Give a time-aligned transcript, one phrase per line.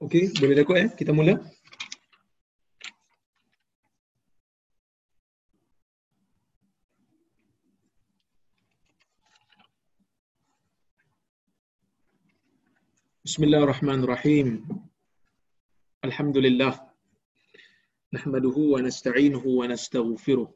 [0.00, 0.88] Okey, boleh rekod ya?
[0.88, 1.36] Kita mula.
[13.20, 14.64] Bismillahirrahmanirrahim.
[16.00, 16.80] Alhamdulillah.
[18.16, 20.48] Nahmaduhu wa nasta'inuhu wa nastaghfiruh.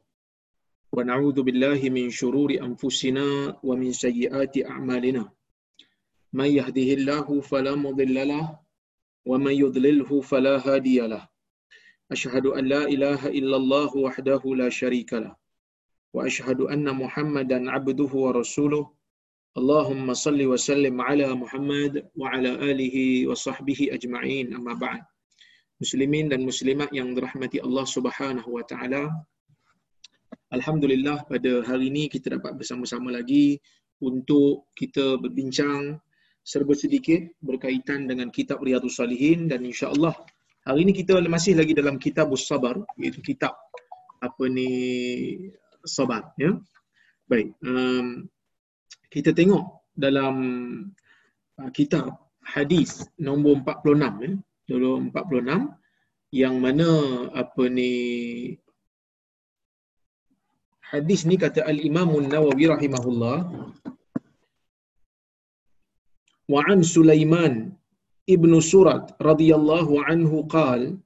[0.89, 5.29] Wa na'udzu billahi min shururi anfusina wa min sayyiati a'malina.
[6.33, 8.64] Man yahdihillahu fala mudilla lahu
[9.25, 11.27] ومن يضلله فلا هادي له.
[12.11, 15.33] أشهد أن لا إله إلا الله وحده لا شريك له.
[16.13, 18.85] وأشهد أن محمدا عبده ورسوله.
[19.57, 22.95] اللهم صل وسلم على محمد وعلى آله
[23.27, 24.53] وصحبه أجمعين.
[24.53, 25.01] أما بعد.
[25.75, 29.11] Muslimin dan muslimat yang dirahmati Allah Subhanahu wa taala.
[30.55, 33.59] Alhamdulillah pada hari ini kita dapat bersama-sama lagi
[33.99, 35.99] untuk kita berbincang
[36.45, 40.13] serba sedikit berkaitan dengan kitab Riyadhus Salihin dan insya-Allah
[40.61, 43.57] hari ini kita masih lagi dalam kitab Sabar iaitu kitab
[44.21, 44.69] apa ni
[45.85, 46.53] sabar ya.
[47.25, 48.29] Baik, um,
[49.09, 50.35] kita tengok dalam
[51.57, 54.31] uh, kitab hadis nombor 46 ya.
[54.65, 56.89] Nombor 46 yang mana
[57.33, 57.93] apa ni
[60.81, 63.37] hadis ni kata Al-Imam An-Nawawi rahimahullah
[66.49, 67.73] وعن سليمان
[68.29, 70.97] ابن سرد رضي الله عنه قال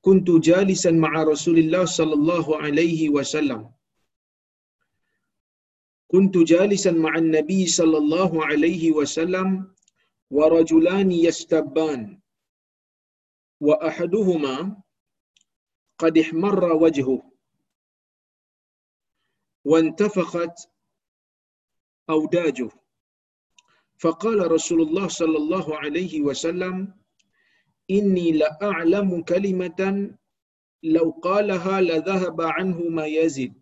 [0.00, 3.70] كنت جالسا مع رسول الله صلى الله عليه وسلم.
[6.08, 9.74] كنت جالسا مع النبي صلى الله عليه وسلم
[10.30, 12.20] ورجلان يستبان.
[13.60, 14.76] وأحدهما
[15.98, 17.22] قد احمر وجهه.
[19.64, 20.68] وانتفخت
[22.10, 22.83] أوداجه.
[23.98, 26.94] فقال رسول الله صلى الله عليه وسلم
[27.90, 30.10] إني لأعلم كلمة
[30.82, 33.52] لو قالها لذهب عنه ما يزد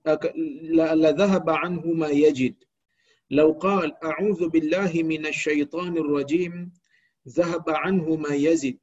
[1.04, 2.54] لذهب عنه ما يجد.
[3.30, 6.72] لو قال أعوذ بالله من الشيطان الرجيم
[7.28, 8.78] ذهب عنه ما يزد.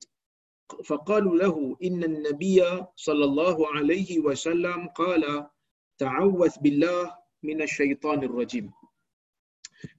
[0.86, 2.64] فقالوا له إن النبي
[2.96, 5.48] صلى الله عليه وسلم قال
[5.98, 7.12] تعوذ بالله
[7.44, 8.72] من الشيطان الرجيم.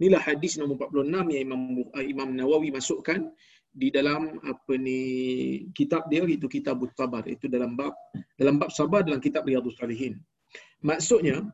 [0.00, 3.32] Inilah hadis nombor 46 yang Imam uh, Imam Nawawi masukkan
[3.70, 5.00] di dalam apa ni
[5.72, 7.94] kitab dia itu kitab Sabar itu dalam bab
[8.34, 10.18] dalam bab sabar dalam kitab Riyadhus Salihin.
[10.82, 11.46] Maksudnya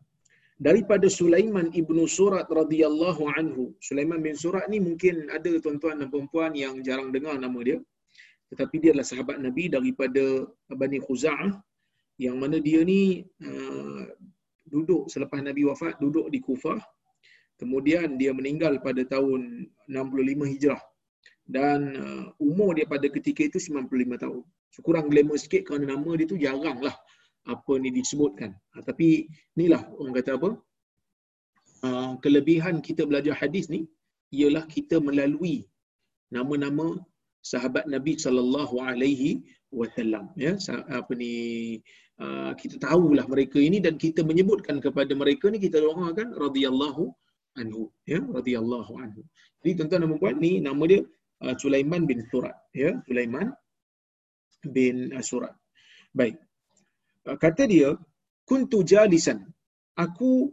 [0.57, 3.77] daripada Sulaiman ibnu Surat radhiyallahu anhu.
[3.85, 7.79] Sulaiman bin Surat ni mungkin ada tuan-tuan dan puan yang jarang dengar nama dia.
[8.55, 11.51] Tetapi dia adalah sahabat Nabi daripada Bani Khuza'ah
[12.17, 14.09] yang mana dia ni uh,
[14.67, 16.81] duduk selepas Nabi wafat duduk di Kufah
[17.57, 20.83] Kemudian dia meninggal pada tahun 65 Hijrah.
[21.47, 24.43] Dan uh, umur dia pada ketika itu 95 tahun.
[24.75, 26.93] So, kurang glamour sikit kerana nama dia tu jarang lah
[27.47, 28.51] apa ni disebutkan.
[28.75, 30.51] Ha, tapi inilah orang kata apa,
[31.87, 33.87] uh, kelebihan kita belajar hadis ni,
[34.35, 35.65] ialah kita melalui
[36.35, 36.99] nama-nama
[37.47, 40.59] sahabat Nabi sallallahu alaihi wasallam ya
[40.99, 41.35] apa ni
[42.19, 47.15] uh, kita tahulah mereka ini dan kita menyebutkan kepada mereka ni kita doakan radhiyallahu
[47.63, 49.23] anhu ya radhiyallahu anhu.
[49.61, 51.01] Jadi tuan-tuan dan puan ni nama dia
[51.45, 53.51] uh, Sulaiman bin Surat ya Sulaiman
[54.77, 55.55] bin uh, Surat.
[56.19, 56.37] Baik.
[57.27, 57.89] Uh, kata dia
[58.51, 59.39] kuntu jalisan
[59.99, 60.53] aku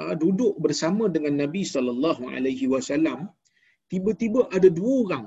[0.00, 3.28] uh, duduk bersama dengan Nabi sallallahu alaihi wasallam
[3.90, 5.26] tiba-tiba ada dua orang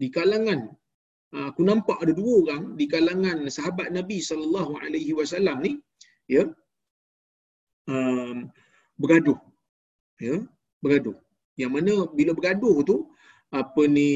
[0.00, 0.60] di kalangan
[1.36, 5.72] uh, aku nampak ada dua orang di kalangan sahabat Nabi sallallahu alaihi wasallam ni
[6.26, 6.44] ya
[7.92, 8.50] um,
[8.98, 9.38] bergaduh
[10.20, 10.36] ya
[10.82, 11.16] bergaduh.
[11.54, 12.96] Yang mana bila bergaduh tu
[13.54, 14.10] apa ni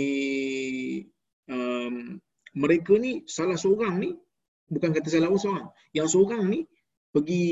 [1.47, 2.19] um,
[2.59, 4.11] mereka ni salah seorang ni
[4.69, 5.69] bukan kata salah seorang.
[5.95, 6.61] Yang seorang ni
[7.15, 7.45] pergi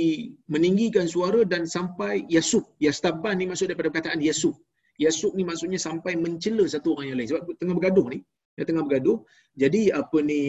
[0.53, 4.53] meninggikan suara dan sampai yasub yastaban ni maksud daripada perkataan yasub
[5.01, 7.29] yasub ni maksudnya sampai mencela satu orang yang lain.
[7.31, 8.21] Sebab tengah bergaduh ni
[8.57, 9.21] dia tengah bergaduh.
[9.55, 10.41] Jadi apa ni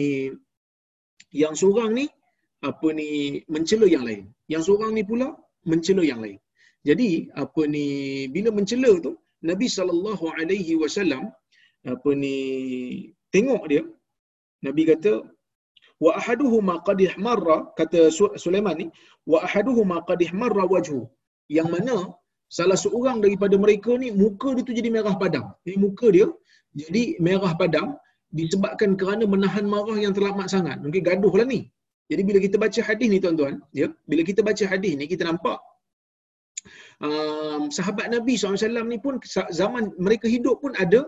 [1.30, 2.04] yang seorang ni
[2.58, 4.26] apa ni mencela yang lain.
[4.50, 5.30] Yang seorang ni pula
[5.62, 6.40] mencela yang lain
[6.86, 7.10] jadi
[7.42, 7.86] apa ni
[8.34, 9.12] bila mencela tu
[9.50, 11.22] Nabi sallallahu alaihi wasallam
[11.94, 12.36] apa ni
[13.34, 13.82] tengok dia
[14.66, 15.12] Nabi kata
[16.04, 18.10] wa ahaduhuma qad ihmarra kata
[18.44, 18.86] Sulaiman ni
[19.30, 21.00] wa ahaduhuma qad ihmarra wajhu
[21.56, 21.96] yang mana
[22.56, 25.44] salah seorang daripada mereka ni muka dia tu jadi merah padam.
[25.64, 26.26] Jadi muka dia
[26.80, 27.88] jadi merah padam
[28.38, 30.76] disebabkan kerana menahan marah yang teramat sangat.
[30.84, 31.60] Mungkin gaduh lah ni.
[32.10, 35.58] Jadi bila kita baca hadis ni tuan-tuan, ya, bila kita baca hadis ni kita nampak
[37.02, 39.20] um, sahabat Nabi SAW ni pun
[39.52, 41.06] zaman mereka hidup pun ada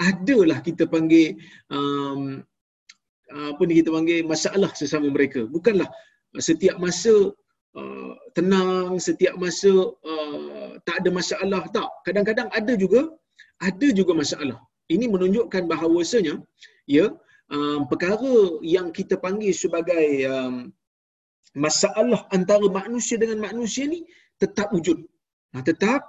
[0.00, 1.38] adalah kita panggil
[1.70, 2.42] um,
[3.32, 5.48] apa ni kita panggil masalah sesama mereka.
[5.48, 5.88] Bukanlah
[6.36, 7.32] setiap masa
[7.76, 11.88] uh, tenang setiap masa uh, tak ada masalah tak.
[12.04, 13.08] Kadang-kadang ada juga
[13.62, 14.58] ada juga masalah.
[14.90, 16.42] Ini menunjukkan bahawasanya
[16.84, 17.08] ya
[17.48, 20.54] um, perkara yang kita panggil sebagai um,
[21.52, 24.04] masalah antara manusia dengan manusia ni
[24.42, 24.98] tetap wujud.
[25.52, 26.00] Nah, tetap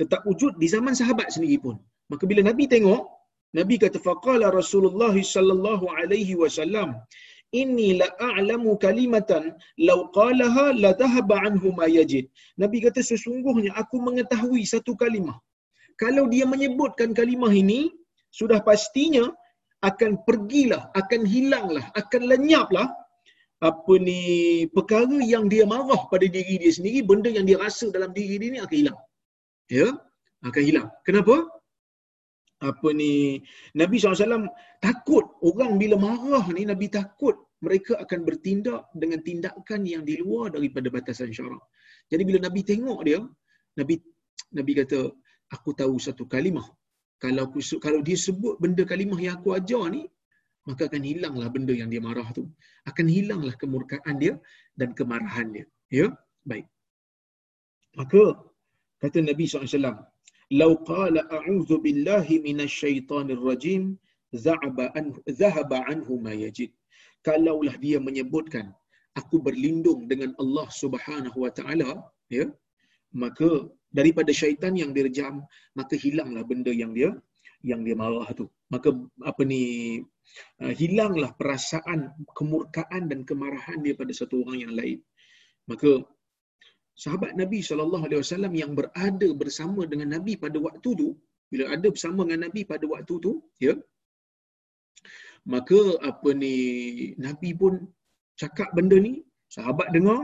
[0.00, 1.76] tetap wujud di zaman sahabat sendiri pun.
[2.10, 3.02] Maka bila nabi tengok
[3.58, 6.88] nabi kata faqala rasulullah sallallahu alaihi wasallam
[7.60, 9.44] inni la a'lamu kalimatan
[9.88, 12.24] law qalaha la dhahaba anhu ma yajid
[12.62, 15.38] nabi kata sesungguhnya aku mengetahui satu kalimah.
[16.02, 17.80] Kalau dia menyebutkan kalimah ini
[18.38, 19.24] sudah pastinya
[19.88, 22.88] akan pergilah, akan hilanglah, akan lenyaplah
[23.60, 24.20] apa ni
[24.72, 28.50] perkara yang dia marah pada diri dia sendiri, benda yang dia rasa dalam diri dia
[28.54, 28.98] ni akan hilang.
[29.68, 29.88] Ya,
[30.48, 30.88] akan hilang.
[31.06, 31.34] Kenapa?
[32.60, 33.40] Apa ni
[33.72, 34.48] Nabi SAW
[34.84, 40.52] takut orang bila marah ni Nabi takut mereka akan bertindak dengan tindakan yang di luar
[40.56, 41.60] daripada batasan syarak.
[42.12, 43.20] Jadi bila Nabi tengok dia,
[43.80, 43.94] Nabi
[44.56, 45.00] Nabi kata,
[45.52, 46.64] aku tahu satu kalimah
[47.20, 50.02] kalau aku, kalau dia sebut benda kalimah yang aku ajar ni
[50.70, 52.44] maka akan hilanglah benda yang dia marah tu.
[52.90, 54.34] Akan hilanglah kemurkaan dia
[54.80, 55.66] dan kemarahan dia.
[55.98, 56.06] Ya?
[56.50, 56.66] Baik.
[58.00, 58.22] Maka
[59.02, 59.98] kata Nabi SAW
[60.60, 63.82] lau qala a'udzu billahi minasyaitonir rajim
[64.46, 66.70] za'aba anhu zahaba anhu ma yajid.
[67.26, 68.66] Kalaulah dia menyebutkan
[69.20, 71.90] aku berlindung dengan Allah Subhanahu wa taala
[72.36, 72.46] ya?
[73.22, 73.48] Maka
[73.98, 75.34] daripada syaitan yang direjam
[75.78, 77.10] maka hilanglah benda yang dia
[77.70, 78.46] yang dia marah tu.
[78.72, 78.88] Maka
[79.30, 79.62] apa ni
[80.80, 82.00] hilanglah perasaan
[82.38, 84.98] kemurkaan dan kemarahan dia pada satu orang yang lain
[85.70, 85.90] maka
[87.04, 91.08] sahabat Nabi sallallahu alaihi wasallam yang berada bersama dengan Nabi pada waktu tu
[91.50, 93.32] bila ada bersama dengan Nabi pada waktu tu
[93.66, 93.74] ya
[95.54, 95.80] maka
[96.10, 96.56] apa ni
[97.26, 97.74] Nabi pun
[98.42, 99.14] cakap benda ni
[99.56, 100.20] sahabat dengar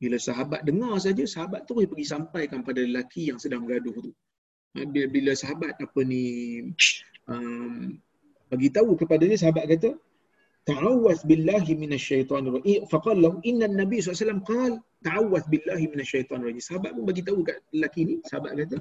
[0.00, 4.12] bila sahabat dengar saja, sahabat tu pergi sampaikan pada lelaki yang sedang gaduh tu.
[4.72, 6.24] Bila, bila sahabat apa ni
[7.28, 8.00] um,
[8.50, 9.90] bagi tahu kepada dia sahabat kata
[10.68, 14.76] ta'awwaz billahi minasyaitonir rajim faqala lahu inna nabi SAW qala
[15.06, 18.78] ta'awwaz billahi minasyaitonir rajim sahabat pun bagi tahu kat lelaki ni sahabat kata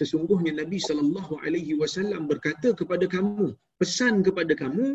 [0.00, 3.46] sesungguhnya nabi sallallahu alaihi wasallam berkata kepada kamu
[3.80, 4.88] pesan kepada kamu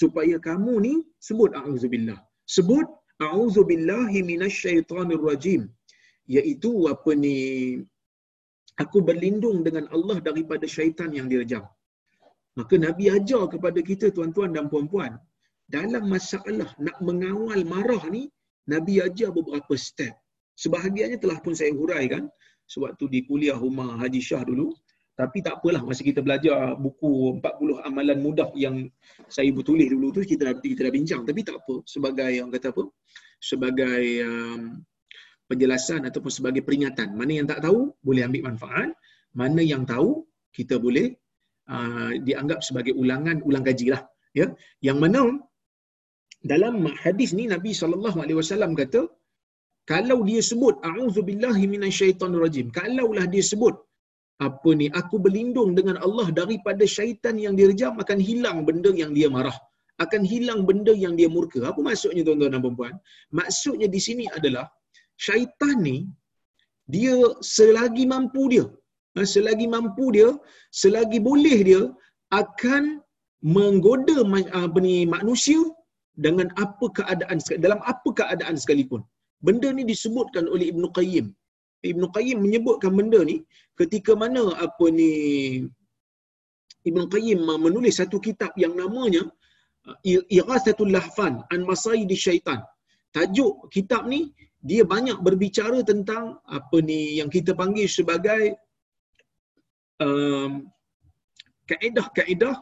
[0.00, 0.94] supaya kamu ni
[1.26, 2.18] sebut a'udzubillah.
[2.56, 2.86] Sebut
[3.26, 5.62] a'udzu billahi minasyaitonir rajim
[6.36, 7.36] iaitu apa ni?
[8.82, 11.62] Aku berlindung dengan Allah daripada syaitan yang direjam
[12.54, 15.18] maka nabi ajar kepada kita tuan-tuan dan puan-puan
[15.66, 18.28] dalam masalah nak mengawal marah ni
[18.68, 20.14] nabi ajar beberapa step.
[20.54, 22.30] Sebahagiannya telah pun saya huraikan.
[22.64, 24.72] Sewaktu di kuliah rumah Haji Shah dulu.
[25.14, 28.90] Tapi tak apalah masa kita belajar buku 40 amalan mudah yang
[29.30, 31.22] saya bertulis dulu tu kita dah, kita dah bincang.
[31.22, 32.82] Tapi tak apa sebagai yang kata apa?
[33.38, 34.82] Sebagai um,
[35.46, 37.14] penjelasan ataupun sebagai peringatan.
[37.14, 38.90] Mana yang tak tahu boleh ambil manfaat.
[39.38, 41.14] Mana yang tahu kita boleh
[41.74, 44.02] uh, dianggap sebagai ulangan ulang kaji lah
[44.38, 44.46] ya.
[44.88, 45.22] Yang mana
[46.52, 47.88] dalam hadis ni Nabi saw
[48.82, 49.02] kata
[49.92, 53.74] kalau dia sebut a'udzubillahi minasyaitonirrajim kalaulah dia sebut
[54.46, 59.28] apa ni aku berlindung dengan Allah daripada syaitan yang direjam akan hilang benda yang dia
[59.36, 59.56] marah.
[60.04, 61.60] Akan hilang benda yang dia murka.
[61.70, 62.94] Apa maksudnya tuan-tuan dan puan
[63.38, 64.66] maksudnya di sini adalah
[65.26, 65.98] syaitan ni
[66.94, 67.14] dia
[67.56, 68.64] selagi mampu dia
[69.22, 70.28] selagi mampu dia
[70.82, 71.82] selagi boleh dia
[72.40, 72.84] akan
[73.54, 74.18] menggoda
[74.62, 75.60] apa ni manusia
[76.24, 79.02] dengan apa keadaan dalam apa keadaan sekalipun
[79.46, 81.26] benda ni disebutkan oleh Ibnu Qayyim
[81.92, 83.36] Ibn Qayyim menyebutkan benda ni
[83.80, 85.10] ketika mana apa ni
[86.88, 89.22] Ibn Qayyim menulis satu kitab yang namanya
[89.88, 89.96] uh,
[90.36, 92.60] Ighathatul Lahfan an Masayidi Syaitan.
[93.16, 94.20] Tajuk kitab ni
[94.68, 98.56] dia banyak berbicara tentang apa ni yang kita panggil sebagai
[100.00, 100.66] um,
[101.70, 102.54] kaedah-kaedah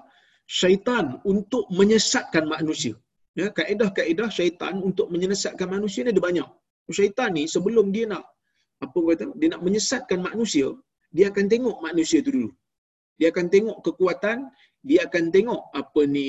[0.46, 2.94] syaitan untuk menyesatkan manusia.
[3.32, 6.48] Ya, kaedah-kaedah syaitan untuk menyesatkan manusia ni ada banyak.
[6.92, 8.24] Syaitan ni sebelum dia nak
[8.84, 10.66] apa kata dia nak menyesatkan manusia
[11.16, 12.50] dia akan tengok manusia tu dulu
[13.18, 14.38] dia akan tengok kekuatan
[14.82, 16.28] dia akan tengok apa ni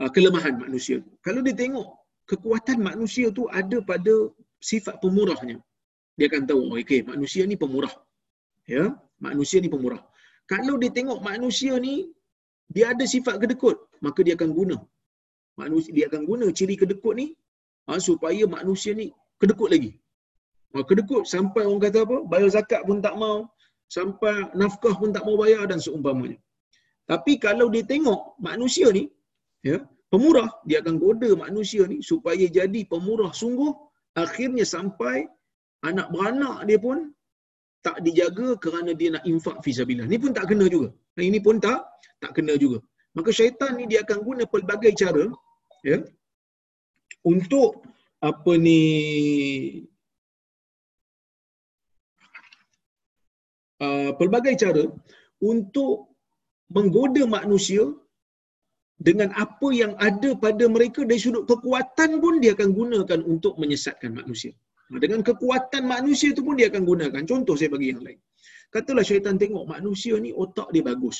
[0.00, 1.88] uh, kelemahan manusia kalau dia tengok
[2.28, 4.14] kekuatan manusia tu ada pada
[4.70, 5.56] sifat pemurahnya
[6.20, 7.94] dia akan tahu oh, okey manusia ni pemurah
[8.66, 8.84] ya?
[9.26, 10.02] Manusia ni pemurah
[10.52, 11.94] kalau dia tengok manusia ni
[12.74, 14.76] dia ada sifat kedekut maka dia akan guna.
[15.60, 17.26] Manusia dia akan guna ciri kedekut ni
[17.88, 19.06] ha, supaya manusia ni
[19.40, 19.92] kedekut lagi.
[20.74, 22.16] Kedekut sampai orang kata apa?
[22.26, 23.46] Bayar zakat pun tak mau
[23.96, 26.38] sampai nafkah pun tak mau bayar dan seumpamanya.
[27.06, 29.06] Tapi kalau dia tengok manusia ni,
[29.62, 29.78] ya,
[30.10, 33.70] pemurah, dia akan goda manusia ni supaya jadi pemurah sungguh,
[34.18, 35.30] akhirnya sampai
[35.86, 37.13] anak beranak dia pun
[37.86, 40.08] tak dijaga kerana dia nak infak fisabilillah.
[40.10, 40.88] Ini pun tak kena juga.
[41.30, 41.80] Ini pun tak
[42.22, 42.78] tak kena juga.
[43.16, 45.24] Maka syaitan ni dia akan guna pelbagai cara
[45.88, 45.98] ya
[47.32, 47.70] untuk
[48.30, 48.80] apa ni
[53.84, 54.84] uh, pelbagai cara
[55.52, 56.16] untuk
[56.76, 57.84] menggoda manusia
[59.06, 64.12] dengan apa yang ada pada mereka dari sudut kekuatan pun dia akan gunakan untuk menyesatkan
[64.20, 64.52] manusia.
[64.90, 67.22] Dengan kekuatan manusia itu pun dia akan gunakan.
[67.24, 68.20] Contoh saya bagi yang lain.
[68.74, 71.18] Katalah syaitan tengok manusia ni otak dia bagus.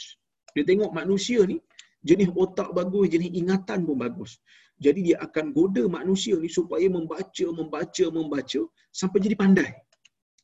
[0.54, 1.56] Dia tengok manusia ni
[2.04, 4.36] jenis otak bagus, jenis ingatan pun bagus.
[4.84, 8.60] Jadi dia akan goda manusia ni supaya membaca, membaca, membaca
[9.00, 9.70] sampai jadi pandai.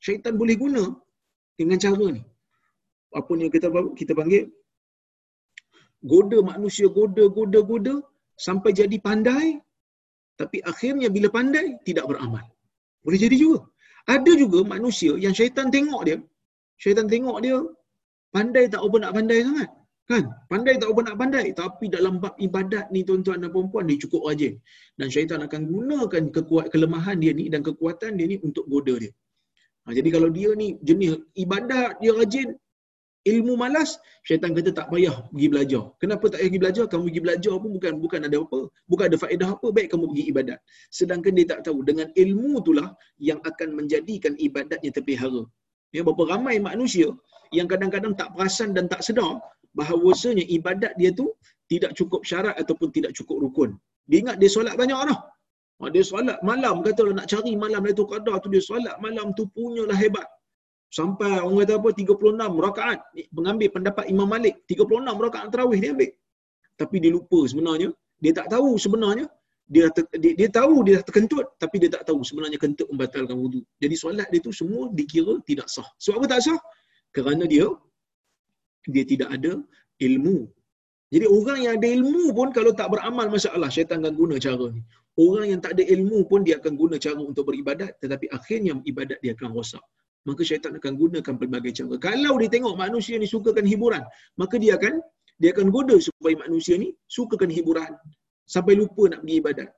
[0.00, 0.84] Syaitan boleh guna
[1.60, 2.22] dengan cara ni.
[3.20, 3.68] Apa ni kita
[4.00, 4.48] kita panggil
[6.12, 7.94] goda manusia goda goda goda
[8.46, 9.60] sampai jadi pandai
[10.40, 12.46] tapi akhirnya bila pandai tidak beramal.
[13.04, 13.58] Boleh jadi juga.
[14.14, 16.16] Ada juga manusia yang syaitan tengok dia,
[16.82, 17.56] syaitan tengok dia
[18.34, 19.70] pandai tak apa nak pandai sangat.
[20.10, 20.24] Kan?
[20.50, 21.46] Pandai tak apa nak pandai.
[21.60, 24.54] Tapi dalam bab ibadat ni tuan-tuan dan perempuan, dia cukup rajin.
[24.98, 29.12] Dan syaitan akan gunakan kekuat kelemahan dia ni dan kekuatan dia ni untuk goda dia.
[29.86, 31.14] Ha, jadi kalau dia ni jenis
[31.44, 32.48] ibadat, dia rajin,
[33.28, 35.82] ilmu malas, syaitan kata tak payah pergi belajar.
[36.00, 36.84] Kenapa tak payah pergi belajar?
[36.88, 38.60] Kamu pergi belajar pun bukan bukan ada apa.
[38.88, 39.66] Bukan ada faedah apa.
[39.76, 40.58] Baik kamu pergi ibadat.
[40.88, 41.78] Sedangkan dia tak tahu.
[41.84, 42.88] Dengan ilmu itulah
[43.20, 45.44] yang akan menjadikan ibadatnya terpelihara.
[45.90, 47.10] Ya, berapa ramai manusia
[47.50, 49.42] yang kadang-kadang tak perasan dan tak sedar
[49.74, 51.26] bahawasanya ibadat dia tu
[51.70, 53.70] tidak cukup syarat ataupun tidak cukup rukun.
[54.10, 55.18] Dia ingat dia solat banyak dah.
[55.80, 59.46] Ha, dia solat malam, kata nak cari malam itu Qadar tu dia solat malam tu
[59.54, 60.26] punyalah hebat.
[60.90, 62.98] Sampai orang kata apa 36 rakaat
[63.30, 66.10] mengambil pendapat Imam Malik 36 rakaat tarawih dia ambil.
[66.74, 69.26] Tapi dia lupa sebenarnya, dia tak tahu sebenarnya
[69.70, 73.62] dia, ter, dia dia tahu dia terkentut tapi dia tak tahu sebenarnya kentut membatalkan wudu.
[73.78, 75.86] Jadi solat dia tu semua dikira tidak sah.
[76.02, 76.58] Sebab apa tak sah?
[77.14, 77.70] Kerana dia
[78.90, 79.62] dia tidak ada
[80.02, 80.50] ilmu.
[81.14, 84.82] Jadi orang yang ada ilmu pun kalau tak beramal masalah syaitan akan guna cara ni.
[85.14, 89.22] Orang yang tak ada ilmu pun dia akan guna cara untuk beribadat tetapi akhirnya ibadat
[89.22, 89.84] dia akan rosak.
[90.28, 91.96] Maka syaitan akan gunakan pelbagai cara.
[91.96, 94.04] Kalau dia tengok manusia ni sukakan hiburan,
[94.36, 95.00] maka dia akan
[95.40, 97.90] dia akan goda supaya manusia ni sukakan hiburan
[98.44, 99.70] sampai lupa nak pergi ibadat.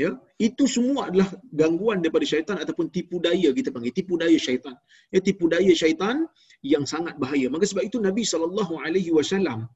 [0.00, 4.72] Ya, itu semua adalah gangguan daripada syaitan ataupun tipu daya kita panggil tipu daya syaitan.
[5.12, 6.24] Ya, tipu daya syaitan
[6.64, 7.52] yang sangat bahaya.
[7.52, 9.68] Maka sebab itu Nabi sallallahu alaihi wasallam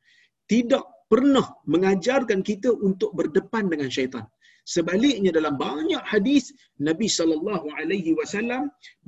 [0.49, 4.25] tidak pernah mengajarkan kita untuk berdepan dengan syaitan.
[4.75, 6.45] Sebaliknya dalam banyak hadis
[6.89, 8.63] Nabi sallallahu alaihi wasallam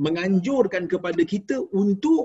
[0.06, 2.24] menganjurkan kepada kita untuk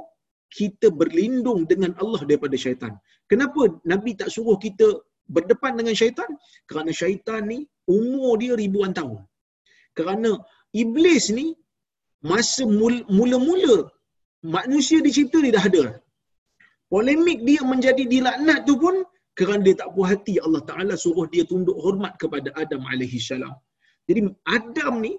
[0.58, 2.94] kita berlindung dengan Allah daripada syaitan.
[3.32, 3.62] Kenapa
[3.92, 4.88] Nabi tak suruh kita
[5.36, 6.30] berdepan dengan syaitan?
[6.70, 7.60] Kerana syaitan ni
[7.98, 9.22] umur dia ribuan tahun.
[9.98, 10.32] Kerana
[10.84, 11.48] iblis ni
[12.32, 13.78] masa mula-mula
[14.58, 15.86] manusia dicipta dia dah ada.
[16.94, 18.96] Polemik dia menjadi dilaknat tu pun
[19.40, 23.54] kerana dia tak puas hati Allah Taala suruh dia tunduk hormat kepada Adam alaihi salam.
[24.08, 24.22] Jadi
[24.58, 25.14] Adam ni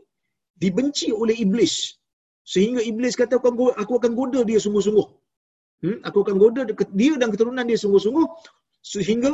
[0.62, 1.74] dibenci oleh iblis
[2.52, 3.36] sehingga iblis kata
[3.82, 5.08] aku akan goda dia sungguh-sungguh.
[5.84, 5.98] Hmm?
[6.08, 6.62] Aku akan goda
[7.00, 8.26] dia dan keturunan dia sungguh-sungguh
[8.92, 9.32] sehingga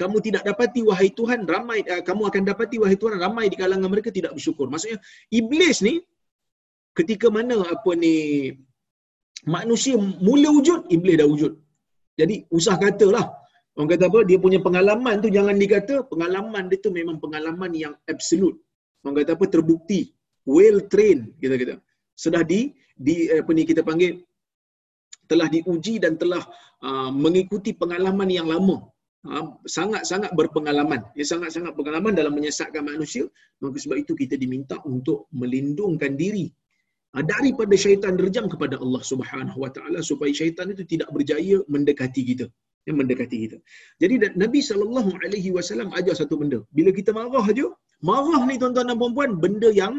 [0.00, 3.90] kamu tidak dapati wahai Tuhan ramai uh, kamu akan dapati wahai Tuhan ramai di kalangan
[3.92, 4.66] mereka tidak bersyukur.
[4.72, 4.98] Maksudnya
[5.40, 5.94] iblis ni
[6.98, 8.14] ketika mana apa ni
[9.54, 9.96] manusia
[10.28, 11.52] mula wujud iblis dah wujud.
[12.20, 13.39] Jadi usah katalah
[13.80, 17.94] orang kata apa dia punya pengalaman tu jangan dikata pengalaman dia tu memang pengalaman yang
[18.12, 18.60] absolute.
[19.00, 20.12] Orang kata apa terbukti
[20.44, 21.76] well trained kita kata.
[22.12, 24.20] Sudah di di apa ni kita panggil
[25.24, 26.44] telah diuji dan telah
[26.84, 31.04] uh, mengikuti pengalaman yang lama Ha, sangat-sangat berpengalaman.
[31.12, 33.28] Dia sangat-sangat berpengalaman dalam menyesatkan manusia.
[33.60, 36.48] Maka sebab itu kita diminta untuk melindungkan diri
[37.12, 42.22] ha, daripada syaitan derjam kepada Allah Subhanahu Wa Taala supaya syaitan itu tidak berjaya mendekati
[42.32, 42.46] kita.
[42.88, 43.56] Yang mendekati kita.
[44.02, 46.58] Jadi Nabi sallallahu alaihi wasallam ajar satu benda.
[46.76, 47.66] Bila kita marah aja,
[48.10, 49.94] marah ni tuan-tuan dan puan-puan benda yang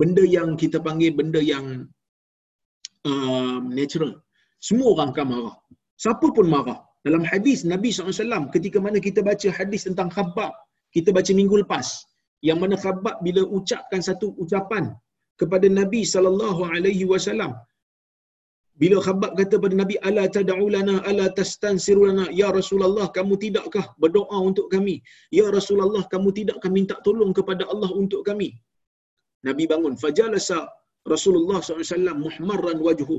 [0.00, 1.66] benda yang kita panggil benda yang
[3.10, 4.12] uh, natural.
[4.68, 5.56] Semua orang akan marah.
[6.02, 6.78] Siapa pun marah.
[7.06, 10.52] Dalam hadis Nabi SAW, ketika mana kita baca hadis tentang khabab,
[10.96, 11.86] kita baca minggu lepas,
[12.48, 14.84] yang mana khabab bila ucapkan satu ucapan
[15.40, 17.52] kepada Nabi SAW,
[18.80, 23.86] bila khabab kata pada Nabi, Ala tada'u lana, ala tastansiru lana, Ya Rasulullah, kamu tidakkah
[24.02, 24.96] berdoa untuk kami?
[25.38, 28.50] Ya Rasulullah, kamu tidakkah minta tolong kepada Allah untuk kami?
[29.48, 29.94] Nabi bangun.
[30.02, 30.58] Fajalasa
[31.14, 33.18] Rasulullah SAW muhmarran wajhu.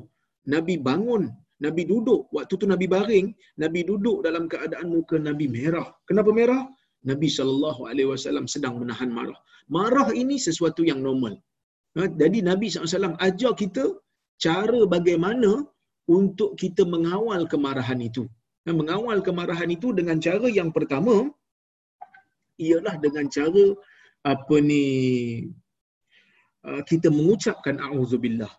[0.54, 1.24] Nabi bangun
[1.64, 3.28] Nabi duduk waktu tu Nabi baring,
[3.64, 5.88] Nabi duduk dalam keadaan muka Nabi merah.
[6.10, 6.62] Kenapa merah?
[7.10, 9.40] Nabi sallallahu alaihi wasallam sedang menahan marah.
[9.78, 11.40] Marah ini sesuatu yang normal.
[11.96, 13.84] Ha, jadi Nabi SAW ajar kita
[14.42, 15.52] cara bagaimana
[16.18, 18.24] untuk kita mengawal kemarahan itu.
[18.66, 21.30] Ha, mengawal kemarahan itu dengan cara yang pertama
[22.68, 23.66] ialah dengan cara
[24.26, 24.84] apa ni
[26.66, 28.50] uh, kita mengucapkan auzubillah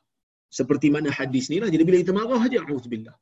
[0.59, 1.71] seperti mana hadis ni lah.
[1.75, 3.16] Jadi bila kita marah aja auzubillah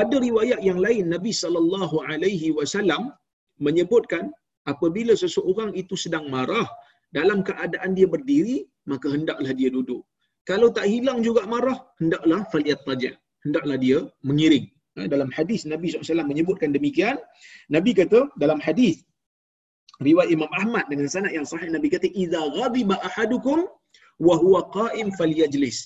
[0.00, 3.02] ada riwayat yang lain Nabi sallallahu alaihi wasallam
[3.66, 4.24] menyebutkan
[4.72, 6.66] apabila seseorang itu sedang marah
[7.16, 8.56] dalam keadaan dia berdiri
[8.90, 10.02] maka hendaklah dia duduk
[10.50, 13.10] kalau tak hilang juga marah hendaklah faliyat taja
[13.44, 13.98] hendaklah dia
[14.28, 14.66] mengiring.
[14.94, 17.16] Ha, dalam hadis Nabi SAW menyebutkan demikian
[17.66, 19.02] Nabi kata dalam hadis
[20.06, 23.66] riwayat Imam Ahmad dengan sanad yang sahih Nabi kata idza ghadiba ahadukum
[24.26, 25.78] wa huwa qa'im falyajlis.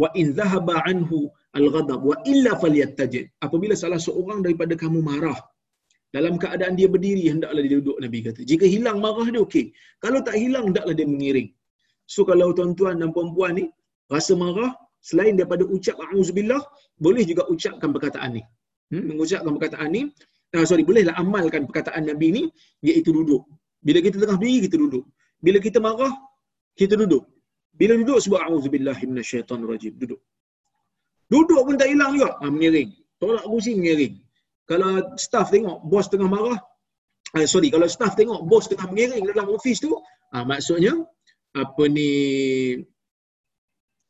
[0.00, 2.00] Wa in dhahaba anhu al-ghadab.
[2.10, 5.36] Wa illa falyattajid apabila salah seorang daripada kamu marah
[6.16, 8.40] dalam keadaan dia berdiri hendaklah dia duduk Nabi kata.
[8.50, 9.66] Jika hilang marah dia okey.
[10.04, 11.48] Kalau tak hilang hendaklah dia mengiring.
[12.14, 13.64] So kalau tuan-tuan dan puan-puan ni
[14.12, 16.60] rasa marah selain daripada ucap auzubillah
[17.00, 18.42] boleh juga ucapkan perkataan ni.
[18.90, 20.02] Hmm, mengucapkan perkataan ni
[20.56, 22.42] uh, sorry bolehlah amalkan perkataan Nabi ni
[22.84, 23.42] iaitu duduk.
[23.80, 25.04] Bila kita tengah berdiri kita duduk.
[25.40, 26.12] Bila kita marah
[26.76, 27.24] kita duduk.
[27.72, 30.20] Bila duduk sebut auzubillahi minasyaitonirrajim duduk.
[31.30, 32.36] Duduk pun tak hilang juga.
[32.42, 32.90] Ha, mengiring.
[33.22, 34.14] Tolak kursi mengiring.
[34.68, 36.58] Kalau staff tengok bos tengah marah
[37.36, 40.94] uh, sorry kalau staff tengok bos tengah mengiring dalam office tu uh, maksudnya
[41.54, 42.10] apa ni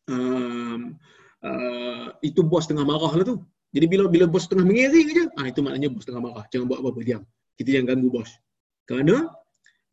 [0.09, 0.97] um,
[1.45, 3.37] uh, itu bos tengah marah lah tu
[3.71, 6.45] jadi bila bila bos tengah mengiring aja, ah itu maknanya bos tengah marah.
[6.51, 7.23] Jangan buat apa-apa, diam.
[7.55, 8.31] Kita jangan ganggu bos.
[8.83, 9.31] Kerana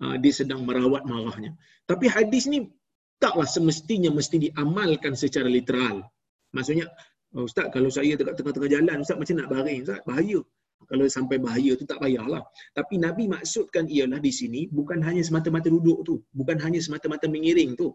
[0.01, 1.53] ah, dia sedang merawat marahnya.
[1.85, 2.73] Tapi hadis ni
[3.21, 6.01] taklah semestinya mesti diamalkan secara literal.
[6.57, 6.89] Maksudnya,
[7.37, 10.41] oh, Ustaz, kalau saya dekat tengah-tengah jalan, Ustaz macam nak baring, Ustaz, bahaya.
[10.87, 12.45] Kalau sampai bahaya tu tak payahlah.
[12.73, 17.73] Tapi Nabi maksudkan ialah di sini bukan hanya semata-mata duduk tu, bukan hanya semata-mata mengiring
[17.73, 17.93] tu.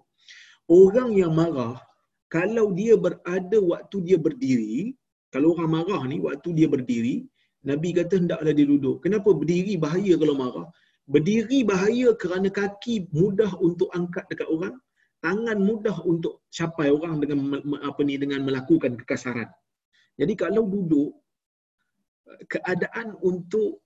[0.66, 1.78] Orang yang marah
[2.34, 4.76] kalau dia berada waktu dia berdiri,
[5.34, 7.14] kalau orang marah ni waktu dia berdiri,
[7.70, 8.96] Nabi kata hendaklah dia duduk.
[9.04, 10.68] Kenapa berdiri bahaya kalau marah?
[11.14, 14.74] Berdiri bahaya kerana kaki mudah untuk angkat dekat orang,
[15.24, 17.38] tangan mudah untuk capai orang dengan
[17.88, 19.48] apa ni dengan melakukan kekasaran.
[20.20, 21.10] Jadi kalau duduk
[22.52, 23.84] keadaan untuk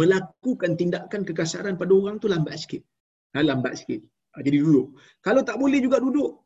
[0.00, 2.82] melakukan tindakan kekasaran pada orang tu lambat sikit.
[3.34, 4.02] Ha, lambat sikit.
[4.34, 4.98] Ha, jadi duduk.
[5.26, 6.45] Kalau tak boleh juga duduk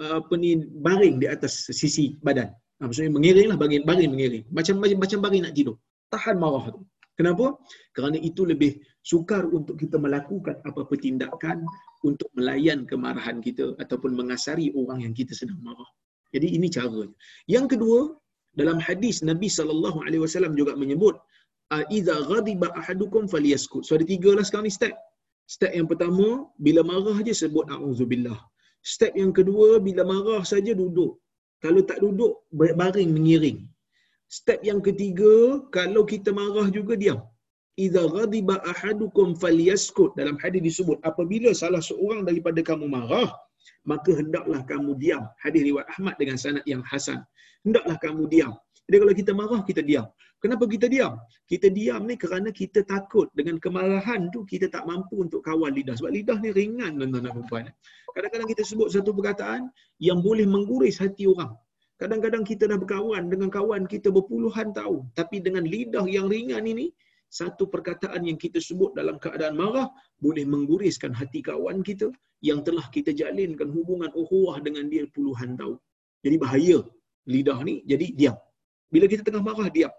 [0.00, 2.48] apa ni baring di atas sisi badan.
[2.80, 4.44] Ha, maksudnya mengiring lah, baring, baring mengiring.
[4.48, 5.76] Macam, macam, macam baring nak tidur.
[6.08, 6.80] Tahan marah tu.
[7.20, 7.52] Kenapa?
[7.92, 11.68] Kerana itu lebih sukar untuk kita melakukan apa-apa tindakan
[12.00, 15.90] untuk melayan kemarahan kita ataupun mengasari orang yang kita sedang marah.
[16.32, 17.12] Jadi ini caranya.
[17.44, 18.16] Yang kedua,
[18.56, 21.20] dalam hadis Nabi SAW juga menyebut,
[21.92, 23.84] Iza ghadiba ahadukum faliyaskut.
[23.86, 24.96] So ada tiga lah sekarang ni step.
[25.46, 28.38] Step yang pertama, bila marah je sebut a'udzubillah.
[28.80, 31.20] Step yang kedua, bila marah saja duduk.
[31.60, 33.68] Kalau tak duduk, baring mengiring.
[34.30, 37.20] Step yang ketiga, kalau kita marah juga diam.
[37.76, 40.16] Iza ghadiba ahadukum falyaskut.
[40.16, 43.28] Dalam hadis disebut, apabila salah seorang daripada kamu marah,
[43.84, 45.24] maka hendaklah kamu diam.
[45.44, 47.20] Hadis riwayat Ahmad dengan sanad yang hasan.
[47.64, 48.52] Hendaklah kamu diam.
[48.88, 50.06] Jadi kalau kita marah, kita diam.
[50.40, 51.20] Kenapa kita diam?
[51.44, 55.92] Kita diam ni kerana kita takut dengan kemarahan tu kita tak mampu untuk kawal lidah.
[56.00, 57.64] Sebab lidah ni ringan tuan-tuan dan puan
[58.16, 59.68] Kadang-kadang kita sebut satu perkataan
[60.00, 61.52] yang boleh mengguris hati orang.
[62.00, 65.12] Kadang-kadang kita dah berkawan dengan kawan kita berpuluhan tahun.
[65.12, 66.88] Tapi dengan lidah yang ringan ini,
[67.28, 69.92] satu perkataan yang kita sebut dalam keadaan marah
[70.24, 72.08] boleh mengguriskan hati kawan kita
[72.40, 75.76] yang telah kita jalinkan hubungan ukhuwah dengan dia puluhan tahun.
[76.24, 76.78] Jadi bahaya
[77.28, 78.36] lidah ni, jadi diam.
[78.88, 79.92] Bila kita tengah marah, diam.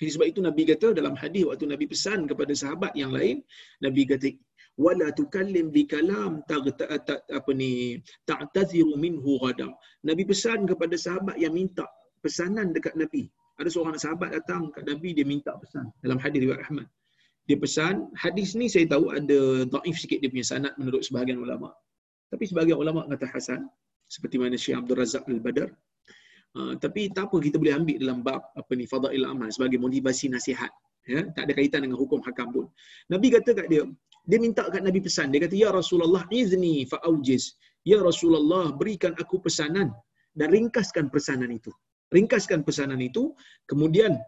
[0.00, 3.44] Jadi sebab itu Nabi kata dalam hadis waktu Nabi pesan kepada sahabat yang lain,
[3.84, 4.32] Nabi kata
[4.80, 9.68] wala tukallim bi kalam apa ni ta'taziru minhu ghada.
[10.08, 11.84] Nabi pesan kepada sahabat yang minta
[12.24, 13.28] pesanan dekat Nabi.
[13.60, 16.88] Ada seorang sahabat datang ke Nabi dia minta pesan dalam hadis riwayat Ahmad.
[17.44, 21.76] Dia pesan, hadis ni saya tahu ada dhaif sikit dia punya sanad menurut sebahagian ulama.
[22.32, 23.68] Tapi sebahagian ulama kata hasan
[24.08, 25.68] seperti mana Syekh Abdul Razak Al-Badar
[26.58, 30.26] Uh, tapi tak apa kita boleh ambil dalam bab apa ni fadail amal sebagai motivasi
[30.34, 30.72] nasihat.
[31.06, 32.66] Ya tak ada kaitan dengan hukum hakam pun.
[33.12, 33.82] Nabi kata kat dia
[34.26, 35.30] dia minta kat nabi pesan.
[35.30, 37.54] Dia kata ya rasulullah izni fa aujiz
[37.86, 39.94] ya rasulullah berikan aku pesanan
[40.34, 41.70] dan ringkaskan pesanan itu.
[42.10, 43.30] Ringkaskan pesanan itu
[43.70, 44.18] kemudian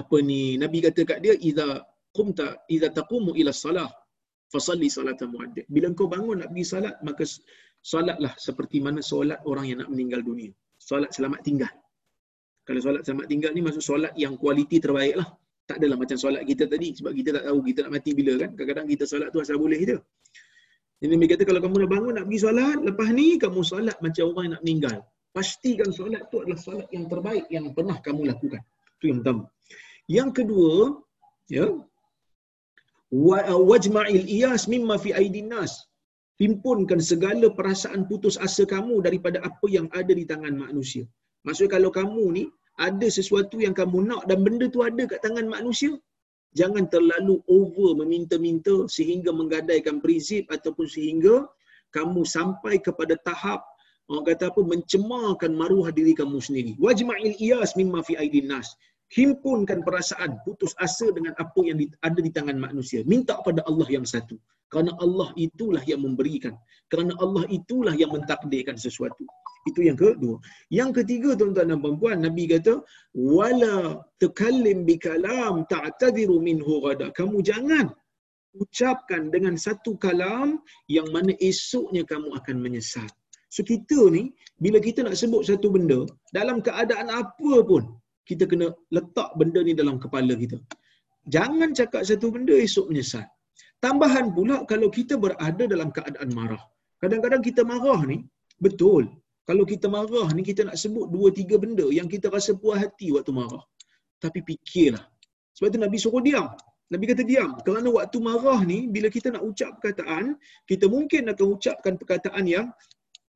[0.00, 1.80] apa ni nabi kata kat dia idza
[2.12, 3.88] qumta idza taqumu ila salah
[4.52, 7.24] fasalli salata muaddid bila kau bangun nak pergi salat maka
[7.92, 10.52] solatlah seperti mana solat orang yang nak meninggal dunia
[10.88, 11.72] solat selamat tinggal.
[12.64, 15.28] Kalau solat selamat tinggal ni maksud solat yang kualiti terbaik lah.
[15.68, 16.96] Tak adalah macam solat kita tadi.
[16.96, 18.50] Sebab kita tak tahu kita nak mati bila kan.
[18.56, 19.98] Kadang-kadang kita solat tu asal boleh je.
[20.98, 24.24] Jadi Nabi kata kalau kamu dah bangun nak pergi solat, lepas ni kamu solat macam
[24.32, 24.98] orang yang nak meninggal.
[25.36, 28.62] Pastikan solat tu adalah solat yang terbaik yang pernah kamu lakukan.
[28.98, 29.42] Itu yang pertama.
[30.08, 30.72] Yang kedua,
[31.52, 31.66] ya,
[33.70, 35.86] wajma'il iyas mimma fi aidin nas.
[36.42, 41.04] Himpunkan segala perasaan putus asa kamu daripada apa yang ada di tangan manusia.
[41.42, 42.44] Maksudnya kalau kamu ni
[42.78, 45.98] ada sesuatu yang kamu nak dan benda tu ada kat tangan manusia,
[46.54, 51.50] jangan terlalu over meminta-minta sehingga menggadaikan prinsip ataupun sehingga
[51.96, 53.66] kamu sampai kepada tahap
[54.08, 56.72] orang kata apa mencemarkan maruah diri kamu sendiri.
[56.78, 58.68] Wajma'il iyas mimma fi aidin nas.
[59.08, 63.00] Himpunkan perasaan putus asa dengan apa yang ada di tangan manusia.
[63.08, 64.36] Minta pada Allah yang satu.
[64.68, 66.52] Kerana Allah itulah yang memberikan.
[66.92, 69.24] Kerana Allah itulah yang mentakdirkan sesuatu.
[69.64, 70.36] Itu yang kedua.
[70.68, 72.84] Yang ketiga tuan-tuan dan puan Nabi kata,
[73.16, 77.88] "Wala tukallim bikalam ta'tadiru minhu ghada." Kamu jangan
[78.56, 80.60] ucapkan dengan satu kalam
[80.96, 83.08] yang mana esoknya kamu akan menyesal.
[83.48, 84.22] So kita ni
[84.60, 86.04] bila kita nak sebut satu benda
[86.36, 87.96] dalam keadaan apa pun
[88.30, 90.58] kita kena letak benda ni dalam kepala kita.
[91.34, 93.26] Jangan cakap satu benda esok menyesal.
[93.84, 96.62] Tambahan pula kalau kita berada dalam keadaan marah.
[97.02, 98.18] Kadang-kadang kita marah ni
[98.66, 99.04] betul
[99.48, 103.08] kalau kita marah ni kita nak sebut dua tiga benda yang kita rasa puas hati
[103.16, 103.64] waktu marah.
[104.24, 105.04] Tapi fikirlah.
[105.56, 106.48] Sebab tu Nabi suruh diam.
[106.92, 107.50] Nabi kata diam.
[107.66, 110.24] Kerana waktu marah ni, bila kita nak ucap perkataan,
[110.70, 112.66] kita mungkin akan ucapkan perkataan yang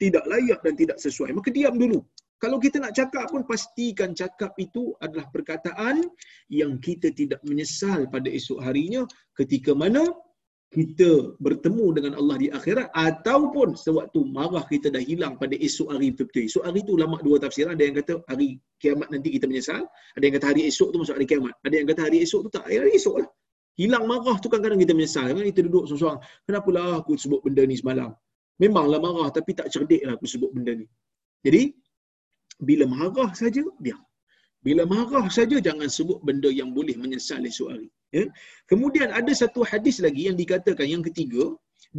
[0.02, 1.30] tidak layak dan tidak sesuai.
[1.38, 2.00] Maka diam dulu.
[2.42, 6.02] Kalau kita nak cakap pun, pastikan cakap itu adalah perkataan
[6.50, 9.06] yang kita tidak menyesal pada esok harinya
[9.38, 10.02] ketika mana
[10.74, 16.10] kita bertemu dengan Allah di akhirat ataupun sewaktu marah kita dah hilang pada esok hari
[16.10, 16.48] betul-betul.
[16.48, 17.68] Esok hari tu lama dua tafsir.
[17.70, 19.84] Ada yang kata hari kiamat nanti kita menyesal.
[20.18, 21.54] Ada yang kata hari esok tu masuk hari kiamat.
[21.62, 22.64] Ada yang kata hari esok tu tak.
[22.66, 23.28] Hari esok lah.
[23.76, 25.30] Hilang marah tu kadang-kadang kita menyesal.
[25.30, 26.20] Kan kita duduk seorang-seorang.
[26.48, 28.10] Kenapalah aku sebut benda ni semalam?
[28.56, 30.88] Memanglah marah tapi tak cerdik lah aku sebut benda ni.
[31.44, 31.74] Jadi,
[32.68, 34.02] bila marah saja, diam.
[34.66, 37.88] Bila marah saja, jangan sebut benda yang boleh menyesal esok hari.
[38.16, 38.24] Ya?
[38.70, 41.44] Kemudian ada satu hadis lagi yang dikatakan yang ketiga,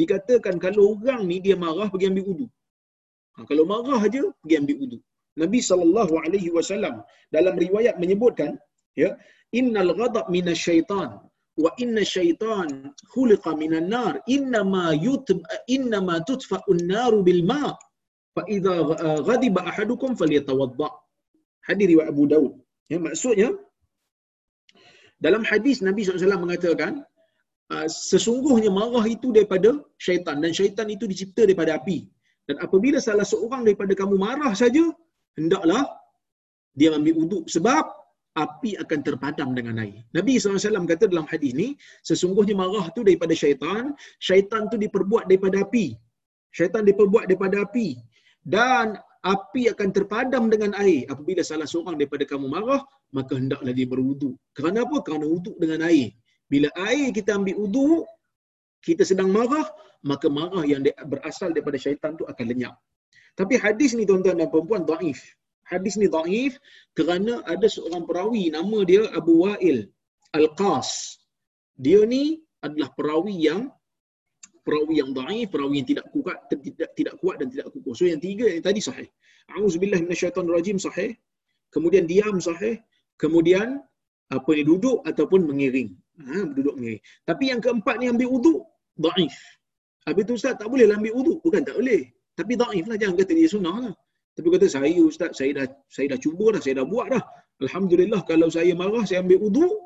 [0.02, 2.48] dikatakan kalau orang ni dia marah pergi ambil wudu.
[3.36, 5.00] Ha, kalau marah aja pergi ambil wudu.
[5.42, 6.96] Nabi sallallahu alaihi wasallam
[7.36, 8.52] dalam riwayat menyebutkan
[8.94, 9.10] ya
[9.60, 11.10] innal ghadab minasyaitan
[11.64, 12.70] wa inna syaitan
[13.14, 15.28] khuliqa minan nar inna ma yut
[15.76, 17.74] inna ma tudfa'un naru bil ma
[18.36, 18.74] fa idza
[19.30, 20.90] ghadiba ahadukum falyatawadda
[21.68, 22.54] hadis riwayat Abu Daud
[22.92, 23.50] ya maksudnya
[25.26, 26.92] dalam hadis Nabi SAW mengatakan,
[27.72, 29.72] ah, sesungguhnya marah itu daripada
[30.06, 32.00] syaitan dan syaitan itu dicipta daripada api.
[32.48, 34.84] Dan apabila salah seorang daripada kamu marah saja,
[35.40, 35.88] hendaklah
[36.76, 37.88] dia ambil uduk sebab
[38.36, 40.04] api akan terpadam dengan air.
[40.18, 41.68] Nabi SAW kata dalam hadis ini,
[42.04, 45.96] sesungguhnya marah itu daripada syaitan, syaitan itu diperbuat daripada api.
[46.52, 47.96] Syaitan diperbuat daripada api.
[48.44, 51.08] Dan api akan terpadam dengan air.
[51.08, 52.84] Apabila salah seorang daripada kamu marah,
[53.16, 54.36] maka hendaklah dia berwuduk.
[54.52, 55.00] Kerana apa?
[55.00, 56.12] Kerana wuduk dengan air.
[56.52, 58.04] Bila air kita ambil wuduk,
[58.84, 59.64] kita sedang marah,
[60.04, 62.76] maka marah yang berasal daripada syaitan tu akan lenyap.
[63.34, 65.24] Tapi hadis ni tuan-tuan dan perempuan daif.
[65.64, 66.60] Hadis ni daif
[66.94, 69.88] kerana ada seorang perawi nama dia Abu Wa'il
[70.36, 71.18] Al-Qas.
[71.80, 73.72] Dia ni adalah perawi yang
[74.64, 77.94] perawi yang daif, perawi yang tidak kuat, tidak tidak kuat dan tidak kukuh.
[77.94, 79.08] So yang tiga yang tadi sahih.
[79.52, 81.14] Auzubillahi minasyaitonirrajim sahih.
[81.70, 82.80] Kemudian diam sahih.
[83.20, 83.84] Kemudian
[84.32, 85.94] apa ni duduk ataupun mengiring.
[86.24, 87.04] Ha, duduk mengiring.
[87.28, 88.60] Tapi yang keempat ni ambil wuduk,
[88.98, 89.36] daif.
[90.08, 91.38] Habis tu ustaz tak boleh lah ambil wuduk.
[91.44, 92.10] Bukan tak boleh.
[92.34, 92.98] Tapi daif lah.
[92.98, 93.94] Jangan kata dia sunnah lah.
[94.34, 97.24] Tapi kata saya ustaz, saya dah saya dah cuba dah, saya dah buat dah.
[97.62, 99.78] Alhamdulillah kalau saya marah, saya ambil wuduk,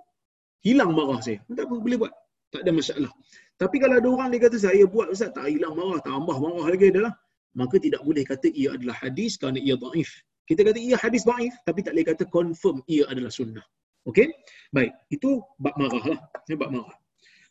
[0.63, 1.43] hilang marah saya.
[1.51, 2.13] Tak apa, boleh buat.
[2.47, 3.11] Tak ada masalah.
[3.57, 6.93] Tapi kalau ada orang dia kata saya buat ustaz tak hilang marah, tambah marah lagi
[6.93, 7.13] adalah
[7.57, 10.09] maka tidak boleh kata ia adalah hadis kerana ia daif.
[10.45, 13.65] Kita kata ia hadis daif tapi tak boleh kata confirm ia adalah sunnah.
[14.05, 14.29] Okey?
[14.71, 16.19] Baik, itu bab marah lah.
[16.45, 16.95] Ya, bab marah.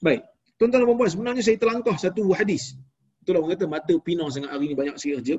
[0.00, 0.22] Baik.
[0.56, 2.78] Tuan-tuan dan puan sebenarnya saya terlangkah satu hadis.
[3.20, 5.36] Itulah orang kata mata pinang sangat hari ni banyak sikit kerja.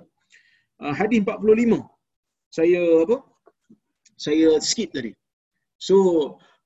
[0.78, 1.82] Uh, hadis 45.
[2.54, 3.18] Saya apa?
[4.14, 5.16] Saya skip tadi.
[5.82, 5.96] So,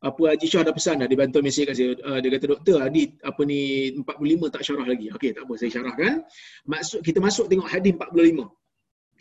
[0.01, 1.93] apa Haji Shah dah pesan dah dia bantu mesej kat saya.
[2.01, 5.07] Uh, dia kata doktor hadis apa ni 45 tak syarah lagi.
[5.13, 6.13] Okey tak apa saya syarahkan.
[6.65, 8.49] Maksud kita masuk tengok hadis 45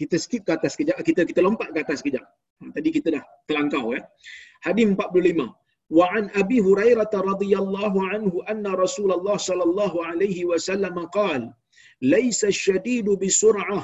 [0.00, 2.24] kita skip ke atas kejap kita kita lompat ke atas kejap.
[2.60, 4.02] Ha, tadi kita dah terlangkau eh.
[4.64, 5.52] Hadis 45
[5.90, 11.50] wa an abi hurairah radhiyallahu anhu anna rasulullah sallallahu alaihi wasallam qala
[12.12, 13.82] laisa ash-shadidu bisur'ah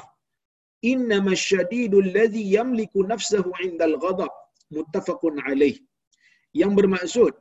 [0.91, 4.31] innama ash-shadidu alladhi yamliku nafsahu 'inda al-ghadab
[4.77, 5.75] muttafaqun alaih
[6.61, 7.33] yang bermaksud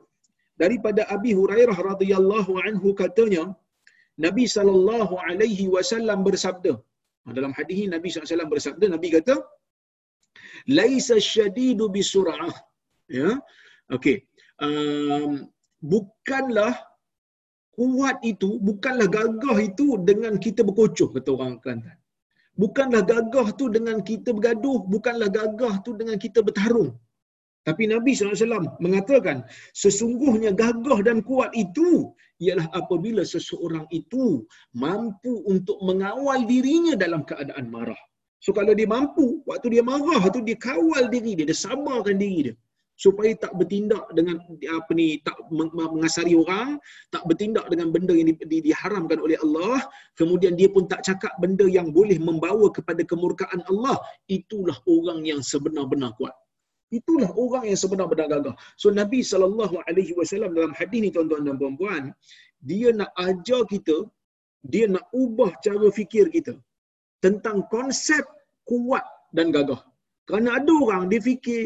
[0.63, 3.45] daripada Abi Hurairah radhiyallahu anhu katanya
[4.27, 6.75] Nabi sallallahu alaihi wasallam bersabda
[7.39, 9.35] dalam hadis ini Nabi SAW bersabda Nabi kata
[10.79, 12.55] laisa syadidu bisur'ah
[13.19, 13.31] ya?
[13.97, 14.17] Okey.
[14.67, 15.33] Um,
[15.93, 16.75] bukanlah
[17.77, 21.99] kuat itu bukanlah gagah itu dengan kita berkocoh kata orang Kelantan.
[22.63, 26.91] Bukanlah gagah tu dengan kita bergaduh bukanlah gagah tu dengan kita bertarung
[27.67, 29.43] tapi Nabi SAW mengatakan,
[29.75, 37.67] sesungguhnya gagah dan kuat itu ialah apabila seseorang itu mampu untuk mengawal dirinya dalam keadaan
[37.67, 37.99] marah.
[38.39, 42.53] So kalau dia mampu, waktu dia marah tu dia kawal diri dia, dia sabarkan diri
[42.53, 42.57] dia
[42.97, 44.41] supaya tak bertindak dengan
[44.73, 46.81] apa ni tak mengasari orang
[47.13, 49.85] tak bertindak dengan benda yang di, di, diharamkan oleh Allah
[50.17, 54.01] kemudian dia pun tak cakap benda yang boleh membawa kepada kemurkaan Allah
[54.33, 56.33] itulah orang yang sebenar-benar kuat
[56.99, 58.55] Itulah orang yang sebenar-benar gagah.
[58.83, 62.03] So Nabi sallallahu alaihi wasallam dalam hadis ni tuan-tuan dan puan-puan,
[62.71, 63.97] dia nak ajar kita,
[64.73, 66.55] dia nak ubah cara fikir kita
[67.25, 68.25] tentang konsep
[68.71, 69.05] kuat
[69.37, 69.81] dan gagah.
[70.29, 71.63] Kerana ada orang dia fikir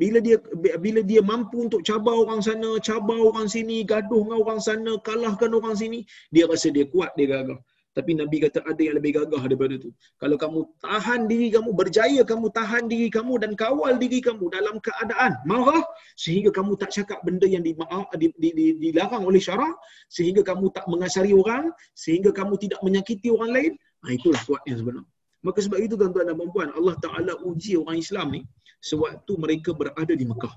[0.00, 0.36] bila dia
[0.84, 5.50] bila dia mampu untuk cabar orang sana, cabar orang sini, gaduh dengan orang sana, kalahkan
[5.58, 5.98] orang sini,
[6.34, 7.58] dia rasa dia kuat, dia gagah.
[7.96, 9.90] Tapi Nabi kata ada yang lebih gagah daripada itu.
[10.20, 14.78] Kalau kamu tahan diri kamu, berjaya kamu tahan diri kamu dan kawal diri kamu dalam
[14.78, 15.82] keadaan marah
[16.14, 19.74] sehingga kamu tak cakap benda yang dilarang oleh syarak,
[20.06, 23.72] sehingga kamu tak mengasari orang, sehingga kamu tidak menyakiti orang lain,
[24.04, 25.04] nah, itulah kuat yang sebenar.
[25.42, 28.42] Maka sebab itu tuan-tuan dan puan Allah Ta'ala uji orang Islam ni
[28.82, 30.54] sewaktu mereka berada di Mekah.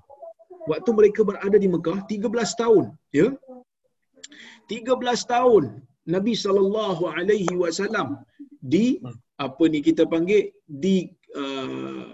[0.70, 2.94] Waktu mereka berada di Mekah, 13 tahun.
[3.10, 3.34] Ya?
[4.70, 4.94] 13
[5.26, 5.64] tahun
[6.16, 8.08] Nabi sallallahu alaihi wasallam
[8.74, 8.86] di
[9.46, 10.44] apa ni kita panggil
[10.84, 10.96] di
[11.42, 12.06] uh,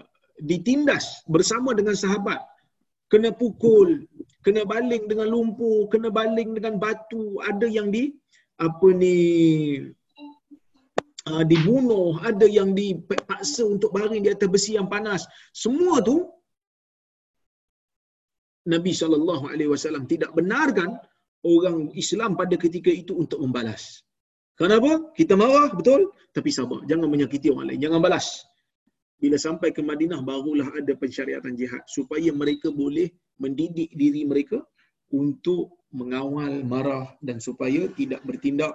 [0.50, 2.40] ditindas bersama dengan sahabat.
[3.12, 3.90] Kena pukul
[4.46, 8.04] kena baling dengan lumpur kena baling dengan batu ada yang di
[8.66, 9.16] apa ni
[11.30, 15.22] uh, dibunuh ada yang dipaksa untuk baring di atas besi yang panas.
[15.64, 16.16] Semua tu
[18.72, 20.90] Nabi sallallahu alaihi wasallam tidak benarkan
[21.46, 24.02] orang Islam pada ketika itu untuk membalas.
[24.58, 25.14] Kenapa?
[25.14, 26.10] Kita marah, betul?
[26.34, 26.82] Tapi sabar.
[26.82, 27.80] Jangan menyakiti orang lain.
[27.82, 28.42] Jangan balas.
[29.18, 31.82] Bila sampai ke Madinah, barulah ada pensyariatan jihad.
[31.86, 33.06] Supaya mereka boleh
[33.38, 34.58] mendidik diri mereka
[35.14, 38.74] untuk mengawal marah dan supaya tidak bertindak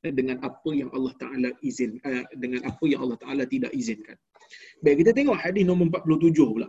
[0.00, 2.00] dengan apa yang Allah Ta'ala izin.
[2.00, 4.16] Eh, dengan apa yang Allah Ta'ala tidak izinkan.
[4.80, 6.68] Baik, kita tengok hadis nombor 47 pula.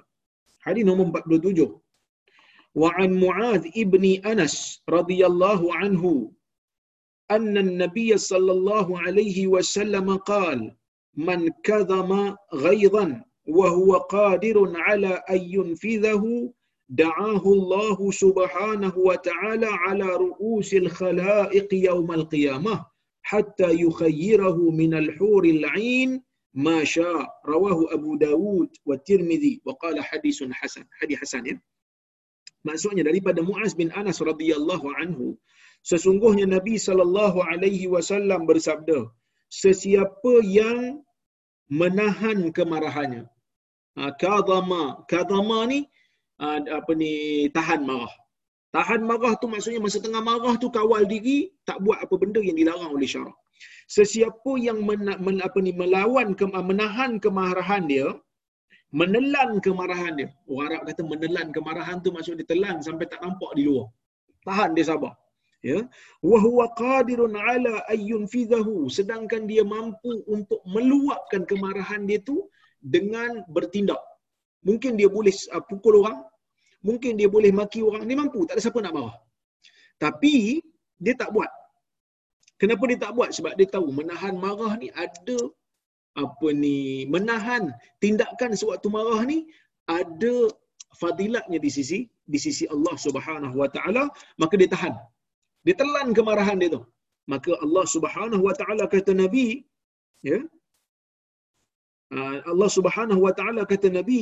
[0.67, 1.63] Hadis nombor 47.
[2.75, 6.31] وعن معاذ ابن أنس رضي الله عنه
[7.31, 10.75] أن النبي صلى الله عليه وسلم قال
[11.15, 16.53] من كظم غيظا وهو قادر على أن ينفذه
[16.89, 22.85] دعاه الله سبحانه وتعالى على رؤوس الخلائق يوم القيامة
[23.21, 31.19] حتى يخيره من الحور العين ما شاء رواه أبو داود والترمذي وقال حديث حسن حديث
[31.19, 31.59] حسن.
[32.67, 35.27] Maksudnya daripada Muaz bin Anas radhiyallahu anhu,
[35.89, 38.99] sesungguhnya Nabi sallallahu alaihi wasallam bersabda,
[39.47, 41.01] sesiapa yang
[41.71, 43.23] menahan kemarahannya.
[43.97, 45.79] Ha, kadama, kadama ni
[46.41, 47.11] ha, apa ni
[47.57, 48.13] tahan marah.
[48.75, 52.57] Tahan marah tu maksudnya masa tengah marah tu kawal diri, tak buat apa benda yang
[52.59, 53.37] dilarang oleh syarak.
[53.89, 58.07] Sesiapa yang men, men, apa ni melawan ke, menahan kemarahan dia,
[58.91, 60.29] menelan kemarahan dia.
[60.49, 63.87] Orang Arab kata menelan kemarahan tu maksud dia telan sampai tak nampak di luar.
[64.45, 65.13] Tahan dia sabar.
[65.59, 65.83] Ya.
[66.23, 72.47] Wa huwa qadirun ala ayyun fidahu sedangkan dia mampu untuk meluapkan kemarahan dia tu
[72.79, 73.99] dengan bertindak.
[74.63, 76.19] Mungkin dia boleh uh, pukul orang,
[76.83, 79.15] mungkin dia boleh maki orang, dia mampu, tak ada siapa nak marah.
[79.99, 80.63] Tapi
[80.99, 81.51] dia tak buat.
[82.59, 83.29] Kenapa dia tak buat?
[83.31, 85.39] Sebab dia tahu menahan marah ni ada
[86.23, 86.77] apa ni
[87.13, 87.63] menahan
[88.03, 89.37] tindakan sewaktu marah ni
[89.99, 90.35] ada
[91.01, 91.99] fadilatnya di sisi
[92.33, 94.03] di sisi Allah Subhanahu wa taala
[94.41, 94.93] maka dia tahan.
[95.65, 96.81] Dia telan kemarahan dia tu.
[97.33, 99.47] Maka Allah Subhanahu wa taala kata nabi
[100.29, 100.39] ya
[102.15, 104.21] ah, Allah Subhanahu wa taala kata nabi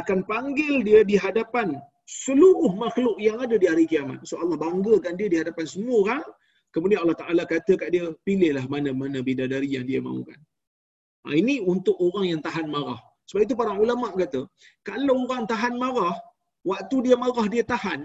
[0.00, 1.68] akan panggil dia di hadapan
[2.24, 4.20] seluruh makhluk yang ada di hari kiamat.
[4.28, 6.26] So Allah banggakan dia di hadapan semua orang.
[6.74, 10.38] Kemudian Allah taala kata kat dia pilihlah mana-mana bidadari yang dia mahukan
[11.26, 13.00] Ha, ini untuk orang yang tahan marah.
[13.26, 14.46] Sebab itu para ulama kata,
[14.86, 16.14] kalau orang tahan marah,
[16.62, 18.00] waktu dia marah dia tahan,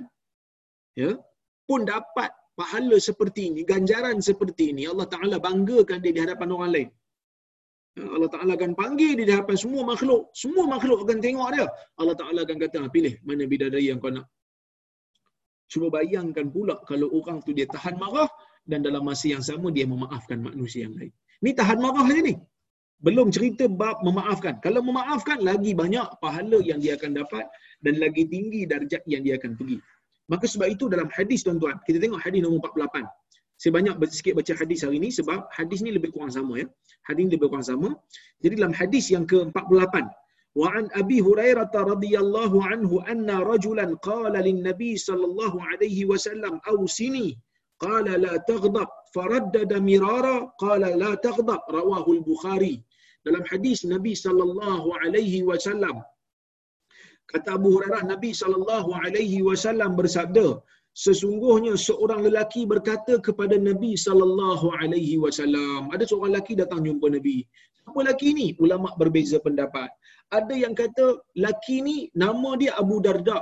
[0.98, 1.12] ya,
[1.70, 6.72] pun dapat pahala seperti ini, ganjaran seperti ini, Allah Taala banggakan dia di hadapan orang
[6.76, 6.90] lain.
[8.00, 10.32] Allah Ta'ala akan panggil di hadapan semua makhluk.
[10.32, 11.68] Semua makhluk akan tengok dia.
[12.00, 14.32] Allah Ta'ala akan kata, ah, pilih mana bidadari yang kau nak.
[15.72, 18.32] Cuba bayangkan pula kalau orang tu dia tahan marah
[18.64, 21.12] dan dalam masa yang sama dia memaafkan manusia yang lain.
[21.44, 22.36] Ni tahan marah je ni.
[23.02, 24.62] Belum cerita bab memaafkan.
[24.66, 27.46] Kalau memaafkan, lagi banyak pahala yang dia akan dapat
[27.82, 29.82] dan lagi tinggi darjat yang dia akan pergi.
[30.30, 33.10] Maka sebab itu dalam hadis tuan-tuan, kita tengok hadis nombor 48.
[33.62, 36.66] Saya banyak sikit baca hadis hari ini sebab hadis ni lebih kurang sama ya.
[37.06, 37.90] Hadis ni lebih kurang sama.
[38.42, 39.96] Jadi dalam hadis yang ke-48,
[40.58, 47.38] wa an Abi Hurairah radhiyallahu anhu anna rajulan qala lin Nabi sallallahu alaihi wasallam awsini
[47.78, 52.82] qala la taghdab faraddada mirara qala la taghdab rawahu al-Bukhari.
[53.28, 55.98] Dalam hadis Nabi sallallahu alaihi wasallam
[57.32, 60.48] kata Abu Hurairah Nabi sallallahu alaihi wasallam bersabda
[61.06, 65.82] sesungguhnya seorang lelaki berkata kepada Nabi sallallahu alaihi wasallam.
[65.94, 67.38] Ada seorang lelaki datang jumpa Nabi.
[67.78, 68.48] Siapa lelaki ni?
[68.64, 69.90] Ulama berbeza pendapat.
[70.40, 71.06] Ada yang kata
[71.40, 73.40] lelaki ni nama dia Abu Darda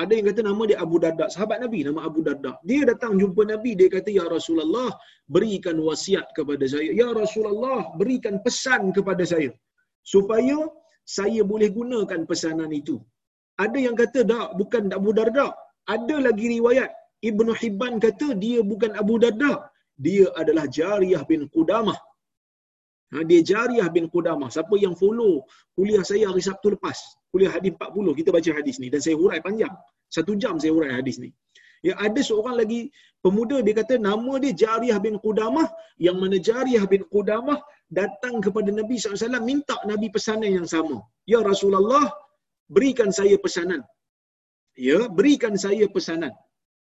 [0.00, 3.42] ada yang kata nama dia Abu Darda sahabat Nabi nama Abu Darda dia datang jumpa
[3.52, 4.90] Nabi dia kata ya Rasulullah
[5.34, 6.90] berikan wasiat kepada saya.
[7.00, 9.50] Ya Rasulullah berikan pesan kepada saya
[10.12, 10.58] supaya
[11.16, 12.96] saya boleh gunakan pesanan itu.
[13.64, 15.46] Ada yang kata tak bukan Abu Darda
[15.94, 16.90] ada lagi riwayat.
[17.30, 19.52] Ibnu Hibban kata dia bukan Abu Darda
[20.06, 21.98] dia adalah Jariyah bin Qudamah
[23.12, 24.48] ha, dia Jariyah bin Qudamah.
[24.54, 25.44] Siapa yang follow
[25.76, 26.98] kuliah saya hari Sabtu lepas
[27.32, 28.88] kuliah hadis 40 kita baca hadis ni.
[28.92, 29.74] Dan saya hurai panjang.
[30.16, 31.30] Satu jam saya hurai hadis ni.
[31.86, 32.80] Ya ada seorang lagi
[33.24, 35.68] pemuda dia kata nama dia Jariyah bin Qudamah.
[36.06, 37.58] Yang mana Jariyah bin Qudamah
[38.00, 40.98] datang kepada Nabi SAW minta Nabi pesanan yang sama.
[41.32, 42.06] Ya Rasulullah
[42.76, 43.82] berikan saya pesanan.
[44.88, 46.32] Ya berikan saya pesanan.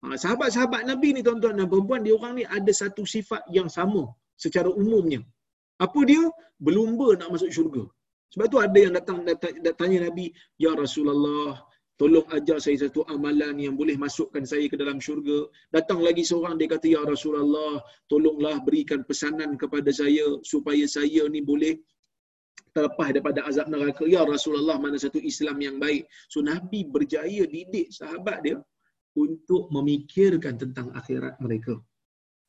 [0.05, 4.03] Ha, sahabat-sahabat nabi ni tuan-tuan dan puan dia orang ni ada satu sifat yang sama
[4.37, 5.21] secara umumnya
[5.81, 6.23] apa dia
[6.61, 7.85] berlumba nak masuk syurga
[8.35, 11.63] sebab tu ada yang datang, datang tanya nabi ya rasulullah
[11.95, 16.59] tolong ajar saya satu amalan yang boleh masukkan saya ke dalam syurga datang lagi seorang
[16.59, 17.79] dia kata ya rasulullah
[18.11, 21.79] tolonglah berikan pesanan kepada saya supaya saya ni boleh
[22.75, 24.03] terlepas daripada azab neraka.
[24.05, 26.11] Ya Rasulullah mana satu Islam yang baik.
[26.27, 28.59] So Nabi berjaya didik sahabat dia
[29.15, 31.79] untuk memikirkan tentang akhirat mereka.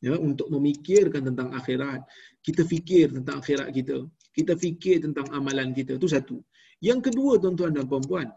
[0.05, 2.05] Ya, untuk memikirkan tentang akhirat.
[2.45, 4.05] Kita fikir tentang akhirat kita.
[4.29, 5.97] Kita fikir tentang amalan kita.
[5.97, 6.37] Itu satu.
[6.77, 8.29] Yang kedua tuan-tuan dan puan-puan.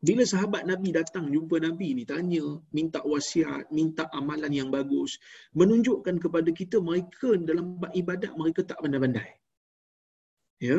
[0.00, 2.44] Bila sahabat Nabi datang jumpa Nabi ni tanya,
[2.76, 5.16] minta wasiat, minta amalan yang bagus,
[5.52, 9.28] menunjukkan kepada kita mereka dalam ibadat mereka tak pandai-pandai
[10.62, 10.78] ya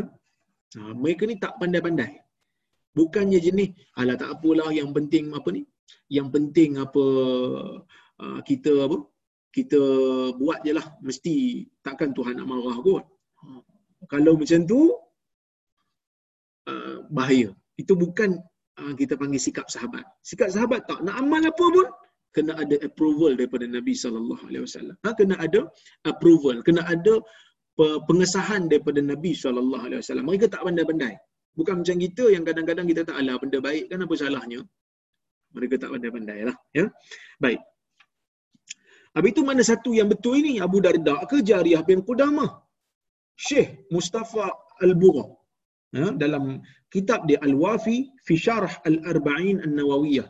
[0.79, 2.12] ha, mereka ni tak pandai-pandai
[2.95, 5.62] bukannya jenis alah tak apalah yang penting apa ni
[6.08, 7.05] yang penting apa
[8.23, 8.97] uh, kita apa
[9.56, 9.82] kita
[10.36, 13.04] buat je lah mesti takkan Tuhan nak marah kot
[14.12, 14.80] kalau macam tu
[16.68, 18.36] uh, bahaya itu bukan
[18.84, 21.88] uh, kita panggil sikap sahabat sikap sahabat tak nak amal apa pun
[22.36, 24.96] kena ada approval daripada Nabi sallallahu alaihi wasallam.
[25.08, 25.72] Ha kena ada
[26.04, 27.24] approval, kena ada
[27.78, 30.24] pengesahan daripada Nabi SAW.
[30.24, 31.13] Mereka tak pandai-pandai.
[31.56, 34.60] Bukan macam kita yang kadang-kadang kita tak ala benda baik kan apa salahnya.
[35.56, 36.56] Mereka tak pandai-pandai lah.
[36.76, 36.86] Ya?
[37.39, 37.60] Baik.
[39.15, 40.54] Habis itu mana satu yang betul ini?
[40.60, 42.51] Abu Darda ke Jariyah bin Qudamah?
[43.39, 44.51] Syekh Mustafa
[44.84, 45.25] Al-Bura.
[45.95, 46.08] Ya?
[46.23, 46.43] Dalam
[46.93, 47.97] kitab dia Al-Wafi
[48.28, 50.28] fi syarah Al-Arba'in An-Nawawiyah.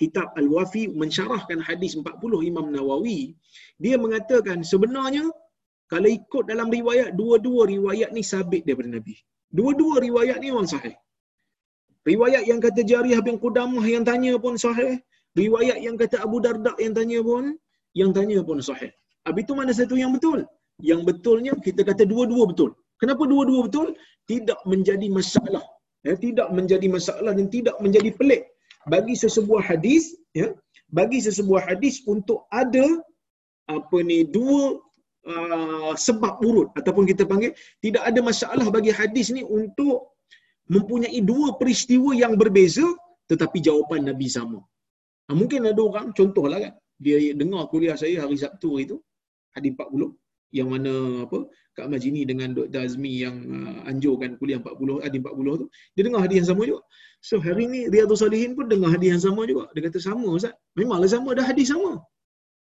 [0.00, 3.34] Kitab Al-Wafi mensyarahkan hadis 40 Imam Nawawi.
[3.84, 5.26] Dia mengatakan sebenarnya
[5.90, 9.14] kalau ikut dalam riwayat, dua-dua riwayat ni sabit daripada Nabi.
[9.50, 10.94] Dua-dua riwayat ni orang sahih.
[12.06, 15.02] Riwayat yang kata Jariyah bin Qudamah yang tanya pun sahih.
[15.34, 17.58] Riwayat yang kata Abu Darda yang tanya pun,
[17.98, 18.90] yang tanya pun sahih.
[19.26, 20.46] Habis itu mana satu yang betul?
[20.80, 22.70] Yang betulnya kita kata dua-dua betul.
[23.00, 23.96] Kenapa dua-dua betul?
[24.30, 25.64] Tidak menjadi masalah.
[26.00, 28.48] Ya, tidak menjadi masalah dan tidak menjadi pelik
[28.88, 30.48] bagi sesebuah hadis ya
[30.88, 32.86] bagi sesebuah hadis untuk ada
[33.68, 34.80] apa ni dua
[35.20, 37.52] Uh, sebab urut ataupun kita panggil
[37.84, 40.16] tidak ada masalah bagi hadis ni untuk
[40.72, 42.88] mempunyai dua peristiwa yang berbeza
[43.28, 44.64] tetapi jawapan Nabi sama.
[45.28, 46.72] Ha, mungkin ada orang contohlah kan
[47.04, 48.96] dia dengar kuliah saya hari Sabtu itu
[49.56, 50.12] hadis 40
[50.58, 51.38] yang mana apa
[51.78, 52.82] Kak Majini dengan Dr.
[52.86, 56.82] Azmi yang uh, anjurkan kuliah 40 hadis 40 tu dia dengar hadis yang sama juga.
[57.28, 59.64] So hari ni Riyadhus Salihin pun dengar hadis yang sama juga.
[59.74, 60.54] Dia kata sama Ustaz.
[60.78, 61.92] Memanglah sama dah hadis sama.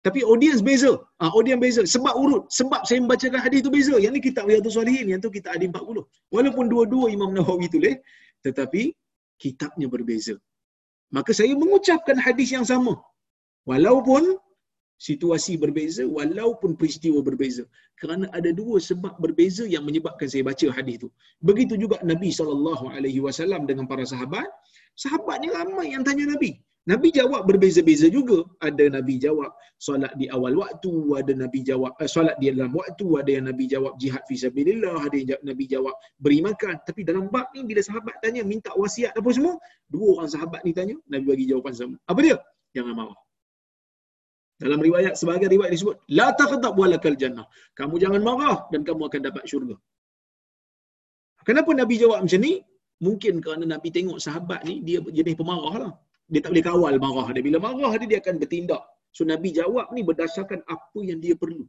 [0.05, 0.91] Tapi audience beza.
[1.21, 1.81] Ah, ha, audience beza.
[1.93, 2.43] Sebab urut.
[2.59, 3.95] Sebab saya membacakan hadis tu beza.
[4.01, 5.05] Yang ni kitab Riyadhus Salihin.
[5.13, 6.01] Yang tu kitab Adi 40.
[6.35, 7.97] Walaupun dua-dua Imam Nawawi tulis.
[8.45, 8.97] Tetapi
[9.37, 10.35] kitabnya berbeza.
[11.13, 12.97] Maka saya mengucapkan hadis yang sama.
[13.69, 14.41] Walaupun
[15.01, 17.65] situasi berbeza walaupun peristiwa berbeza
[17.97, 21.09] kerana ada dua sebab berbeza yang menyebabkan saya baca hadis itu
[21.41, 22.29] begitu juga Nabi
[23.25, 24.45] wasallam dengan para sahabat
[24.93, 28.41] sahabat ni ramai yang tanya Nabi Nabi jawab berbeza-beza juga.
[28.57, 33.05] Ada Nabi jawab solat di awal waktu, ada Nabi jawab eh, solat di dalam waktu,
[33.21, 36.81] ada yang Nabi jawab jihad fi sabilillah, ada yang Nabi jawab beri makan.
[36.81, 39.61] Tapi dalam bab ni bila sahabat tanya minta wasiat apa semua,
[39.93, 41.95] dua orang sahabat ni tanya, Nabi bagi jawapan sama.
[42.09, 42.37] Apa dia?
[42.73, 43.19] Jangan marah.
[44.63, 47.45] Dalam riwayat sebagai riwayat disebut la taqtab walakal jannah.
[47.79, 49.75] Kamu jangan marah dan kamu akan dapat syurga.
[51.47, 52.53] Kenapa Nabi jawab macam ni?
[53.05, 55.93] Mungkin kerana Nabi tengok sahabat ni dia jenis pemarah lah
[56.31, 57.43] dia tak boleh kawal marah dia.
[57.47, 58.83] Bila marah dia, dia akan bertindak.
[59.15, 61.65] So Nabi jawab ni berdasarkan apa yang dia perlu.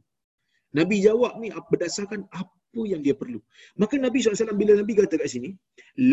[0.79, 3.39] Nabi jawab ni berdasarkan apa yang dia perlu.
[3.81, 5.49] Maka Nabi SAW bila Nabi kata kat sini,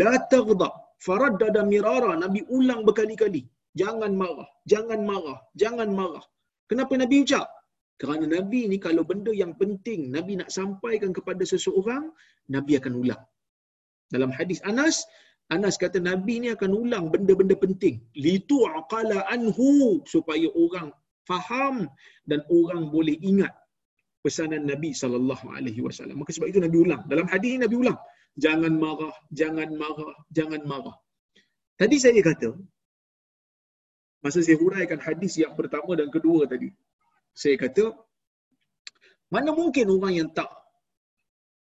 [0.00, 0.74] La taghdab
[1.06, 2.12] faraddada mirara.
[2.24, 3.42] Nabi ulang berkali-kali.
[3.80, 6.24] Jangan marah, jangan marah, jangan marah.
[6.70, 7.46] Kenapa Nabi ucap?
[8.00, 12.04] Kerana Nabi ni kalau benda yang penting Nabi nak sampaikan kepada seseorang,
[12.54, 13.22] Nabi akan ulang.
[14.14, 15.04] Dalam hadis Anas,
[15.54, 17.98] Anas kata Nabi ni akan ulang benda-benda penting.
[18.14, 20.88] Litu aqala anhu supaya orang
[21.28, 21.90] faham
[22.30, 23.52] dan orang boleh ingat
[24.24, 26.22] pesanan Nabi sallallahu alaihi wasallam.
[26.22, 27.02] Maka sebab itu Nabi ulang.
[27.12, 27.98] Dalam hadis ni Nabi ulang,
[28.44, 30.96] jangan marah, jangan marah, jangan marah.
[31.80, 32.54] Tadi saya kata
[34.24, 36.68] masa saya huraikan hadis yang pertama dan kedua tadi.
[37.32, 37.84] Saya kata
[39.30, 40.50] mana mungkin orang yang tak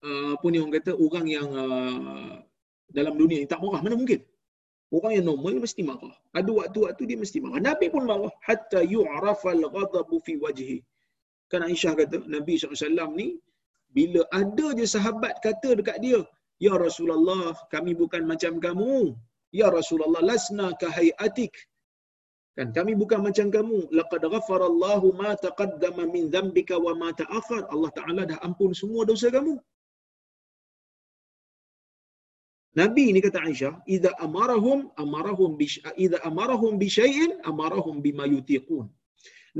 [0.03, 2.33] uh, apa ni orang kata orang yang uh,
[2.91, 3.81] dalam dunia ini tak marah?
[3.85, 4.21] Mana mungkin?
[4.93, 6.13] Orang yang normal mesti marah.
[6.37, 7.57] Ada waktu-waktu dia mesti marah.
[7.57, 8.29] Nabi pun marah.
[8.45, 10.85] Hatta yu'rafal ghadabu fi wajhi.
[11.49, 13.41] Kan Aisyah kata Nabi SAW ni
[13.93, 16.19] bila ada je sahabat kata dekat dia
[16.61, 19.17] ya Rasulullah kami bukan macam kamu.
[19.53, 21.53] Ya Rasulullah lasna kahayatik
[22.57, 27.91] kan kami bukan macam kamu laqad ghafarallahu ma taqaddama min dhanbika wa ma ta'akhkhar Allah
[27.97, 29.55] Taala dah ampun semua dosa kamu
[32.81, 35.65] Nabi ni kata Aisyah, "Idza amarahum amarahum bi
[36.05, 38.85] idza amarahum bi syai'in amarahum bima yutiqun."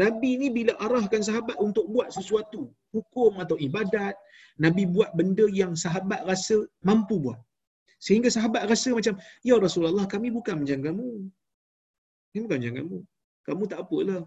[0.01, 2.61] Nabi ni bila arahkan sahabat untuk buat sesuatu,
[2.95, 4.17] hukum atau ibadat,
[4.65, 6.57] Nabi buat benda yang sahabat rasa
[6.89, 7.37] mampu buat.
[8.05, 9.15] Sehingga sahabat rasa macam,
[9.49, 11.09] "Ya Rasulullah, kami bukan macam kamu."
[12.33, 12.99] Kami bukan kamu.
[13.45, 14.25] Kamu tak apalah.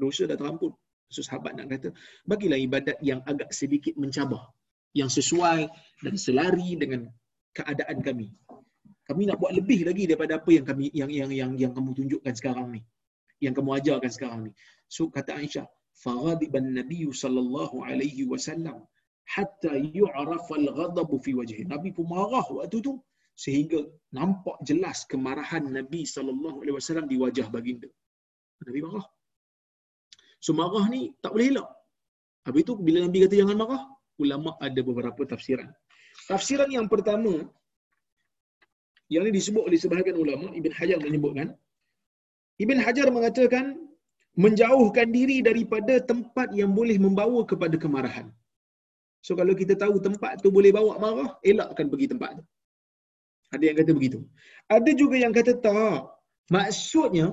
[0.00, 0.72] Dosa dah terampun.
[1.12, 1.88] So sahabat nak kata,
[2.24, 4.50] bagilah ibadat yang agak sedikit mencabar.
[4.96, 5.68] Yang sesuai
[6.00, 7.12] dan selari dengan
[7.52, 8.32] keadaan kami.
[9.06, 12.34] Kami nak buat lebih lagi daripada apa yang kami yang yang yang yang kamu tunjukkan
[12.34, 12.80] sekarang ni.
[13.44, 14.52] Yang kamu ajarkan sekarang ni.
[14.88, 18.82] So kata Aisyah, "Faghadiban Nabi sallallahu alaihi wasallam
[19.28, 22.96] hatta yu'raf al-ghadab fi wajhi." Nabi pun marah waktu tu
[23.44, 23.80] sehingga
[24.18, 27.88] nampak jelas kemarahan Nabi sallallahu alaihi wasallam di wajah baginda.
[28.68, 29.06] Nabi marah.
[30.44, 31.68] So marah ni tak boleh elak.
[32.46, 33.82] Habis tu bila Nabi kata jangan marah,
[34.24, 35.70] ulama ada beberapa tafsiran.
[36.30, 37.32] Tafsiran yang pertama
[39.12, 41.48] yang ini disebut oleh sebahagian ulama Ibn Hajar menyebutkan
[42.64, 43.66] Ibn Hajar mengatakan
[44.44, 48.26] menjauhkan diri daripada tempat yang boleh membawa kepada kemarahan.
[49.26, 52.44] So kalau kita tahu tempat tu boleh bawa marah, elakkan pergi tempat tu.
[53.54, 54.18] Ada yang kata begitu.
[54.76, 56.00] Ada juga yang kata tak.
[56.56, 57.26] Maksudnya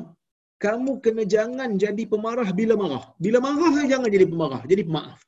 [0.66, 3.06] kamu kena jangan jadi pemarah bila marah.
[3.26, 5.20] Bila marah jangan jadi pemarah, jadi pemaaf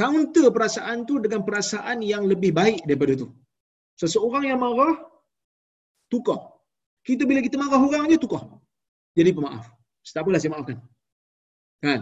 [0.00, 3.28] counter perasaan tu dengan perasaan yang lebih baik daripada tu.
[4.00, 4.96] Seseorang yang marah,
[6.08, 6.40] tukar.
[7.04, 8.42] Kita bila kita marah orang je, tukar.
[9.18, 9.68] Jadi pemaaf.
[10.14, 10.78] Tak apalah saya maafkan.
[11.84, 12.00] Kan?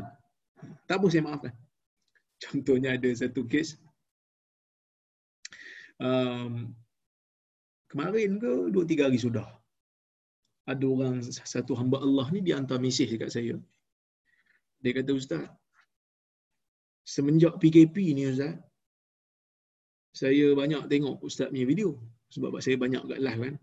[0.87, 1.53] Tak apa saya maafkan.
[2.43, 3.75] Contohnya ada satu kes.
[5.99, 6.71] Um,
[7.91, 9.49] kemarin ke, dua tiga hari sudah.
[10.69, 13.57] Ada orang, satu hamba Allah ni, dia hantar mesej dekat saya.
[14.85, 15.49] Dia kata, Ustaz,
[17.09, 18.61] semenjak PKP ni Ustaz,
[20.13, 21.97] saya banyak tengok Ustaz punya video.
[22.29, 23.55] Sebab saya banyak kat live kan.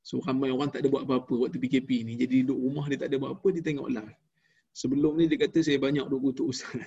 [0.00, 2.14] So ramai orang tak ada buat apa-apa waktu PKP ni.
[2.16, 4.16] Jadi duduk rumah dia tak ada buat apa, dia tengok live.
[4.70, 6.78] Sebelum ni dia kata saya banyak duduk kutuk Ustaz.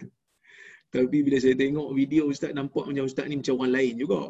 [0.93, 4.21] Tapi bila saya tengok video Ustaz, nampak macam Ustaz ni macam orang lain juga.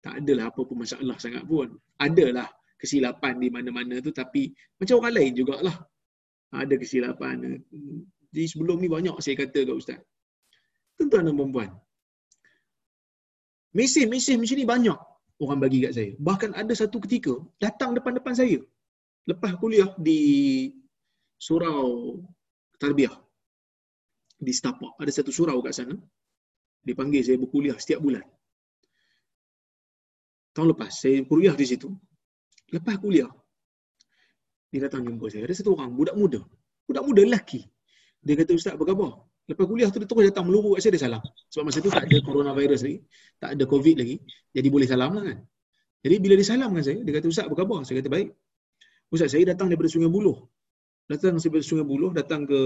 [0.00, 1.76] Tak adalah apa-apa masalah sangat pun.
[2.00, 2.48] Adalah
[2.80, 5.76] kesilapan di mana-mana tu tapi macam orang lain jugalah.
[6.50, 7.60] Ada kesilapan.
[8.32, 10.00] Jadi sebelum ni banyak saya kata kat Ustaz
[11.00, 11.70] tuan-tuan dan perempuan.
[13.72, 14.98] Mesej-mesej macam ni banyak
[15.40, 16.10] orang bagi kat saya.
[16.20, 18.60] Bahkan ada satu ketika datang depan-depan saya.
[19.24, 20.20] Lepas kuliah di
[21.40, 22.20] surau
[22.76, 23.16] tarbiyah
[24.36, 25.00] di Setapak.
[25.00, 25.96] Ada satu surau kat sana.
[26.84, 28.24] Dia panggil saya berkuliah setiap bulan.
[30.60, 31.88] Tahun lepas, saya kuliah di situ.
[32.68, 33.32] Lepas kuliah,
[34.68, 35.48] dia datang jumpa saya.
[35.48, 36.44] Ada satu orang, budak muda.
[36.84, 37.64] Budak muda lelaki.
[38.20, 39.24] Dia kata, Ustaz, apa khabar?
[39.48, 41.22] Lepas kuliah tu dia terus datang meluru kat saya, dia salam.
[41.48, 42.98] Sebab masa tu tak ada coronavirus lagi,
[43.40, 44.20] tak ada covid lagi.
[44.52, 45.38] Jadi boleh salam lah kan.
[46.04, 47.80] Jadi bila dia salam dengan saya, dia kata, Ustaz, apa khabar?
[47.88, 48.28] Saya kata, baik.
[49.08, 50.44] Ustaz, saya datang daripada Sungai Buloh.
[51.08, 52.60] Datang daripada Sungai Buloh, datang ke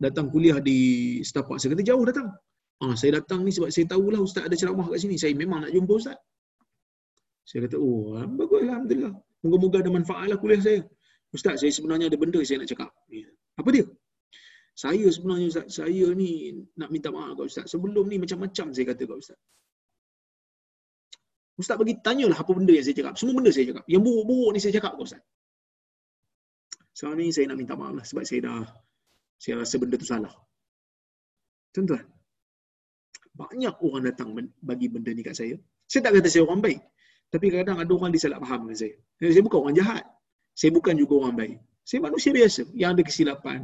[0.00, 1.60] datang kuliah di setapak.
[1.60, 2.32] Saya kata, jauh datang.
[2.80, 5.20] Ah, saya datang ni sebab saya tahulah Ustaz ada ceramah kat sini.
[5.20, 6.16] Saya memang nak jumpa Ustaz.
[7.44, 9.12] Saya kata, oh, bagus Alhamdulillah.
[9.44, 10.80] Moga-moga ada manfaat lah kuliah saya.
[11.28, 12.90] Ustaz, saya sebenarnya ada benda saya nak cakap.
[13.60, 13.84] Apa dia?
[14.74, 17.66] Saya sebenarnya Ustaz, saya ni nak minta maaf kat Ustaz.
[17.70, 19.38] Sebelum ni macam-macam saya kata kat Ustaz.
[21.54, 23.14] Ustaz bagi tanyalah apa benda yang saya cakap.
[23.14, 23.84] Semua benda saya cakap.
[23.86, 25.22] Yang buruk-buruk ni saya cakap kat Ustaz.
[26.94, 28.62] Sekarang ni saya nak minta maaf lah sebab saya dah
[29.38, 30.34] saya rasa benda tu salah.
[31.74, 32.06] Tuan-tuan,
[33.34, 34.30] banyak orang datang
[34.62, 35.58] bagi benda ni kat saya.
[35.90, 36.80] Saya tak kata saya orang baik.
[37.34, 38.94] Tapi kadang-kadang ada orang disalah faham dengan saya.
[39.18, 40.04] Saya bukan orang jahat.
[40.54, 41.58] Saya bukan juga orang baik.
[41.82, 43.60] Saya manusia biasa yang ada kesilapan.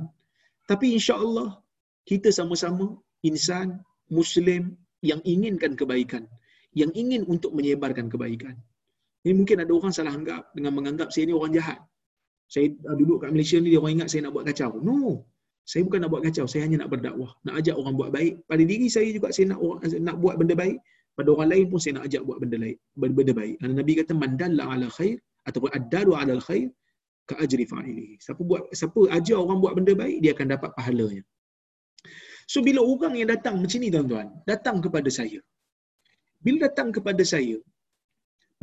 [0.66, 1.62] Tapi insya Allah
[2.02, 3.78] kita sama-sama insan,
[4.10, 4.74] Muslim
[5.06, 6.26] yang inginkan kebaikan.
[6.74, 8.58] Yang ingin untuk menyebarkan kebaikan.
[9.22, 11.78] Ini mungkin ada orang salah anggap dengan menganggap saya ni orang jahat.
[12.50, 14.82] Saya duduk kat Malaysia ni, dia orang ingat saya nak buat kacau.
[14.82, 15.22] No.
[15.62, 17.30] Saya bukan nak buat kacau, saya hanya nak berdakwah.
[17.46, 18.42] Nak ajak orang buat baik.
[18.50, 19.62] Pada diri saya juga saya nak
[20.02, 20.82] nak buat benda baik.
[21.20, 23.56] Pada orang lain pun saya nak ajak buat benda lain, benda baik.
[23.60, 25.16] Kerana Nabi kata mandalla ala khair
[25.48, 26.68] ataupun addalu ala khair
[27.28, 28.06] ka ajri fa'ili.
[28.24, 31.22] Siapa buat siapa ajar orang buat benda baik, dia akan dapat pahalanya.
[32.52, 35.40] So bila orang yang datang macam ni tuan-tuan, datang kepada saya.
[36.44, 37.56] Bila datang kepada saya,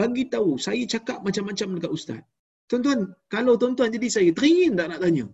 [0.02, 2.22] bagi tahu saya cakap macam-macam dekat ustaz.
[2.70, 3.00] Tuan-tuan,
[3.36, 5.26] kalau tuan-tuan jadi saya, teringin tak nak tanya?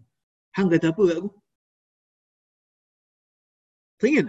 [0.58, 1.32] Hang kata apa kat aku?
[4.00, 4.28] Teringin?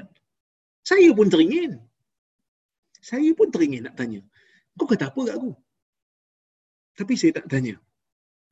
[0.90, 1.72] Saya pun teringin.
[3.08, 4.20] Saya pun teringin nak tanya.
[4.78, 5.50] Kau kata apa kat aku?
[6.98, 7.74] Tapi saya tak tanya.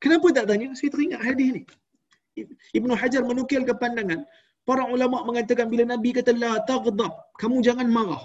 [0.03, 0.67] Kenapa tak tanya?
[0.77, 1.63] Saya teringat hadis ni.
[2.77, 4.21] Ibnu Hajar menukilkan pandangan.
[4.67, 8.23] Para ulama mengatakan bila Nabi kata la taghdab, kamu jangan marah.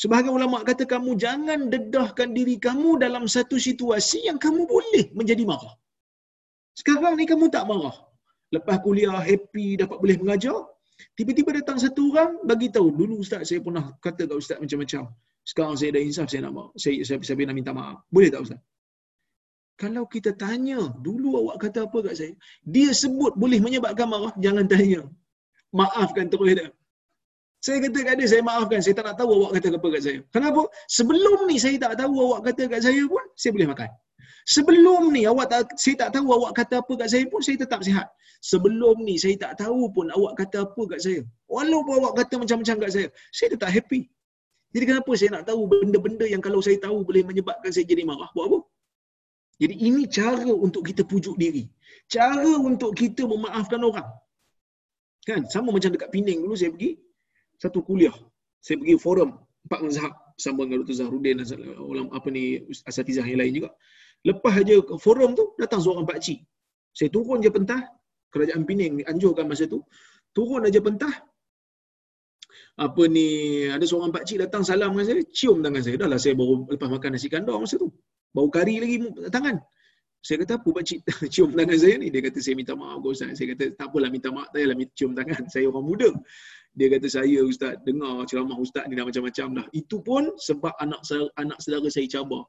[0.00, 5.44] Sebahagian ulama kata kamu jangan dedahkan diri kamu dalam satu situasi yang kamu boleh menjadi
[5.52, 5.74] marah.
[6.80, 7.96] Sekarang ni kamu tak marah.
[8.54, 10.58] Lepas kuliah happy dapat boleh mengajar,
[11.18, 15.02] tiba-tiba datang satu orang bagi tahu dulu ustaz saya pernah kata kat ustaz macam-macam.
[15.48, 16.70] Sekarang saya dah insaf saya nak maaf.
[16.82, 18.04] Saya saya, saya, saya nak minta maaf.
[18.14, 18.60] Boleh tak ustaz?
[19.82, 22.32] Kalau kita tanya, dulu awak kata apa kat saya?
[22.74, 25.00] Dia sebut boleh menyebabkan marah, jangan tanya.
[25.80, 26.68] Maafkan terus dia.
[27.64, 28.80] Saya kata kat dia, saya maafkan.
[28.84, 30.18] Saya tak nak tahu awak kata apa kat saya.
[30.34, 30.62] Kenapa?
[30.98, 33.90] Sebelum ni saya tak tahu awak kata kat saya pun, saya boleh makan.
[34.54, 37.80] Sebelum ni awak tak, saya tak tahu awak kata apa kat saya pun, saya tetap
[37.86, 38.06] sihat.
[38.50, 41.20] Sebelum ni saya tak tahu pun awak kata apa kat saya.
[41.48, 44.10] Walaupun awak kata macam-macam kat saya, saya tetap happy.
[44.74, 48.28] Jadi kenapa saya nak tahu benda-benda yang kalau saya tahu boleh menyebabkan saya jadi marah?
[48.36, 48.58] Buat apa?
[49.58, 51.66] Jadi ini cara untuk kita pujuk diri.
[52.06, 54.06] Cara untuk kita memaafkan orang.
[55.26, 55.44] Kan?
[55.50, 57.00] Sama macam dekat Penang dulu saya pergi
[57.58, 58.14] satu kuliah.
[58.62, 59.34] Saya pergi forum
[59.66, 60.96] empat mazhab sama dengan Dr.
[61.02, 61.42] Zahrudin
[61.82, 63.70] ulama apa ni asatizah yang lain juga.
[64.22, 66.38] Lepas aja forum tu datang seorang pak cik.
[66.94, 67.82] Saya turun je pentah
[68.30, 69.82] kerajaan Penang anjurkan masa tu.
[70.30, 71.12] Turun aja pentah
[72.78, 73.28] apa ni
[73.66, 75.96] ada seorang pak cik datang salam dengan saya, cium tangan saya.
[75.98, 77.90] Dah lah saya baru lepas makan nasi kandar masa tu.
[78.30, 78.96] Bau kari lagi
[79.34, 79.58] tangan.
[80.18, 80.98] Saya kata apa pakcik
[81.34, 82.10] cium tangan saya ni?
[82.10, 83.38] Dia kata saya minta maaf kau Ustaz.
[83.38, 84.50] Saya kata tak apalah minta maaf.
[84.50, 85.42] Tak payahlah cium tangan.
[85.52, 86.10] Saya orang muda.
[86.78, 89.66] Dia kata saya Ustaz dengar ceramah Ustaz ni dah macam-macam dah.
[89.74, 91.02] Itu pun sebab anak
[91.34, 92.46] anak saudara saya cabar.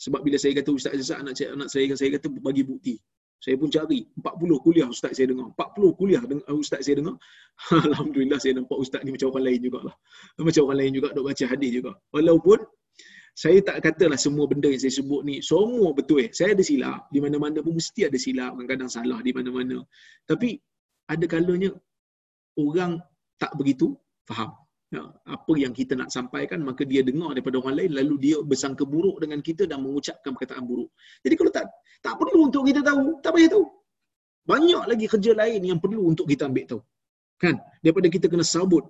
[0.00, 2.98] Sebab bila saya kata Ustaz Ustaz anak, anak saya saya kata bagi bukti.
[3.40, 5.48] Saya pun cari 40 kuliah ustaz saya dengar.
[5.56, 6.20] 40 kuliah
[6.52, 7.16] ustaz saya dengar.
[7.88, 9.94] Alhamdulillah saya nampak ustaz ni macam orang lain jugalah.
[10.36, 11.92] Macam orang lain juga dok baca hadis juga.
[12.12, 12.58] Walaupun
[13.32, 16.28] saya tak katalah semua benda yang saya sebut ni semua betul eh.
[16.36, 17.08] Saya ada silap.
[17.08, 18.60] Di mana-mana pun mesti ada silap.
[18.60, 19.80] Kadang-kadang salah di mana-mana.
[20.28, 20.60] Tapi
[21.08, 21.72] ada kalanya
[22.60, 23.00] orang
[23.40, 23.96] tak begitu
[24.28, 24.52] faham.
[24.90, 28.82] Ya, apa yang kita nak sampaikan maka dia dengar daripada orang lain lalu dia bersangka
[28.82, 30.90] buruk dengan kita dan mengucapkan perkataan buruk.
[31.22, 31.66] Jadi kalau tak
[32.02, 33.64] tak perlu untuk kita tahu, tak payah tahu.
[34.50, 36.82] Banyak lagi kerja lain yang perlu untuk kita ambil tahu.
[37.38, 37.54] Kan?
[37.78, 38.82] Daripada kita kena sabut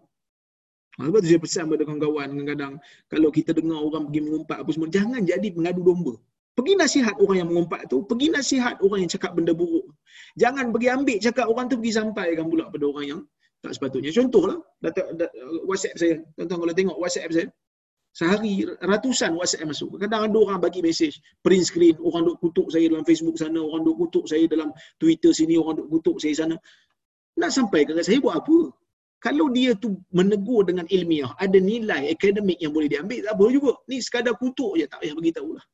[0.98, 2.72] Ha, sebab tu saya pesan pada kawan-kawan kadang-kadang
[3.08, 6.14] kalau kita dengar orang pergi mengumpat apa semua, jangan jadi pengadu domba.
[6.52, 9.86] Pergi nasihat orang yang mengumpat tu, pergi nasihat orang yang cakap benda buruk.
[10.36, 13.20] Jangan pergi ambil cakap orang tu pergi sampaikan pula pada orang yang
[13.60, 14.10] tak sepatutnya.
[14.12, 15.36] Contohlah, data, data,
[15.68, 16.14] WhatsApp saya.
[16.36, 17.46] Tuan-tuan kalau tengok WhatsApp saya,
[18.10, 20.00] sehari ratusan WhatsApp masuk.
[20.00, 23.84] Kadang ada orang bagi mesej, print screen, orang duk kutuk saya dalam Facebook sana, orang
[23.84, 26.56] duk kutuk saya dalam Twitter sini, orang duk kutuk saya sana.
[27.36, 28.72] Nak sampai ke saya buat apa?
[29.20, 33.72] kalau dia tu menegur dengan ilmiah, ada nilai akademik yang boleh diambil, tak boleh juga.
[33.84, 35.64] Ni sekadar kutuk je, tak payah beritahu lah.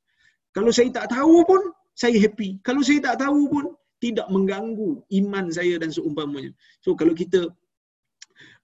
[0.50, 1.62] Kalau saya tak tahu pun,
[1.94, 2.58] saya happy.
[2.66, 3.64] Kalau saya tak tahu pun,
[4.02, 6.50] tidak mengganggu iman saya dan seumpamanya.
[6.82, 7.48] So kalau kita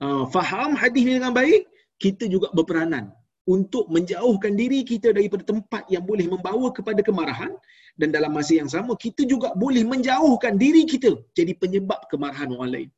[0.05, 1.68] uh, faham hadis ini dengan baik,
[2.03, 3.11] kita juga berperanan
[3.47, 7.51] untuk menjauhkan diri kita daripada tempat yang boleh membawa kepada kemarahan
[7.99, 12.70] dan dalam masa yang sama kita juga boleh menjauhkan diri kita jadi penyebab kemarahan orang
[12.70, 12.89] lain.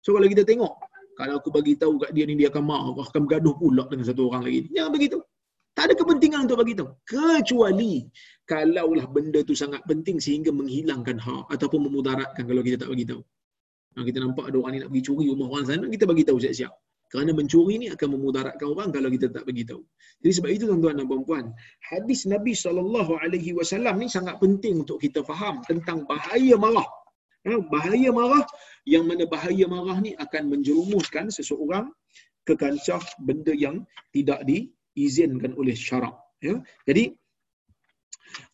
[0.00, 0.72] So kalau kita tengok
[1.14, 4.32] kalau aku bagi tahu kat dia ni dia akan marah, akan bergaduh pula dengan satu
[4.32, 4.60] orang lagi.
[4.74, 5.18] Jangan begitu.
[5.74, 6.90] Tak ada kepentingan untuk bagi tahu.
[7.06, 8.06] Kecuali
[8.46, 13.22] kalaulah benda tu sangat penting sehingga menghilangkan hak ataupun memudaratkan kalau kita tak bagi tahu.
[13.94, 16.38] Nah, kita nampak ada orang ni nak pergi curi rumah orang sana, kita bagi tahu
[16.42, 16.72] siap-siap.
[17.14, 19.86] Kerana mencuri ni akan memudaratkan orang kalau kita tak bagi tahu.
[20.18, 21.44] Jadi sebab itu tuan-tuan dan puan-puan,
[21.78, 22.90] hadis Nabi SAW
[23.94, 26.88] ni sangat penting untuk kita faham tentang bahaya marah.
[27.46, 28.42] Ya, bahaya marah
[28.82, 31.92] yang mana bahaya marah ni akan menjerumuskan seseorang
[32.42, 36.18] ke kancah benda yang tidak diizinkan oleh syarak.
[36.42, 36.66] Ya.
[36.82, 37.14] Jadi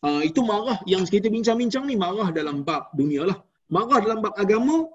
[0.05, 3.41] uh, itu marah yang kita bincang-bincang ni marah dalam bab dunia lah.
[3.73, 4.85] Marah dalam bab agama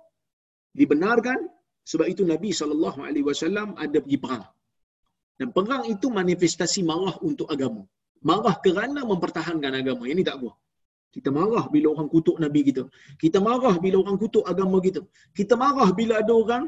[0.80, 1.38] dibenarkan
[1.90, 2.92] sebab itu Nabi SAW
[3.84, 4.44] ada pergi perang.
[5.38, 7.82] Dan perang itu manifestasi marah untuk agama.
[8.28, 10.04] Marah kerana mempertahankan agama.
[10.12, 10.56] Ini tak buah.
[11.14, 12.82] Kita marah bila orang kutuk Nabi kita.
[13.22, 15.00] Kita marah bila orang kutuk agama kita.
[15.38, 16.64] Kita marah bila ada orang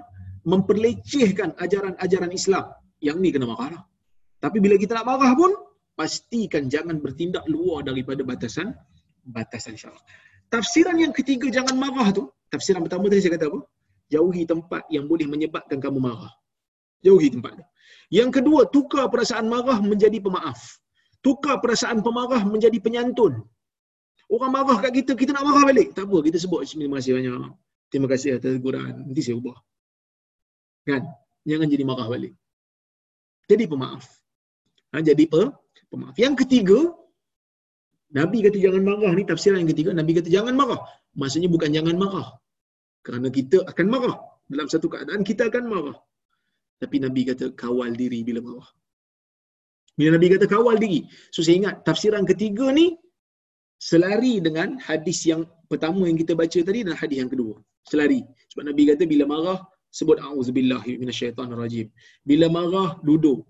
[0.52, 2.64] memperlecehkan ajaran-ajaran Islam.
[3.00, 3.82] Yang ni kena marah lah.
[4.44, 5.52] Tapi bila kita nak marah pun,
[5.98, 8.70] pastikan jangan bertindak luar daripada batasan
[9.28, 10.00] batasan syarak.
[10.48, 13.60] Tafsiran yang ketiga jangan marah tu, tafsiran pertama tadi saya kata apa?
[14.08, 16.32] Jauhi tempat yang boleh menyebabkan kamu marah.
[17.04, 17.60] Jauhi tempat.
[18.08, 20.80] Yang kedua, tukar perasaan marah menjadi pemaaf.
[21.20, 23.44] Tukar perasaan pemarah menjadi penyantun.
[24.28, 25.92] Orang marah kat kita, kita nak marah balik.
[25.96, 27.52] Tak apa, kita sebut terima kasih banyak.
[27.88, 28.92] Terima kasih atas teguran.
[29.08, 29.56] Nanti saya ubah.
[30.88, 31.02] Kan?
[31.48, 32.32] Jangan jadi marah balik.
[33.48, 34.04] Jadi pemaaf.
[34.92, 35.42] Ha, jadi pe,
[35.92, 36.16] pemaaf.
[36.16, 36.78] Yang ketiga,
[38.12, 39.90] Nabi kata jangan marah ni tafsiran yang ketiga.
[39.92, 40.80] Nabi kata jangan marah.
[41.16, 42.28] Maksudnya bukan jangan marah.
[43.06, 44.16] Kerana kita akan marah.
[44.48, 45.98] Dalam satu keadaan kita akan marah.
[46.82, 48.68] Tapi Nabi kata kawal diri bila marah.
[49.98, 51.00] Bila Nabi kata kawal diri.
[51.34, 52.94] So saya ingat tafsiran ketiga ni
[53.88, 57.54] selari dengan hadis yang pertama yang kita baca tadi dan hadis yang kedua.
[57.90, 58.20] Selari.
[58.50, 59.58] Sebab Nabi kata bila marah
[59.98, 61.86] sebut auzubillahi minasyaitanirrajim.
[62.22, 63.42] Bila marah duduk.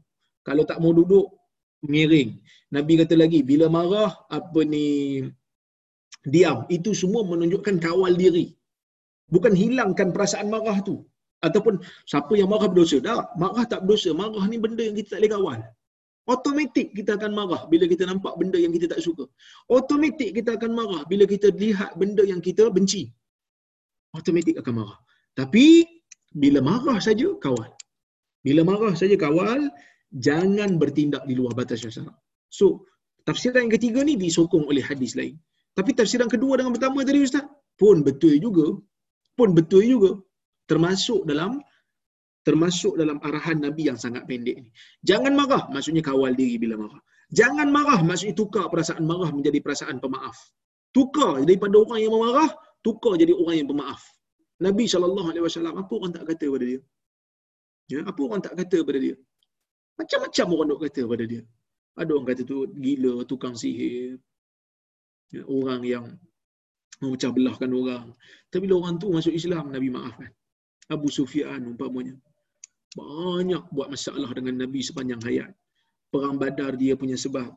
[0.47, 1.27] Kalau tak mau duduk
[1.85, 2.41] miring.
[2.75, 4.87] Nabi kata lagi bila marah apa ni
[6.25, 6.65] diam.
[6.73, 8.58] Itu semua menunjukkan kawal diri.
[9.35, 10.97] Bukan hilangkan perasaan marah tu.
[11.47, 11.75] Ataupun
[12.11, 12.99] siapa yang marah berdosa.
[13.09, 14.11] Tak, marah tak berdosa.
[14.21, 15.61] Marah ni benda yang kita tak boleh kawal.
[16.29, 19.25] Automatik kita akan marah bila kita nampak benda yang kita tak suka.
[19.77, 23.03] Automatik kita akan marah bila kita lihat benda yang kita benci.
[24.17, 24.99] Automatik akan marah.
[25.41, 25.67] Tapi
[26.43, 27.71] bila marah saja kawal.
[28.47, 29.73] Bila marah saja kawal,
[30.27, 32.17] jangan bertindak di luar batas syarak.
[32.59, 32.85] So,
[33.29, 35.35] tafsiran yang ketiga ni disokong oleh hadis lain.
[35.79, 37.45] Tapi tafsiran kedua dengan pertama tadi ustaz
[37.81, 38.67] pun betul juga.
[39.39, 40.13] Pun betul juga.
[40.71, 41.63] Termasuk dalam
[42.49, 44.71] termasuk dalam arahan Nabi yang sangat pendek ni.
[45.05, 47.01] Jangan marah, maksudnya kawal diri bila marah.
[47.39, 50.37] Jangan marah, maksudnya tukar perasaan marah menjadi perasaan pemaaf.
[50.97, 54.01] Tukar daripada orang yang memarah, tukar jadi orang yang pemaaf.
[54.65, 55.13] Nabi SAW,
[55.77, 56.81] apa orang tak kata pada dia?
[57.93, 59.17] Ya, apa orang tak kata pada dia?
[60.01, 61.43] Macam-macam orang nak kata pada dia.
[62.01, 64.17] Ada orang kata tu gila, tukang sihir.
[65.35, 66.05] Ya, orang yang
[66.99, 68.07] memecah belahkan orang.
[68.51, 70.31] Tapi bila orang tu masuk Islam, Nabi maafkan.
[70.89, 72.17] Abu Sufyan umpamanya
[72.97, 75.53] banyak buat masalah dengan Nabi sepanjang hayat.
[76.09, 77.53] Perang Badar dia punya sebab.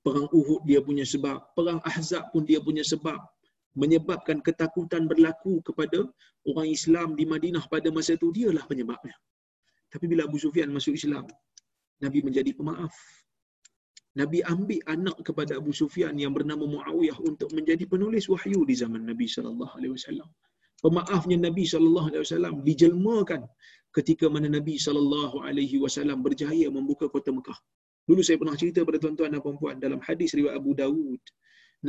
[0.00, 1.42] Perang Uhud dia punya sebab.
[1.58, 3.18] Perang Ahzab pun dia punya sebab.
[3.76, 6.06] Menyebabkan ketakutan berlaku kepada
[6.46, 9.12] orang Islam di Madinah pada masa itu, dialah penyebabnya.
[9.90, 11.26] Tapi bila Abu Sufyan masuk Islam,
[12.00, 12.94] Nabi menjadi pemaaf.
[14.20, 19.02] Nabi ambil anak kepada Abu Sufyan yang bernama Muawiyah untuk menjadi penulis wahyu di zaman
[19.10, 20.28] Nabi sallallahu alaihi wasallam.
[20.84, 23.42] Pemaafnya Nabi sallallahu alaihi wasallam dijelmakan
[23.96, 27.58] ketika mana Nabi sallallahu alaihi wasallam berjaya membuka kota Mekah.
[28.08, 31.22] Dulu saya pernah cerita pada tuan-tuan dan puan-puan dalam hadis riwayat Abu Dawud,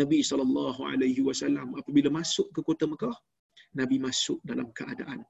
[0.01, 3.15] Nabi sallallahu alaihi wasallam apabila masuk ke kota Mekah,
[3.79, 5.21] Nabi masuk dalam keadaan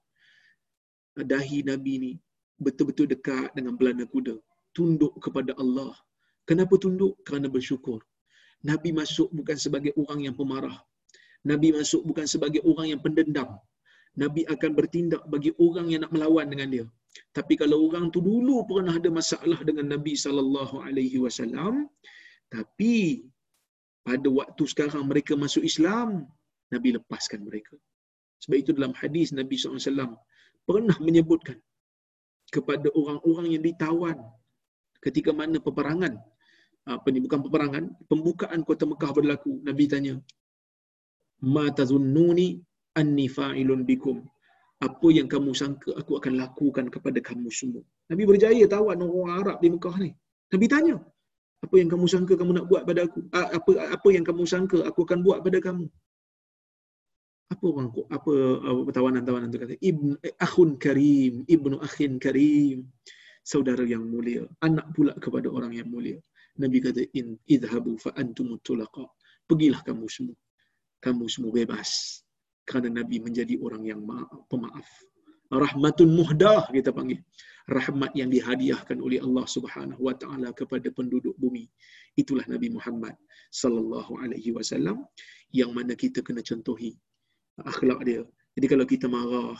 [1.25, 2.11] dahi Nabi ni
[2.61, 4.37] betul-betul dekat dengan belana kuda,
[4.73, 5.93] tunduk kepada Allah.
[6.49, 7.13] Kenapa tunduk?
[7.27, 7.99] Kerana bersyukur.
[8.69, 10.77] Nabi masuk bukan sebagai orang yang pemarah.
[11.49, 13.49] Nabi masuk bukan sebagai orang yang pendendam.
[14.21, 16.85] Nabi akan bertindak bagi orang yang nak melawan dengan dia.
[17.37, 21.85] Tapi kalau orang tu dulu pernah ada masalah dengan Nabi sallallahu alaihi wasallam,
[22.55, 22.93] tapi
[24.07, 26.25] pada waktu sekarang mereka masuk Islam,
[26.73, 27.75] Nabi lepaskan mereka.
[28.41, 30.13] Sebab itu dalam hadis Nabi SAW
[30.69, 31.57] pernah menyebutkan
[32.55, 34.17] kepada orang-orang yang ditawan
[35.05, 36.13] ketika mana peperangan
[36.95, 40.15] apa ni bukan peperangan pembukaan kota Mekah berlaku Nabi tanya
[41.53, 42.47] ma tazunnuni
[42.99, 44.17] anni fa'ilun bikum
[44.87, 47.81] apa yang kamu sangka aku akan lakukan kepada kamu semua.
[48.13, 50.11] Nabi berjaya tawan orang Arab di Mekah ni.
[50.53, 50.95] Nabi tanya,
[51.65, 53.19] apa yang kamu sangka kamu nak buat pada aku?
[53.33, 55.85] Apa apa yang kamu sangka aku akan buat pada kamu?
[57.47, 58.33] Apa orang apa,
[58.69, 59.75] apa tawanan-tawanan tu kata?
[59.81, 62.85] Ibn eh, akhun karim, ibnu akhin karim.
[63.41, 66.19] Saudara yang mulia, anak pula kepada orang yang mulia.
[66.57, 69.05] Nabi kata in idhabu fa antum tulaqa.
[69.47, 70.37] Pergilah kamu semua.
[70.99, 72.21] Kamu semua bebas
[72.67, 74.01] kerana Nabi menjadi orang yang
[74.51, 74.87] pemaaf.
[75.47, 77.23] Rahmatun muhdah kita panggil.
[77.69, 81.69] Rahmat yang dihadiahkan oleh Allah Subhanahu wa taala kepada penduduk bumi.
[82.19, 83.15] Itulah Nabi Muhammad
[83.53, 85.07] sallallahu alaihi wasallam
[85.55, 86.97] yang mana kita kena contohi
[87.63, 88.21] akhlak dia.
[88.59, 89.55] Jadi kalau kita marah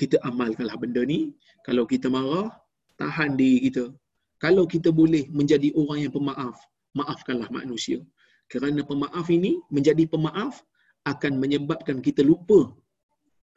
[0.00, 1.36] kita amalkanlah benda ni.
[1.66, 2.48] Kalau kita marah,
[2.96, 3.92] tahan diri kita.
[4.40, 6.56] Kalau kita boleh menjadi orang yang pemaaf,
[6.96, 8.00] maafkanlah manusia.
[8.48, 10.64] Kerana pemaaf ini menjadi pemaaf
[11.04, 12.72] akan menyebabkan kita lupa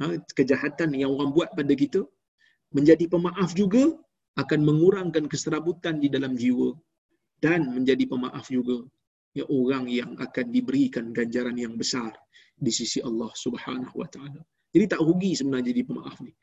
[0.04, 2.04] ha, kejahatan yang orang buat pada kita
[2.76, 3.96] menjadi pemaaf juga
[4.36, 6.74] akan mengurangkan keserabutan di dalam jiwa
[7.40, 8.82] dan menjadi pemaaf juga
[9.34, 12.14] ya orang yang akan diberikan ganjaran yang besar
[12.54, 14.42] di sisi Allah Subhanahu wa taala.
[14.74, 16.34] Jadi tak rugi sebenarnya jadi pemaaf ni.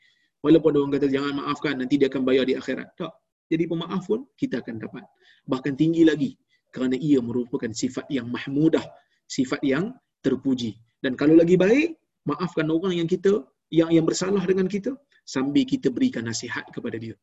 [0.43, 2.95] Walaupun orang kata jangan maafkan nanti dia akan bayar di akhirat.
[2.95, 3.13] Tak.
[3.51, 5.03] Jadi pemaaf pun kita akan dapat.
[5.43, 6.31] Bahkan tinggi lagi
[6.71, 8.81] kerana ia merupakan sifat yang mahmudah,
[9.27, 9.91] sifat yang
[10.23, 10.79] terpuji.
[11.03, 14.95] Dan kalau lagi baik, maafkan orang yang kita yang yang bersalah dengan kita
[15.27, 17.19] sambil kita berikan nasihat kepada dia.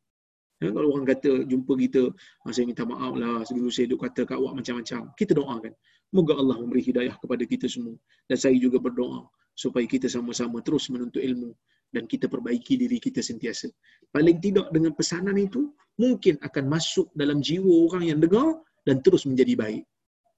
[0.59, 2.11] Ya, kalau orang kata jumpa kita,
[2.43, 5.01] ah, saya minta maaf lah, sebelum saya duk kata kat awak macam-macam.
[5.15, 5.73] Kita doakan.
[6.11, 7.95] Moga Allah memberi hidayah kepada kita semua.
[8.27, 9.23] Dan saya juga berdoa
[9.55, 11.55] supaya kita sama-sama terus menuntut ilmu
[11.93, 13.67] dan kita perbaiki diri kita sentiasa.
[14.13, 19.25] Paling tidak dengan pesanan itu, mungkin akan masuk dalam jiwa orang yang dengar dan terus
[19.29, 19.83] menjadi baik.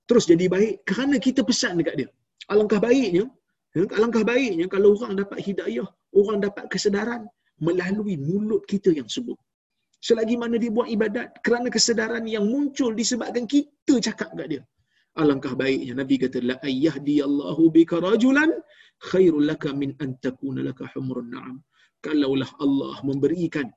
[0.09, 2.09] Terus jadi baik kerana kita pesan dekat dia.
[2.51, 3.29] Alangkah baiknya,
[3.77, 7.29] ya, alangkah baiknya kalau orang dapat hidayah, orang dapat kesedaran
[7.61, 9.37] melalui mulut kita yang sebut.
[10.01, 14.61] Selagi mana dia buat ibadat kerana kesedaran yang muncul disebabkan kita cakap kat dia.
[15.21, 18.49] Alangkah baiknya Nabi kata la ayyahdi Allahu bika rajulan
[19.09, 21.57] khairul laka min an takuna laka humrun na'am.
[22.05, 23.67] Kalaulah Allah memberikan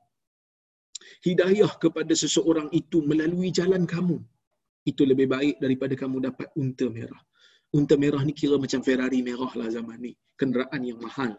[1.27, 4.17] hidayah kepada seseorang itu melalui jalan kamu,
[4.91, 7.21] itu lebih baik daripada kamu dapat unta merah
[7.75, 10.13] unta merah ni kira macam Ferrari merah lah zaman ni.
[10.41, 11.33] Kenderaan yang mahal.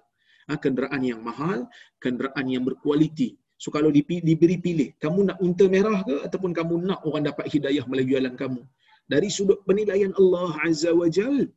[0.51, 1.59] Ha, kenderaan yang mahal,
[2.03, 3.29] kenderaan yang berkualiti.
[3.55, 7.87] So kalau diberi pilih, kamu nak unta merah ke ataupun kamu nak orang dapat hidayah
[7.87, 8.61] melalui jalan kamu?
[9.07, 11.47] Dari sudut penilaian Allah Azza wa Jal,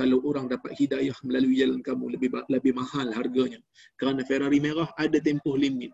[0.00, 3.60] kalau orang dapat hidayah melalui jalan kamu lebih lebih mahal harganya.
[4.00, 5.92] Kerana Ferrari merah ada tempoh limit.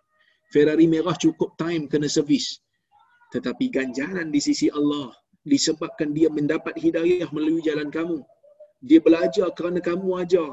[0.55, 2.47] Ferrari merah cukup time kena servis.
[3.35, 5.11] Tetapi ganjaran di sisi Allah
[5.53, 8.19] disebabkan dia mendapat hidayah melalui jalan kamu.
[8.89, 10.51] Dia belajar kerana kamu ajar.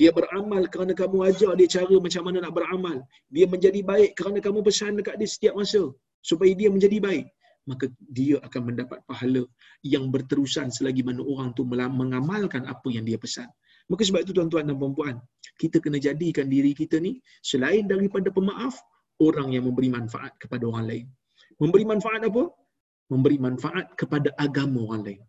[0.00, 2.96] Dia beramal kerana kamu ajar dia cara macam mana nak beramal.
[3.28, 5.82] Dia menjadi baik kerana kamu pesan dekat dia setiap masa
[6.24, 7.28] supaya dia menjadi baik.
[7.70, 9.46] Maka dia akan mendapat pahala
[9.86, 13.46] yang berterusan selagi mana orang tu mengamalkan apa yang dia pesan.
[13.86, 15.18] Maka sebab itu tuan-tuan dan puan-puan,
[15.58, 18.78] kita kena jadikan diri kita ni selain daripada pemaaf,
[19.22, 21.06] orang yang memberi manfaat kepada orang lain.
[21.62, 22.50] Memberi manfaat apa?
[23.12, 25.22] memberi manfaat kepada agama orang lain.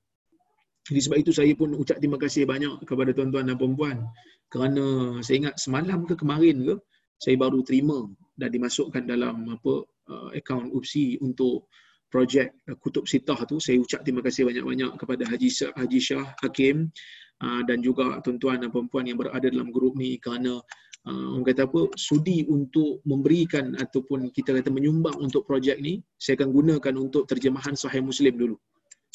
[0.88, 4.04] Jadi sebab itu saya pun ucap terima kasih banyak kepada tuan-tuan dan puan-puan
[4.52, 6.76] kerana saya ingat semalam ke kemarin ke
[7.20, 8.04] saya baru terima
[8.36, 11.72] dan dimasukkan dalam apa uh, akaun UPSI untuk
[12.14, 16.26] projek uh, Kutub Sitah tu saya ucap terima kasih banyak-banyak kepada Haji Syah, Haji Syah
[16.46, 16.94] Hakim
[17.42, 20.62] uh, dan juga tuan-tuan dan puan-puan yang berada dalam grup ni kerana
[21.10, 26.38] uh, orang kata apa sudi untuk memberikan ataupun kita kata menyumbang untuk projek ni saya
[26.38, 28.56] akan gunakan untuk terjemahan sahih muslim dulu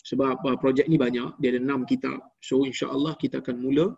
[0.03, 3.95] sebab uh, projek ni banyak dia ada enam kitab so insyaallah kita akan mula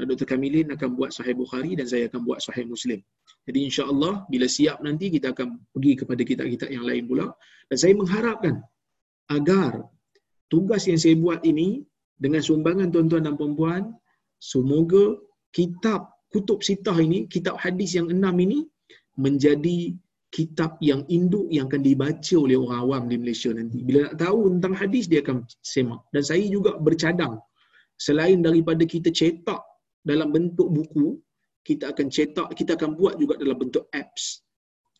[0.00, 0.24] Dr.
[0.24, 3.04] Kamilin akan buat sahih Bukhari dan saya akan buat sahih Muslim.
[3.48, 7.26] Jadi insya-Allah bila siap nanti kita akan pergi kepada kitab-kitab yang lain pula
[7.72, 8.60] dan saya mengharapkan
[9.32, 9.86] agar
[10.52, 11.82] tugas yang saya buat ini
[12.20, 13.82] dengan sumbangan tuan-tuan dan puan-puan
[14.38, 15.16] semoga
[15.56, 18.64] kitab kutub sitah ini, kitab hadis yang enam ini
[19.18, 19.92] menjadi
[20.30, 23.82] kitab yang induk yang akan dibaca oleh orang awam di Malaysia nanti.
[23.82, 26.00] Bila nak tahu tentang hadis, dia akan semak.
[26.14, 27.42] Dan saya juga bercadang,
[27.98, 29.58] selain daripada kita cetak
[30.06, 31.18] dalam bentuk buku,
[31.66, 34.44] kita akan cetak, kita akan buat juga dalam bentuk apps.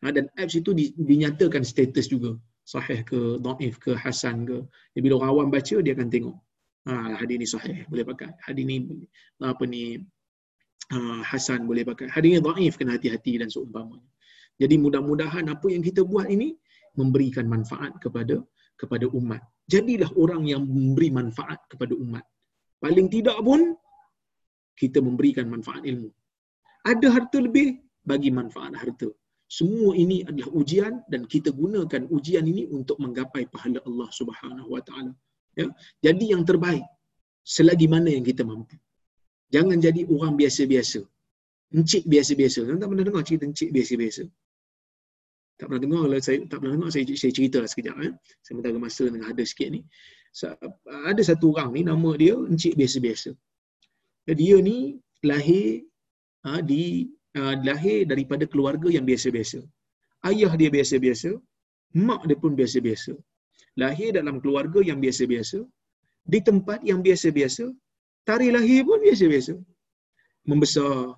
[0.05, 2.37] Ha, dan apps itu dinyatakan status juga.
[2.65, 4.59] Sahih ke, da'if ke, hasan ke.
[4.95, 6.37] Jadi bila orang awam baca, dia akan tengok.
[6.89, 8.31] Ha, hadis ni sahih, boleh pakai.
[8.45, 8.77] Hadis ni,
[9.43, 10.01] apa ni,
[10.95, 12.11] uh, Hasan boleh pakai.
[12.11, 14.07] Hadisnya dhaif kena hati-hati dan seumpamanya.
[14.61, 16.53] Jadi mudah-mudahan apa yang kita buat ini
[16.99, 18.43] memberikan manfaat kepada
[18.77, 19.41] kepada umat.
[19.71, 22.25] Jadilah orang yang memberi manfaat kepada umat.
[22.81, 23.77] Paling tidak pun
[24.77, 26.11] kita memberikan manfaat ilmu.
[26.87, 29.09] Ada harta lebih, bagi manfaat harta.
[29.51, 34.83] Semua ini adalah ujian dan kita gunakan ujian ini untuk menggapai pahala Allah Subhanahu Wa
[34.87, 35.13] Taala.
[35.59, 35.67] Ya,
[36.07, 36.87] jadi yang terbaik
[37.43, 38.79] selagi mana yang kita mampu.
[39.51, 41.03] Jangan jadi orang biasa-biasa.
[41.75, 42.63] Encik biasa-biasa.
[42.79, 44.23] Tak pernah dengar cerita encik biasa-biasa.
[45.59, 48.13] Tak pernah dengar lah saya tak pernah dengar saya, saya cerita lah sekejap eh.
[48.47, 49.83] Sementara masa tengah ada sikit ni.
[51.11, 53.35] Ada satu orang ni nama dia encik biasa-biasa.
[54.31, 55.90] Dia ni lahir
[56.47, 56.83] ha, di
[57.41, 59.61] uh, lahir daripada keluarga yang biasa-biasa.
[60.31, 61.31] Ayah dia biasa-biasa,
[62.07, 63.13] mak dia pun biasa-biasa.
[63.83, 65.59] Lahir dalam keluarga yang biasa-biasa,
[66.33, 67.65] di tempat yang biasa-biasa,
[68.29, 69.55] tarikh lahir pun biasa-biasa.
[70.51, 71.17] Membesar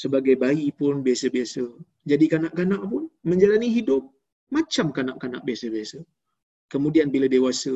[0.00, 1.64] sebagai bayi pun biasa-biasa.
[2.10, 4.02] Jadi kanak-kanak pun menjalani hidup
[4.56, 5.98] macam kanak-kanak biasa-biasa.
[6.72, 7.74] Kemudian bila dewasa,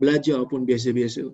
[0.00, 1.24] belajar pun biasa-biasa.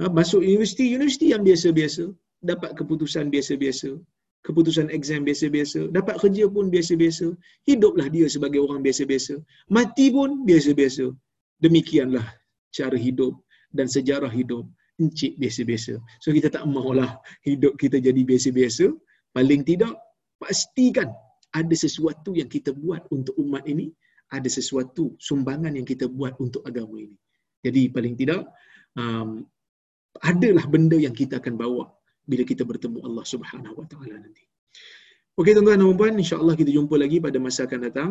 [0.00, 2.04] Ha, masuk universiti, universiti yang biasa-biasa
[2.42, 3.96] dapat keputusan biasa-biasa,
[4.42, 7.26] keputusan exam biasa-biasa, dapat kerja pun biasa-biasa,
[7.70, 9.38] hiduplah dia sebagai orang biasa-biasa,
[9.70, 11.14] mati pun biasa-biasa.
[11.62, 12.26] Demikianlah
[12.74, 13.38] cara hidup
[13.70, 14.66] dan sejarah hidup
[14.98, 15.94] encik biasa-biasa.
[16.18, 18.90] So kita tak maulah hidup kita jadi biasa-biasa,
[19.30, 19.94] paling tidak
[20.42, 21.08] pastikan
[21.54, 23.94] ada sesuatu yang kita buat untuk umat ini,
[24.34, 27.16] ada sesuatu sumbangan yang kita buat untuk agama ini.
[27.62, 28.42] Jadi paling tidak
[28.98, 29.46] um,
[30.18, 31.86] adalah benda yang kita akan bawa
[32.26, 34.44] bila kita bertemu Allah Subhanahu Wa Taala nanti.
[35.32, 38.10] Okey tuan-tuan dan puan, insya-Allah kita jumpa lagi pada masa akan datang.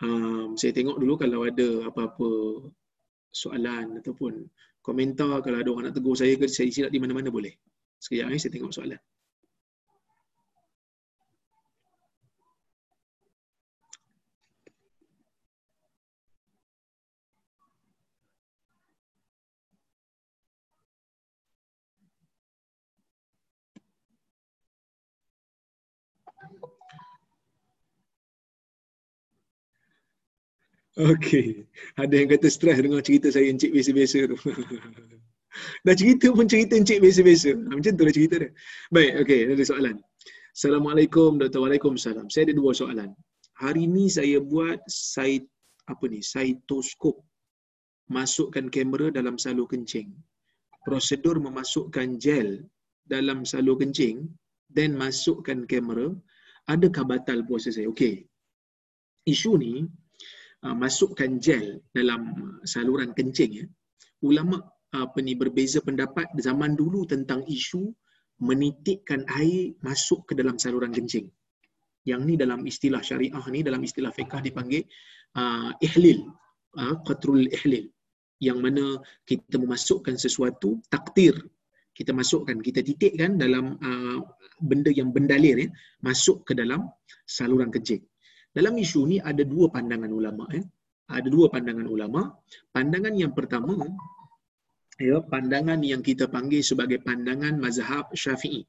[0.00, 2.28] Um, saya tengok dulu kalau ada apa-apa
[3.30, 4.48] soalan ataupun
[4.82, 7.54] komentar kalau ada orang nak tegur saya ke saya silap di mana-mana boleh.
[8.00, 9.00] Sekejap ni saya tengok soalan.
[31.00, 31.64] Okey.
[31.96, 34.36] Ada yang kata stres dengar cerita saya encik biasa-biasa tu.
[35.86, 37.56] Dah cerita pun cerita encik biasa-biasa.
[37.56, 38.50] Ha, macam tu lah cerita dia.
[38.92, 39.40] Baik, okey.
[39.48, 39.96] Ada soalan.
[40.52, 41.64] Assalamualaikum, Dr.
[41.64, 42.28] Waalaikumsalam.
[42.28, 43.10] Saya ada dua soalan.
[43.56, 45.48] Hari ni saya buat site
[45.88, 46.20] apa ni?
[46.20, 47.24] Cytoscope.
[48.12, 50.12] Masukkan kamera dalam salur kencing.
[50.84, 52.66] Prosedur memasukkan gel
[53.06, 54.26] dalam salur kencing
[54.68, 56.12] dan masukkan kamera
[56.66, 57.88] adakah batal puasa saya?
[57.88, 58.26] Okey.
[59.28, 59.86] Isu ni
[60.66, 62.20] uh, masukkan gel dalam
[62.66, 63.66] saluran kencing ya.
[64.20, 67.94] Ulama apa ni berbeza pendapat zaman dulu tentang isu
[68.40, 71.28] menitikkan air masuk ke dalam saluran kencing.
[72.08, 74.84] Yang ni dalam istilah syariah ni dalam istilah fiqh dipanggil
[75.36, 76.28] uh, ihlil,
[76.76, 77.88] uh, qatrul ihlil.
[78.40, 78.84] Yang mana
[79.28, 81.36] kita memasukkan sesuatu takdir
[81.90, 84.24] kita masukkan kita titikkan dalam uh,
[84.64, 85.68] benda yang bendalir ya
[86.00, 86.88] masuk ke dalam
[87.28, 88.00] saluran kencing
[88.56, 90.62] dalam isu ni ada dua pandangan ulama ya.
[91.10, 92.22] Ada dua pandangan ulama.
[92.74, 93.74] Pandangan yang pertama
[95.00, 98.62] ya pandangan yang kita panggil sebagai pandangan mazhab Syafi'i.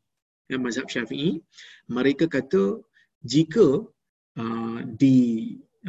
[0.51, 1.43] Ya, mazhab Syafi'i
[1.91, 2.79] mereka kata
[3.33, 3.67] jika
[4.41, 5.17] uh, di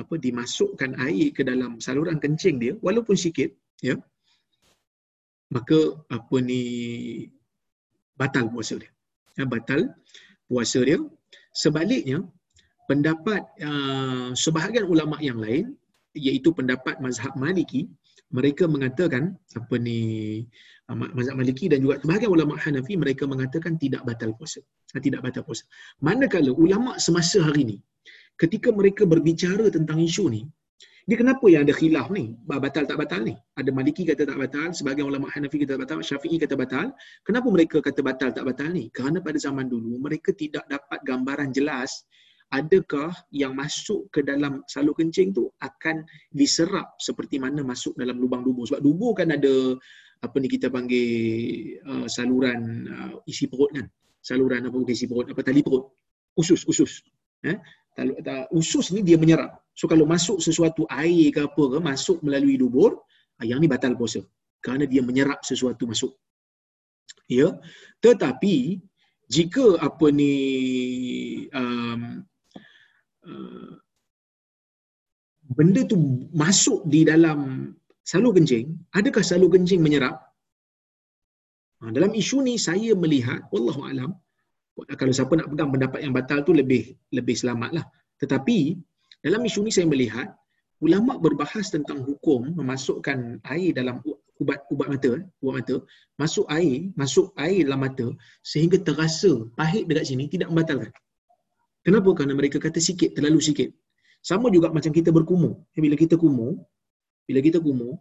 [0.03, 3.53] apa dimasukkan air ke dalam saluran kencing dia walaupun sikit
[3.84, 3.95] ya
[5.53, 5.78] maka
[6.09, 6.62] apa ni
[8.16, 8.90] batal puasa dia.
[9.36, 9.93] Ya, batal
[10.49, 10.99] puasa dia.
[11.53, 12.24] Sebaliknya
[12.93, 15.72] pendapat uh, sebahagian ulama yang lain
[16.12, 17.88] iaitu pendapat mazhab Maliki
[18.28, 20.01] mereka mengatakan apa ni
[20.93, 24.61] uh, mazhab Maliki dan juga sebahagian ulama Hanafi mereka mengatakan tidak batal puasa.
[24.93, 25.64] Uh, tidak batal puasa.
[26.05, 27.76] Manakala ulama semasa hari ini
[28.36, 30.43] ketika mereka berbicara tentang isu ni
[31.03, 32.30] dia kenapa yang ada khilaf ni?
[32.47, 33.34] Batal tak batal ni?
[33.59, 36.95] Ada Maliki kata tak batal sebahagian ulama Hanafi kata batal Syafi'i kata batal.
[37.26, 38.86] Kenapa mereka kata batal tak batal ni?
[38.95, 42.07] Kerana pada zaman dulu mereka tidak dapat gambaran jelas
[42.53, 48.44] adakah yang masuk ke dalam salur kencing tu akan diserap seperti mana masuk dalam lubang
[48.44, 48.68] dubur?
[48.68, 49.72] Sebab dubur kan ada
[50.22, 51.09] apa ni kita panggil
[51.88, 53.88] uh, saluran uh, isi perut kan?
[54.20, 55.88] Saluran apa bukan isi perut apa tali perut.
[56.36, 57.00] Usus usus.
[57.42, 57.57] Eh?
[57.96, 59.64] Ta, usus ni dia menyerap.
[59.72, 63.00] So kalau masuk sesuatu air ke apa ke masuk melalui dubur
[63.40, 64.20] uh, yang ni batal puasa.
[64.61, 66.12] Kerana dia menyerap sesuatu masuk.
[67.26, 67.48] Ya?
[68.05, 68.78] Tetapi
[69.32, 70.34] jika apa ni
[71.57, 72.20] um,
[73.22, 73.78] Uh,
[75.56, 75.96] benda tu
[76.34, 77.70] masuk di dalam
[78.02, 78.66] salur kencing,
[78.98, 80.18] adakah salur kencing menyerap?
[81.82, 84.10] Ha, dalam isu ni saya melihat, wallahu alam,
[84.98, 87.84] kalau siapa nak pegang pendapat yang batal tu lebih lebih selamatlah.
[88.22, 88.78] Tetapi
[89.22, 90.32] dalam isu ni saya melihat
[90.82, 94.02] ulama berbahas tentang hukum memasukkan air dalam
[94.42, 95.76] ubat ubat mata ubat mata
[96.18, 98.06] masuk air masuk air dalam mata
[98.42, 100.90] sehingga terasa pahit dekat sini tidak membatalkan
[101.83, 102.09] kenapa?
[102.16, 103.70] Kerana mereka kata sikit terlalu sikit.
[104.22, 106.55] Sama juga macam kita berkumur eh, bila kita kumur
[107.26, 107.99] bila kita kumur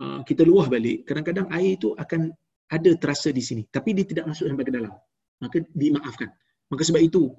[0.00, 1.04] ah, kita luah balik.
[1.04, 2.32] Kadang-kadang air itu akan
[2.68, 3.62] ada terasa di sini.
[3.68, 4.92] Tapi dia tidak masuk sampai ke dalam.
[5.38, 6.28] Maka dimaafkan.
[6.68, 7.32] Maka sebab itu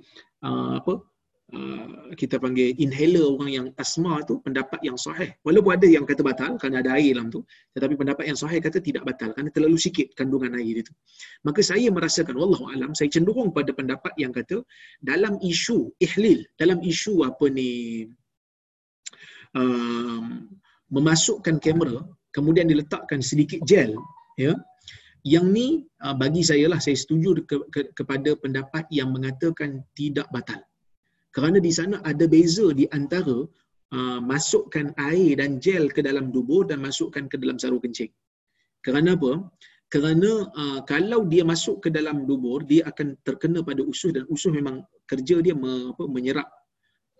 [0.45, 1.08] ah, apa
[1.49, 5.33] Uh, kita panggil inhaler orang yang asma tu pendapat yang sahih.
[5.41, 7.41] Walaupun ada yang kata batal kerana ada air dalam tu,
[7.73, 10.93] tetapi pendapat yang sahih kata tidak batal kerana terlalu sikit kandungan air itu.
[11.41, 14.61] Maka saya merasakan wallahu alam saya cenderung pada pendapat yang kata
[15.01, 18.05] dalam isu ihlil, dalam isu apa ni
[19.57, 20.45] um,
[20.93, 23.97] memasukkan kamera kemudian diletakkan sedikit gel
[24.37, 24.53] ya
[25.27, 30.29] yang ni uh, bagi saya lah saya setuju ke, ke, kepada pendapat yang mengatakan tidak
[30.31, 30.61] batal
[31.39, 33.47] kerana di sana ada beza di antara
[33.95, 38.11] uh, masukkan air dan gel ke dalam dubur dan masukkan ke dalam sarung kencing.
[38.83, 39.47] Kerana apa?
[39.87, 44.51] Kerana uh, kalau dia masuk ke dalam dubur, dia akan terkena pada usus dan usus
[44.51, 46.47] memang kerja dia me, apa, menyerap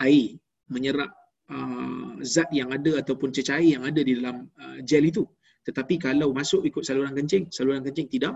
[0.04, 0.36] air,
[0.68, 1.16] menyerap
[1.48, 5.24] uh, zat yang ada ataupun cecair yang ada di dalam uh, gel itu.
[5.64, 8.36] Tetapi kalau masuk ikut saluran kencing, saluran kencing tidak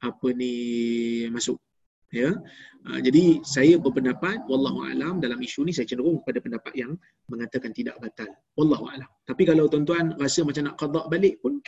[0.00, 0.54] apa ni
[1.28, 1.60] masuk
[2.10, 2.34] ya.
[2.86, 6.92] Uh, jadi saya berpendapat wallahu alam dalam isu ni saya cenderung pada pendapat yang
[7.30, 8.28] mengatakan tidak batal.
[8.58, 9.08] Wallahu alam.
[9.24, 11.62] Tapi kalau tuan-tuan rasa macam nak qada balik pun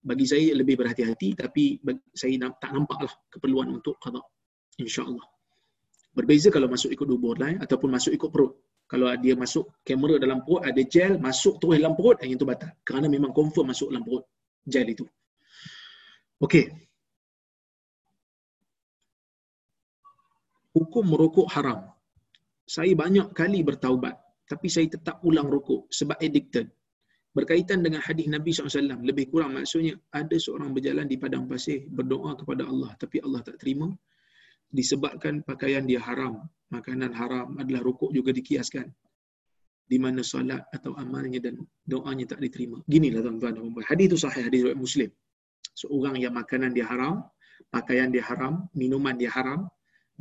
[0.00, 1.76] bagi saya lebih berhati-hati tapi
[2.16, 4.22] saya tak nampaklah keperluan untuk qada
[4.80, 5.26] insyaallah.
[6.10, 8.54] Berbeza kalau masuk ikut dubur ya, ataupun masuk ikut perut.
[8.90, 12.74] Kalau dia masuk kamera dalam perut ada gel masuk terus dalam perut yang itu batal.
[12.82, 14.26] Kerana memang confirm masuk dalam perut
[14.66, 15.06] gel itu.
[16.40, 16.89] Okey
[20.74, 21.90] hukum merokok haram.
[22.66, 24.14] Saya banyak kali bertaubat,
[24.46, 26.70] tapi saya tetap ulang rokok sebab addicted.
[27.30, 32.34] Berkaitan dengan hadis Nabi SAW, lebih kurang maksudnya ada seorang berjalan di padang pasir berdoa
[32.34, 33.86] kepada Allah, tapi Allah tak terima.
[34.70, 36.42] Disebabkan pakaian dia haram,
[36.74, 38.86] makanan haram adalah rokok juga dikiaskan.
[39.90, 42.78] Di mana solat atau amalnya dan doanya tak diterima.
[42.86, 45.10] Ginilah tuan-tuan dan puan Hadis itu sahih, hadis Muslim.
[45.74, 47.26] Seorang yang makanan dia haram,
[47.74, 49.66] pakaian dia haram, minuman dia haram,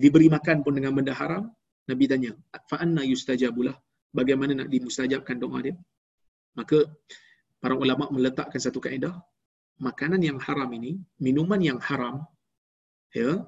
[0.03, 1.43] diberi makan pun dengan benda haram,
[1.91, 2.31] Nabi tanya,
[2.71, 3.75] fa anna yustajabulah?
[4.15, 5.75] Bagaimana nak dimustajabkan doa dia?
[6.57, 6.87] Maka
[7.61, 9.13] para ulama meletakkan satu kaedah,
[9.87, 10.91] makanan yang haram ini,
[11.25, 12.23] minuman yang haram,
[13.13, 13.43] ya,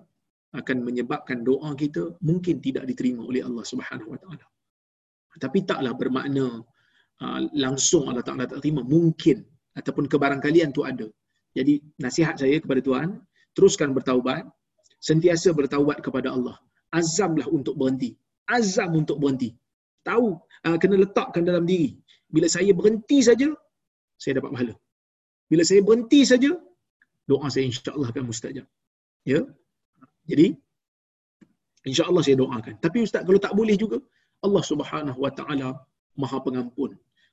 [0.51, 4.45] akan menyebabkan doa kita mungkin tidak diterima oleh Allah Subhanahu Wa Taala.
[5.39, 6.59] Tapi taklah bermakna
[7.23, 9.47] uh, langsung Allah Taala tak terima, mungkin
[9.79, 11.07] ataupun kebarangkalian tu ada.
[11.55, 13.09] Jadi nasihat saya kepada tuan,
[13.55, 14.43] teruskan bertaubat,
[15.07, 16.55] sentiasa bertaubat kepada Allah.
[16.99, 18.09] Azamlah untuk berhenti.
[18.57, 19.49] Azam untuk berhenti.
[20.07, 20.27] Tahu,
[20.67, 21.89] uh, kena letakkan dalam diri.
[22.35, 23.49] Bila saya berhenti saja,
[24.21, 24.73] saya dapat pahala.
[25.51, 26.51] Bila saya berhenti saja,
[27.29, 28.67] doa saya insya-Allah akan mustajab.
[29.27, 29.41] Ya.
[30.31, 30.47] Jadi
[31.89, 32.73] insya-Allah saya doakan.
[32.85, 33.97] Tapi ustaz kalau tak boleh juga,
[34.45, 35.69] Allah Subhanahu wa taala
[36.21, 36.91] Maha Pengampun.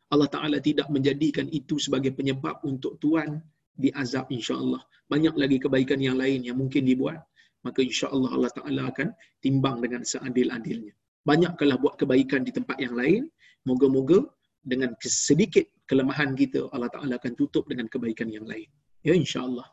[0.08, 3.44] Allah Taala tidak menjadikan itu sebagai penyebab untuk tuan
[3.76, 4.80] diazab insya-Allah.
[5.12, 7.20] Banyak lagi kebaikan yang lain yang mungkin dibuat
[7.66, 9.08] maka insya-Allah Allah Taala akan
[9.42, 10.94] timbang dengan seadil-adilnya.
[11.26, 13.28] Banyaklah buat kebaikan di tempat yang lain,
[13.66, 14.24] moga-moga
[14.62, 18.68] dengan sedikit kelemahan kita Allah Taala akan tutup dengan kebaikan yang lain.
[19.02, 19.66] Ya insya-Allah.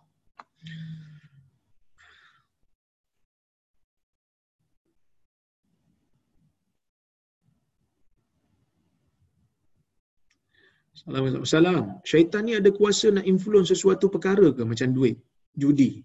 [10.96, 12.02] Assalamualaikum.
[12.02, 15.22] Syaitan ni ada kuasa nak influence sesuatu perkara ke macam duit,
[15.54, 16.02] judi,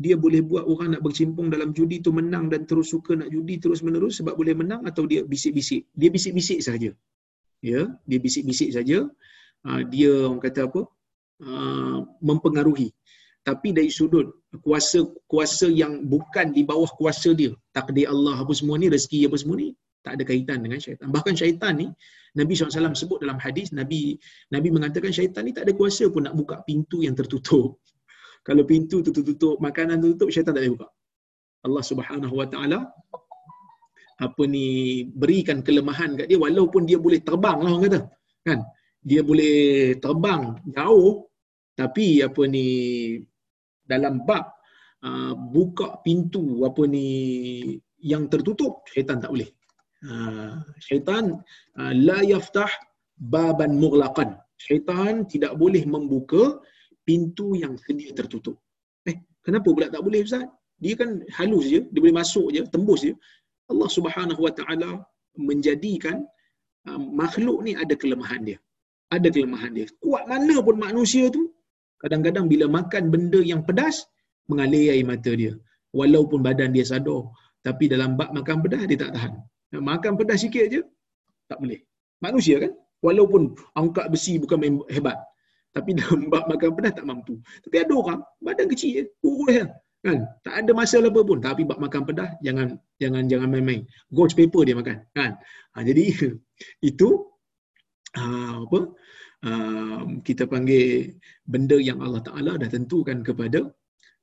[0.00, 3.60] dia boleh buat orang nak bercimpung dalam judi tu menang dan terus suka nak judi
[3.60, 5.88] terus menerus sebab boleh menang atau dia bisik-bisik?
[5.92, 6.90] Dia bisik-bisik saja
[7.62, 9.06] ya dia bisik-bisik saja.
[9.62, 10.80] Uh, dia orang kata apa?
[11.38, 12.90] Uh, mempengaruhi.
[13.42, 18.78] Tapi dari sudut kuasa kuasa yang bukan di bawah kuasa dia takdir Allah apa semua
[18.78, 21.10] ni rezeki apa semua ni tak ada kaitan dengan syaitan.
[21.10, 21.86] Bahkan syaitan ni
[22.38, 24.18] Nabi SAW sebut dalam hadis Nabi
[24.50, 27.78] Nabi mengatakan syaitan ni tak ada kuasa pun nak buka pintu yang tertutup
[28.42, 30.88] kalau pintu tutup-tutup, makanan tutup, syaitan tak boleh buka.
[31.62, 32.78] Allah Subhanahu Wa Taala
[34.22, 38.00] apa ni berikan kelemahan kat dia walaupun dia boleh terbang lah orang kata.
[38.46, 38.60] Kan?
[39.02, 39.56] Dia boleh
[39.98, 41.26] terbang jauh
[41.74, 42.66] tapi apa ni
[43.82, 44.44] dalam bab
[45.02, 47.08] uh, buka pintu apa ni
[48.02, 49.50] yang tertutup syaitan tak boleh.
[50.02, 51.38] Uh, syaitan
[51.78, 52.70] uh, la yaftah
[53.18, 54.38] baban mughlaqan.
[54.58, 56.62] Syaitan tidak boleh membuka
[57.06, 58.56] pintu yang sedia tertutup.
[59.10, 60.44] Eh, kenapa pula tak boleh Ustaz?
[60.82, 63.12] Dia kan halus je, dia boleh masuk je, tembus je.
[63.72, 64.90] Allah Subhanahu Wa Taala
[65.38, 66.16] menjadikan
[66.90, 68.58] uh, makhluk ni ada kelemahan dia.
[69.14, 69.86] Ada kelemahan dia.
[70.02, 71.42] Kuat mana pun manusia tu,
[72.02, 73.96] Kadang-kadang bila makan benda yang pedas,
[74.50, 75.54] mengalir air mata dia.
[75.94, 77.22] Walaupun badan dia sadar.
[77.66, 79.32] Tapi dalam bab makan pedas, dia tak tahan.
[79.90, 80.80] Makan pedas sikit je,
[81.46, 81.78] tak boleh.
[82.26, 82.72] Manusia kan?
[83.06, 85.14] Walaupun angkat besi bukan hebat.
[85.72, 87.40] Tapi dalam bab makan pedas tak mampu.
[87.64, 89.64] Tapi ada orang, badan kecil je, kurus je.
[90.02, 90.18] Kan?
[90.42, 91.38] Tak ada masalah apa pun.
[91.40, 93.82] Tapi bab makan pedas, jangan jangan jangan main-main.
[94.12, 94.96] Ghost paper dia makan.
[95.16, 95.38] Kan?
[95.74, 96.12] Ha, jadi,
[96.90, 97.08] itu
[98.18, 98.80] uh, apa?
[99.42, 103.66] Uh, kita panggil benda yang Allah Ta'ala dah tentukan kepada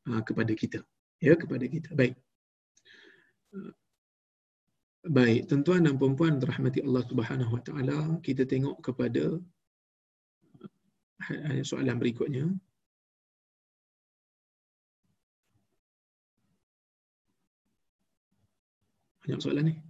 [0.07, 0.79] uh, kepada kita.
[1.19, 1.91] Ya, kepada kita.
[1.91, 2.15] Baik.
[4.99, 9.39] Baik, tuan-tuan dan puan-puan rahmati Allah Subhanahu Wa Taala, kita tengok kepada
[11.67, 12.47] soalan berikutnya.
[19.23, 19.88] Banyak soalan ni.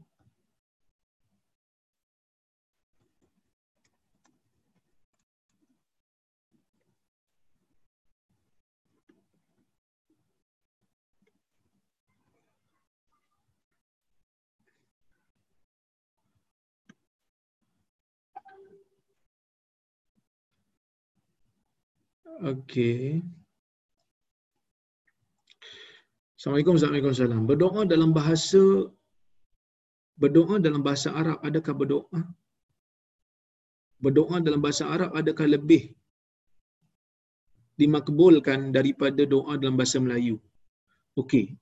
[22.38, 23.26] Okey.
[26.38, 28.64] Assalamualaikum warahmatullahi Berdoa dalam bahasa
[30.24, 32.22] berdoa dalam bahasa Arab adakah berdoa?
[34.04, 35.84] Berdoa dalam bahasa Arab adakah lebih
[37.82, 40.38] dimakbulkan daripada doa dalam bahasa Melayu?
[41.20, 41.58] Okey.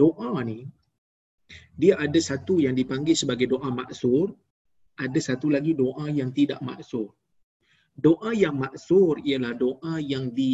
[0.00, 0.58] Doa ni
[1.80, 4.26] dia ada satu yang dipanggil sebagai doa maksur,
[5.04, 7.08] ada satu lagi doa yang tidak maksur
[8.06, 10.52] doa yang maksur ialah doa yang di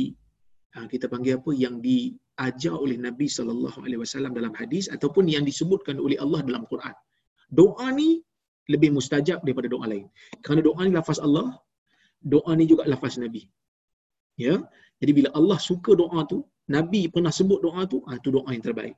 [0.75, 5.45] ha, kita panggil apa yang diajar oleh Nabi sallallahu alaihi wasallam dalam hadis ataupun yang
[5.51, 6.97] disebutkan oleh Allah dalam Quran.
[7.61, 8.11] Doa ni
[8.73, 10.07] lebih mustajab daripada doa lain.
[10.43, 11.49] Kerana doa ni lafaz Allah,
[12.35, 13.43] doa ni juga lafaz Nabi.
[14.45, 14.55] Ya.
[15.01, 16.39] Jadi bila Allah suka doa tu,
[16.77, 18.97] Nabi pernah sebut doa tu, ah tu doa yang terbaik.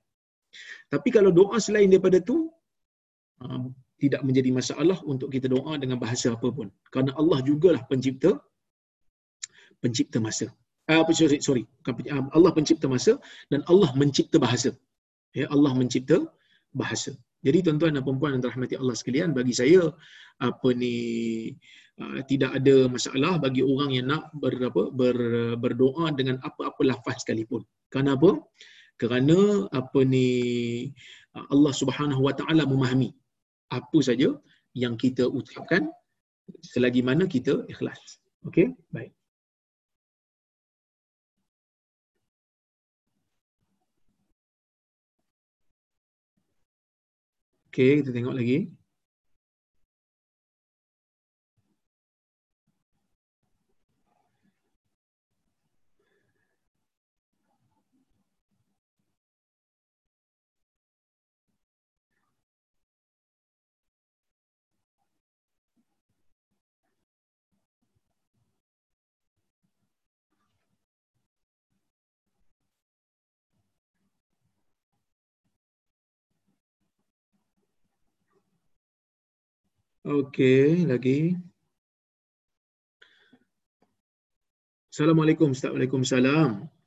[0.92, 2.36] Tapi kalau doa selain daripada tu,
[3.40, 3.60] ha,
[4.02, 6.70] tidak menjadi masalah untuk kita doa dengan bahasa apa pun.
[6.94, 8.38] Kerana Allah jugalah pencipta
[9.82, 10.46] pencipta masa.
[10.88, 11.64] Ah, uh, sorry, sorry.
[11.86, 13.12] Ah, Allah pencipta masa
[13.52, 14.70] dan Allah mencipta bahasa.
[15.36, 16.24] Ya, Allah mencipta
[16.72, 17.12] bahasa.
[17.46, 19.82] Jadi tuan-tuan dan puan-puan yang dirahmati Allah sekalian, bagi saya
[20.42, 20.94] apa ni
[22.02, 25.16] uh, tidak ada masalah bagi orang yang nak ber, apa, ber,
[25.62, 27.62] berdoa dengan apa-apa lafaz sekalipun.
[27.94, 28.38] Kenapa?
[28.98, 30.26] Kerana apa ni
[31.54, 33.14] Allah Subhanahu Wa Taala memahami
[33.72, 34.36] apa saja
[34.76, 35.88] yang kita ucapkan
[36.64, 38.20] selagi mana kita ikhlas.
[38.48, 38.72] Okey?
[38.94, 39.12] Baik.
[47.68, 48.77] Okey, kita tengok lagi.
[80.08, 81.36] Okey, lagi.
[84.88, 86.00] Assalamualaikum, Assalamualaikum.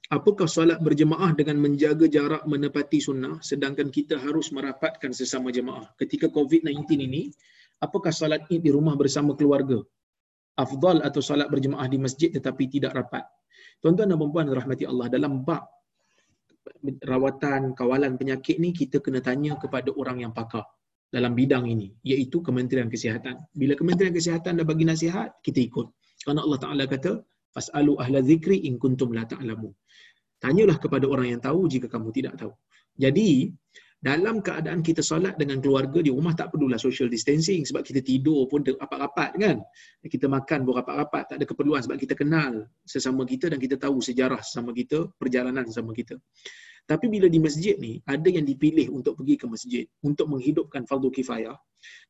[0.10, 5.94] Apakah solat berjemaah dengan menjaga jarak menepati sunnah sedangkan kita harus merapatkan sesama jemaah?
[6.02, 7.30] Ketika COVID-19 ini,
[7.78, 9.78] apakah solat di rumah bersama keluarga?
[10.58, 13.30] Afdal atau solat berjemaah di masjid tetapi tidak rapat?
[13.86, 15.70] Tuan-tuan dan puan-puan rahmati Allah, dalam bab
[17.06, 20.66] rawatan, kawalan penyakit ni kita kena tanya kepada orang yang pakar
[21.12, 23.36] dalam bidang ini iaitu Kementerian Kesihatan.
[23.52, 25.88] Bila Kementerian Kesihatan dah bagi nasihat, kita ikut.
[26.24, 27.20] Kerana Allah Taala kata,
[27.52, 29.70] "Fas'alu ahla dzikri in kuntum la ta'lamu."
[30.42, 32.50] Tanyalah kepada orang yang tahu jika kamu tidak tahu.
[32.98, 33.52] Jadi,
[34.02, 38.50] dalam keadaan kita solat dengan keluarga di rumah tak perlulah social distancing sebab kita tidur
[38.50, 39.58] pun rapat-rapat kan.
[40.02, 44.02] Kita makan pun rapat-rapat, tak ada keperluan sebab kita kenal sesama kita dan kita tahu
[44.02, 46.18] sejarah sesama kita, perjalanan sesama kita.
[46.90, 51.10] Tapi bila di masjid ni ada yang dipilih untuk pergi ke masjid untuk menghidupkan fardu
[51.14, 51.56] kifayah,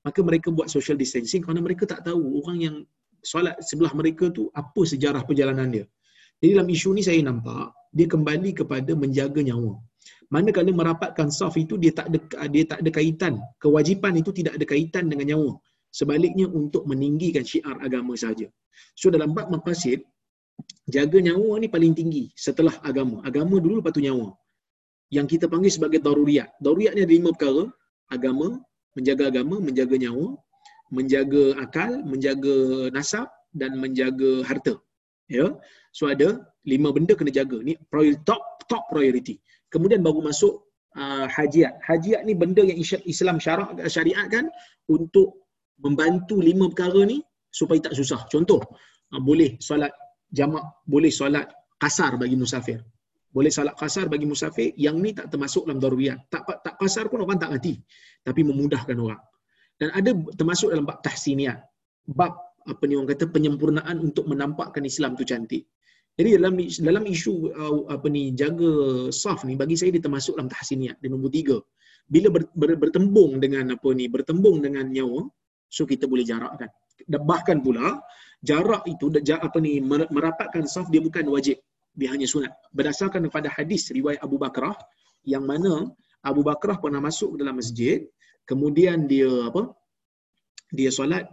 [0.06, 2.76] maka mereka buat social distancing kerana mereka tak tahu orang yang
[3.22, 5.86] solat sebelah mereka tu apa sejarah perjalanan dia.
[6.42, 9.78] Jadi dalam isu ni saya nampak dia kembali kepada menjaga nyawa.
[10.34, 14.66] Manakala merapatkan saf itu dia tak ada dia tak ada kaitan, kewajipan itu tidak ada
[14.66, 15.52] kaitan dengan nyawa.
[15.92, 18.48] Sebaliknya untuk meninggikan syiar agama saja.
[18.98, 20.02] So dalam bab maqasid
[20.90, 23.22] jaga nyawa ni paling tinggi setelah agama.
[23.30, 24.34] Agama dulu lepas tu nyawa
[25.12, 26.56] yang kita panggil sebagai daruriyat.
[26.64, 27.64] Daruriyat ni ada lima perkara.
[28.12, 28.48] Agama,
[28.96, 30.28] menjaga agama, menjaga nyawa,
[30.92, 32.56] menjaga akal, menjaga
[32.96, 34.76] nasab dan menjaga harta.
[35.32, 35.48] Ya.
[35.96, 37.60] So ada lima benda kena jaga.
[37.64, 37.76] Ni
[38.28, 39.40] top top priority.
[39.72, 41.80] Kemudian baru masuk uh, hajiat.
[41.88, 44.48] Hajiat ni benda yang Islam syarak syariat kan
[44.92, 45.48] untuk
[45.80, 48.28] membantu lima perkara ni supaya tak susah.
[48.32, 48.60] Contoh,
[49.12, 49.92] uh, boleh solat
[50.32, 51.48] jamak, boleh solat
[51.80, 52.80] kasar bagi musafir.
[53.32, 56.28] Boleh solat kasar bagi musafir, yang ni tak termasuk dalam daruriyat.
[56.28, 57.80] Tak tak kasar pun orang tak mati.
[58.22, 59.22] Tapi memudahkan orang.
[59.80, 61.58] Dan ada termasuk dalam bab tahsiniat.
[62.12, 62.36] Bab
[62.68, 65.66] apa ni orang kata penyempurnaan untuk menampakkan Islam tu cantik.
[66.20, 70.52] Jadi dalam dalam isu uh, apa ni jaga saf ni bagi saya dia termasuk dalam
[70.52, 71.58] tahsiniat dia nombor tiga.
[72.12, 75.24] Bila ber, ber, bertembung dengan apa ni bertembung dengan nyawa
[75.72, 76.68] so kita boleh jarakkan.
[77.08, 78.04] Dan bahkan pula
[78.44, 81.58] jarak itu apa ni merapatkan saf dia bukan wajib
[81.96, 82.52] dia hanya sunat.
[82.72, 84.76] Berdasarkan kepada hadis riwayat Abu Bakrah
[85.28, 85.90] yang mana
[86.24, 88.06] Abu Bakrah pernah masuk ke dalam masjid
[88.46, 89.74] kemudian dia apa
[90.72, 91.28] dia solat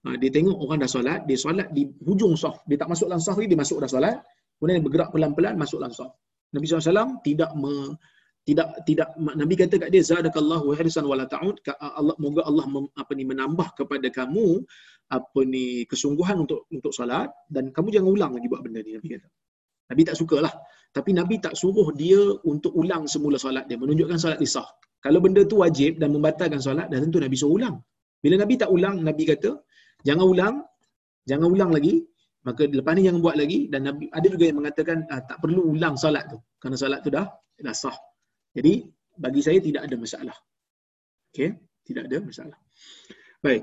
[0.00, 2.64] Ha, dia tengok orang dah solat, dia solat di hujung saf.
[2.64, 4.16] Dia tak masuk dalam saf dia masuk dah solat.
[4.56, 6.16] Kemudian dia bergerak pelan-pelan masuk dalam saf.
[6.56, 8.00] Nabi SAW tidak me,
[8.48, 13.12] tidak tidak Nabi kata kat dia zadakallahu hirsan wala ta'ud Allah moga Allah mem, apa
[13.12, 14.64] ni menambah kepada kamu
[15.12, 19.20] apa ni kesungguhan untuk untuk solat dan kamu jangan ulang lagi buat benda ni Nabi
[19.20, 19.28] kata.
[19.90, 20.54] Nabi tak sukalah.
[20.90, 23.66] Tapi Nabi tak suruh dia untuk ulang semula solat.
[23.70, 24.66] Dia menunjukkan solat dia sah.
[25.04, 27.76] Kalau benda tu wajib dan membatalkan solat dan tentu Nabi suruh ulang.
[28.22, 29.50] Bila Nabi tak ulang, Nabi kata,
[30.06, 30.54] jangan ulang
[31.30, 32.02] jangan ulang lagi.
[32.40, 33.68] Maka lepas ni jangan buat lagi.
[33.68, 36.38] Dan nabi ada juga yang mengatakan ah, tak perlu ulang solat tu.
[36.56, 37.26] Kerana solat tu dah
[37.60, 37.96] dah sah.
[38.56, 38.88] Jadi
[39.20, 40.36] bagi saya tidak ada masalah.
[41.30, 41.50] Okey?
[41.84, 42.58] Tidak ada masalah.
[43.44, 43.62] Baik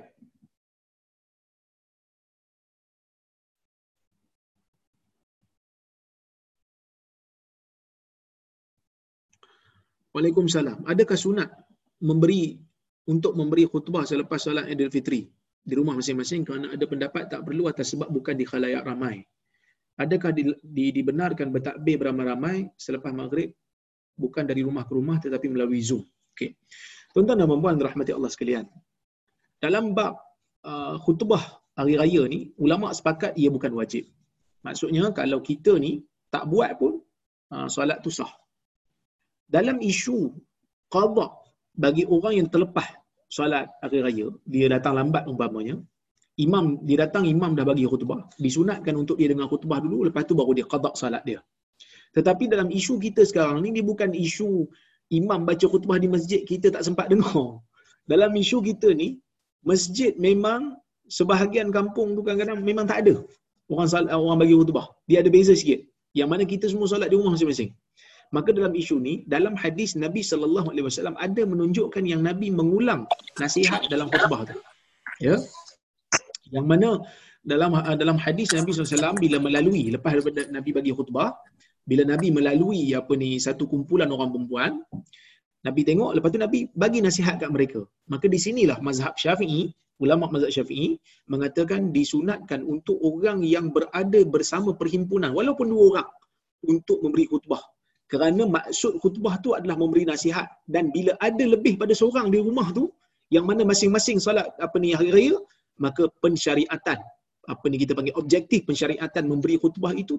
[10.17, 10.89] Waalaikumsalam.
[10.89, 11.49] Adakah sunat
[12.01, 12.57] memberi
[13.05, 15.29] untuk memberi khutbah selepas solat Idul Fitri?
[15.67, 19.19] di rumah masing-masing kerana ada pendapat tak perlu atas sebab bukan di khalayak ramai.
[19.99, 23.51] Adakah di, di, dibenarkan bertakbir beramai-ramai selepas maghrib
[24.15, 26.07] bukan dari rumah ke rumah tetapi melalui Zoom?
[26.31, 26.55] Okey.
[27.11, 28.63] Tuan-tuan dan puan rahmati Allah sekalian.
[29.59, 30.15] Dalam bab
[30.63, 31.43] uh, khutbah
[31.75, 34.07] hari raya ni, ulama sepakat ia bukan wajib.
[34.63, 35.99] Maksudnya kalau kita ni
[36.31, 37.03] tak buat pun
[37.51, 38.31] uh, solat tu sah.
[39.47, 40.35] Dalam isu
[40.91, 41.27] qada
[41.71, 42.87] bagi orang yang terlepas
[43.31, 45.75] solat hari raya, dia datang lambat umpamanya,
[46.39, 50.35] imam dia datang imam dah bagi khutbah, disunatkan untuk dia dengar khutbah dulu lepas tu
[50.35, 51.39] baru dia qada solat dia.
[52.15, 54.67] Tetapi dalam isu kita sekarang ni dia bukan isu
[55.19, 57.63] imam baca khutbah di masjid kita tak sempat dengar.
[58.11, 59.19] Dalam isu kita ni
[59.63, 63.15] masjid memang sebahagian kampung tu kadang-kadang memang tak ada
[63.71, 64.87] orang orang bagi khutbah.
[65.07, 65.83] Dia ada beza sikit.
[66.15, 67.71] Yang mana kita semua solat di rumah masing-masing.
[68.35, 73.07] Maka dalam isu ni, dalam hadis Nabi sallallahu alaihi wasallam ada menunjukkan yang Nabi mengulang
[73.39, 74.55] nasihat dalam khutbah tu.
[75.23, 75.39] Ya.
[76.51, 76.89] Yang mana
[77.47, 81.31] dalam dalam hadis Nabi SAW bila melalui lepas daripada Nabi bagi khutbah,
[81.87, 84.71] bila Nabi melalui apa ni satu kumpulan orang perempuan,
[85.63, 87.81] Nabi tengok lepas tu Nabi bagi nasihat kat mereka.
[88.11, 89.71] Maka di sinilah mazhab Syafi'i,
[90.03, 90.99] ulama mazhab Syafi'i
[91.31, 96.09] mengatakan disunatkan untuk orang yang berada bersama perhimpunan walaupun dua orang
[96.67, 97.63] untuk memberi khutbah
[98.11, 102.67] kerana maksud khutbah tu adalah memberi nasihat dan bila ada lebih pada seorang di rumah
[102.77, 102.87] tu
[103.35, 105.35] yang mana masing-masing solat apa ni hari raya
[105.85, 106.99] maka pensyariatan
[107.53, 110.15] apa ni kita panggil objektif pensyariatan memberi khutbah itu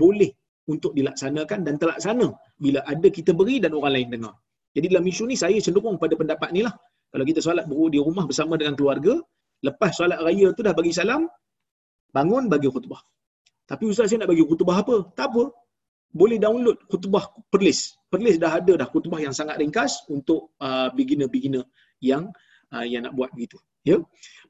[0.00, 0.32] boleh
[0.72, 2.28] untuk dilaksanakan dan terlaksana
[2.64, 4.34] bila ada kita beri dan orang lain dengar.
[4.76, 6.74] Jadi dalam isu ni saya cenderung pada pendapat ni lah.
[7.08, 9.16] Kalau kita solat di rumah bersama dengan keluarga,
[9.64, 11.24] lepas solat raya tu dah bagi salam,
[12.12, 13.00] bangun bagi khutbah.
[13.64, 14.96] Tapi ustaz saya nak bagi khutbah apa?
[15.16, 15.42] Tak apa
[16.12, 17.96] boleh download khutbah perlis.
[18.08, 21.64] Perlis dah ada dah khutbah yang sangat ringkas untuk uh, beginner-beginner
[22.00, 22.32] yang
[22.72, 23.60] uh, yang nak buat begitu.
[23.84, 24.00] Ya.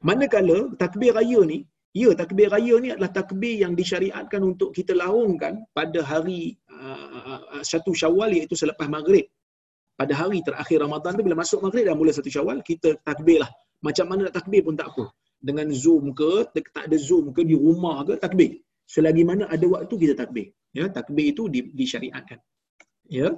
[0.02, 5.66] Manakala takbir raya ni, ya takbir raya ni adalah takbir yang disyariatkan untuk kita laungkan
[5.74, 9.26] pada hari uh, satu Syawal iaitu selepas Maghrib.
[9.98, 13.50] Pada hari terakhir Ramadan tu bila masuk Maghrib dah mula satu Syawal, kita takbirlah.
[13.82, 15.10] Macam mana nak takbir pun tak apa.
[15.38, 18.62] Dengan Zoom ke, tak ada Zoom ke di rumah ke, takbir.
[18.88, 22.40] Selagi mana ada waktu kita takbir ya takbir itu di, disyariatkan
[23.08, 23.36] ya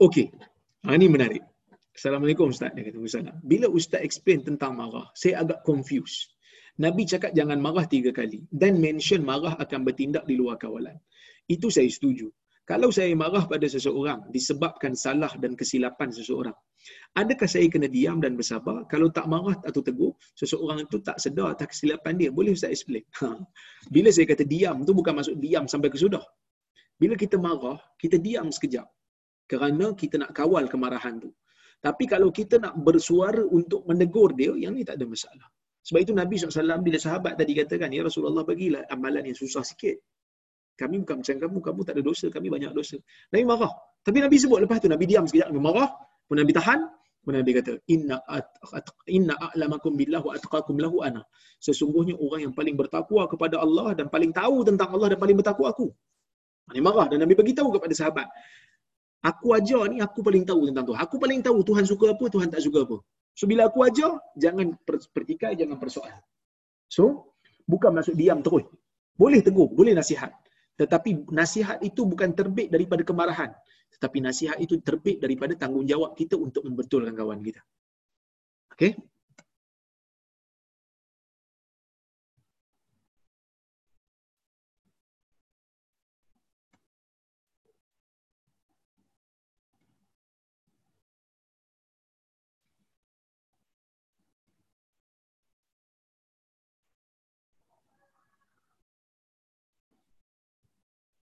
[0.00, 0.32] Okey.
[0.88, 1.44] Ha, ini menarik.
[1.92, 2.72] Assalamualaikum Ustaz.
[2.72, 3.36] Dia kata, Ustaz.
[3.44, 6.32] Bila Ustaz explain tentang marah, saya agak confused.
[6.80, 8.40] Nabi cakap jangan marah tiga kali.
[8.48, 10.96] Dan mention marah akan bertindak di luar kawalan.
[11.44, 12.32] Itu saya setuju.
[12.70, 16.54] Kalau saya marah pada seseorang disebabkan salah dan kesilapan seseorang,
[17.18, 18.86] adakah saya kena diam dan bersabar?
[18.86, 22.30] Kalau tak marah atau tegur, seseorang itu tak sedar atas kesilapan dia.
[22.30, 23.02] Boleh Ustaz explain?
[23.26, 23.34] Ha.
[23.90, 26.22] Bila saya kata diam, tu bukan maksud diam sampai kesudah.
[26.94, 28.86] Bila kita marah, kita diam sekejap.
[29.50, 31.34] Kerana kita nak kawal kemarahan tu.
[31.82, 35.48] Tapi kalau kita nak bersuara untuk menegur dia, yang ni tak ada masalah.
[35.90, 39.98] Sebab itu Nabi SAW bila sahabat tadi katakan, Ya Rasulullah bagilah amalan yang susah sikit.
[40.80, 42.96] Kami bukan macam kamu, kamu tak ada dosa, kami banyak dosa.
[43.28, 43.72] Nabi marah.
[44.00, 45.92] Tapi Nabi sebut lepas tu, Nabi diam sekejap, Nabi marah,
[46.24, 46.80] pun Nabi tahan,
[47.20, 48.16] pun Nabi kata, Inna,
[49.12, 51.20] inna a'lamakum billah wa atqakum lahu ana.
[51.60, 55.68] Sesungguhnya orang yang paling bertakwa kepada Allah dan paling tahu tentang Allah dan paling bertakwa
[55.68, 55.92] aku.
[56.72, 58.24] Nabi marah dan Nabi bagi tahu kepada sahabat.
[59.20, 60.98] Aku ajar ni, aku paling tahu tentang Tuhan.
[61.04, 63.04] Aku paling tahu Tuhan suka apa, Tuhan tak suka apa.
[63.36, 66.08] So bila aku ajar, jangan pertikai, jangan persoal.
[66.88, 67.36] So,
[67.68, 68.64] bukan maksud diam terus.
[69.20, 70.32] Boleh tegur, boleh nasihat.
[70.80, 73.52] Tetapi nasihat itu bukan terbit daripada kemarahan.
[73.92, 77.60] Tetapi nasihat itu terbit daripada tanggungjawab kita untuk membetulkan kawan kita.
[78.72, 78.96] Okay?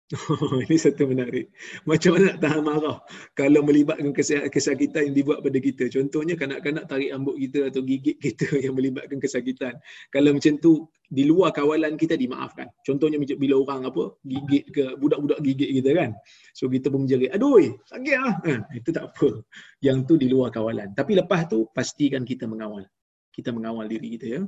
[0.69, 1.49] ini satu menarik.
[1.89, 2.97] Macam mana nak tahan marah
[3.33, 4.13] kalau melibatkan
[4.53, 5.89] kesakitan yang dibuat pada kita.
[5.89, 9.73] Contohnya kanak-kanak tarik rambut kita atau gigit kita yang melibatkan kesakitan.
[10.13, 12.69] Kalau macam tu di luar kawalan kita dimaafkan.
[12.85, 16.09] Contohnya bila orang apa gigit ke budak-budak gigit kita kan.
[16.53, 17.57] So kita pun menjerit, aduh
[17.89, 18.35] sakit lah.
[18.45, 19.41] Ha, itu tak apa.
[19.81, 20.93] Yang tu di luar kawalan.
[20.93, 22.85] Tapi lepas tu pastikan kita mengawal.
[23.33, 24.41] Kita mengawal diri kita ya.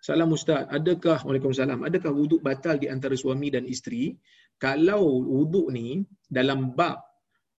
[0.00, 4.16] Salam Ustaz, adakah Waalaikumsalam, adakah wuduk batal di antara suami dan isteri?
[4.56, 7.04] Kalau wuduk ni dalam bab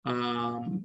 [0.08, 0.80] um,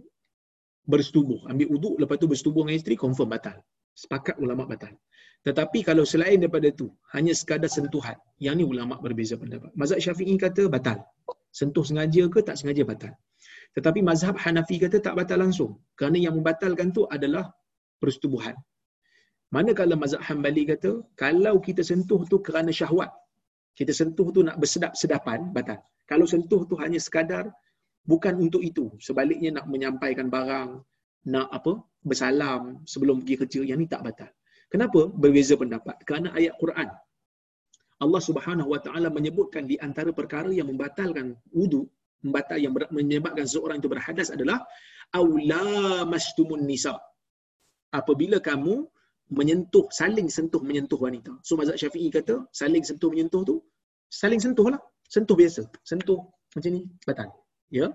[0.84, 3.64] bersetubuh, ambil wuduk lepas tu bersetubuh dengan isteri, confirm batal.
[3.96, 5.00] Sepakat ulama batal.
[5.48, 9.72] Tetapi kalau selain daripada tu, hanya sekadar sentuhan, yang ni ulama berbeza pendapat.
[9.80, 11.08] Mazhab Syafi'i kata batal.
[11.56, 13.16] Sentuh sengaja ke tak sengaja batal.
[13.80, 15.80] Tetapi mazhab Hanafi kata tak batal langsung.
[15.96, 17.56] Kerana yang membatalkan tu adalah
[18.04, 18.60] persetubuhan.
[19.56, 20.92] Manakala mazhab Hambali kata,
[21.24, 23.12] kalau kita sentuh tu kerana syahwat,
[23.80, 25.80] kita sentuh tu nak bersedap-sedapan, batal.
[26.12, 27.46] Kalau sentuh tu hanya sekadar
[28.12, 30.70] bukan untuk itu, sebaliknya nak menyampaikan barang,
[31.34, 31.74] nak apa?
[32.06, 34.30] bersalam sebelum pergi kerja, yang ni tak batal.
[34.70, 35.10] Kenapa?
[35.10, 35.98] Berbeza pendapat.
[36.08, 36.90] Kerana ayat Quran.
[38.06, 41.88] Allah Subhanahu Wa Taala menyebutkan di antara perkara yang membatalkan wudu,
[42.22, 44.62] membatal yang menyebabkan seorang itu berhadas adalah
[45.16, 46.94] aula mastumun nisa.
[47.90, 48.86] Apabila kamu
[49.30, 51.32] menyentuh, saling sentuh menyentuh wanita.
[51.48, 53.56] So mazhab Syafi'i kata, saling sentuh menyentuh tu,
[54.10, 54.82] saling sentuh lah.
[55.06, 55.62] Sentuh biasa.
[55.86, 56.20] Sentuh
[56.56, 57.30] macam ni, batal.
[57.74, 57.88] Ya.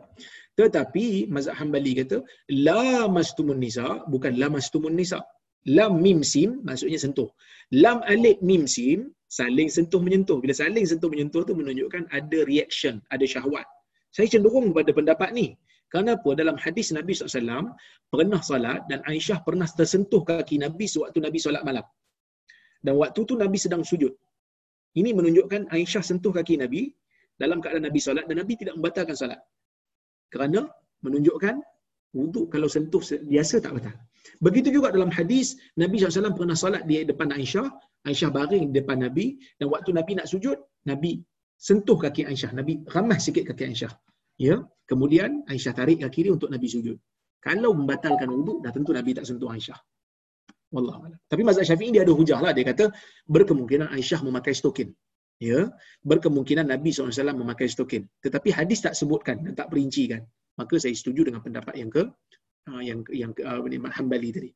[0.58, 5.20] Tetapi mazhab Hanbali kata, la mastumun nisa, bukan la mastumun nisa.
[5.68, 7.28] Lam mim sim, maksudnya sentuh.
[7.82, 10.40] Lam alif mim sim, saling sentuh menyentuh.
[10.42, 13.66] Bila saling sentuh menyentuh tu menunjukkan ada reaction, ada syahwat.
[14.10, 15.54] Saya cenderung pada pendapat ni.
[15.90, 16.28] Kenapa?
[16.40, 17.74] Dalam hadis Nabi SAW
[18.14, 21.82] pernah salat dan Aisyah pernah tersentuh kaki Nabi sewaktu Nabi salat malam.
[22.86, 24.14] Dan waktu tu Nabi sedang sujud.
[24.94, 26.94] Ini menunjukkan Aisyah sentuh kaki Nabi
[27.42, 29.40] dalam keadaan Nabi salat dan Nabi tidak membatalkan salat.
[30.30, 30.70] Kerana
[31.02, 31.58] menunjukkan
[32.14, 33.94] wuduk kalau sentuh biasa tak batal.
[34.38, 37.66] Begitu juga dalam hadis Nabi SAW pernah salat di depan Aisyah.
[38.08, 40.56] Aisyah baring di depan Nabi dan waktu Nabi nak sujud,
[40.86, 41.20] Nabi
[41.58, 42.54] sentuh kaki Aisyah.
[42.54, 43.92] Nabi ramah sikit kaki Aisyah.
[44.40, 44.56] Ya,
[44.88, 46.96] kemudian Aisyah tarik kaki dia untuk Nabi sujud.
[47.44, 49.76] Kalau membatalkan wuduk, dah tentu Nabi tak sentuh Aisyah.
[50.72, 51.20] Wallahu a'lam.
[51.28, 52.52] Tapi mazhab Syafi'i dia ada hujah lah.
[52.56, 52.88] Dia kata
[53.28, 54.88] berkemungkinan Aisyah memakai stokin.
[55.40, 55.72] Ya,
[56.04, 58.04] berkemungkinan Nabi SAW memakai stokin.
[58.24, 60.20] Tetapi hadis tak sebutkan dan tak perincikan.
[60.56, 62.04] Maka saya setuju dengan pendapat yang ke
[62.68, 64.50] uh, yang yang uh, Imam Hanbali tadi.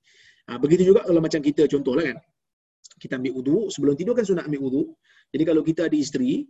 [0.45, 2.19] Uh, begitu juga kalau macam kita contohlah kan.
[3.01, 4.89] Kita ambil wuduk, sebelum tidur kan sunat ambil wuduk.
[5.33, 6.45] Jadi kalau kita ada isteri,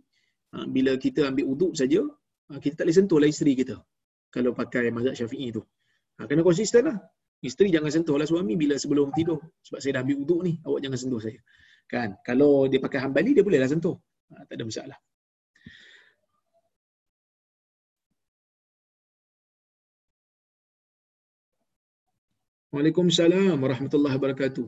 [0.55, 2.03] uh, bila kita ambil wuduk saja,
[2.61, 3.75] kita tak boleh sentuh lah isteri kita
[4.29, 5.61] kalau pakai mazhab syafi'i tu.
[6.19, 6.97] Ha, kena konsisten lah.
[7.41, 9.39] Isteri jangan sentuh lah suami bila sebelum tidur.
[9.65, 11.39] Sebab saya dah ambil uduk ni, awak jangan sentuh saya.
[11.87, 12.09] Kan?
[12.25, 13.95] Kalau dia pakai hambali, dia bolehlah sentuh.
[14.33, 14.97] Ha, tak ada masalah.
[22.75, 24.67] Waalaikumsalam warahmatullahi wabarakatuh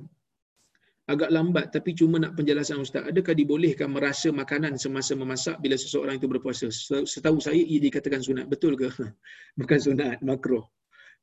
[1.08, 6.20] agak lambat tapi cuma nak penjelasan ustaz adakah dibolehkan merasa makanan semasa memasak bila seseorang
[6.20, 6.68] itu berpuasa?
[7.08, 8.46] Setahu saya ia dikatakan sunat.
[8.52, 8.92] Betul ke?
[9.60, 10.68] Bukan sunat makruh.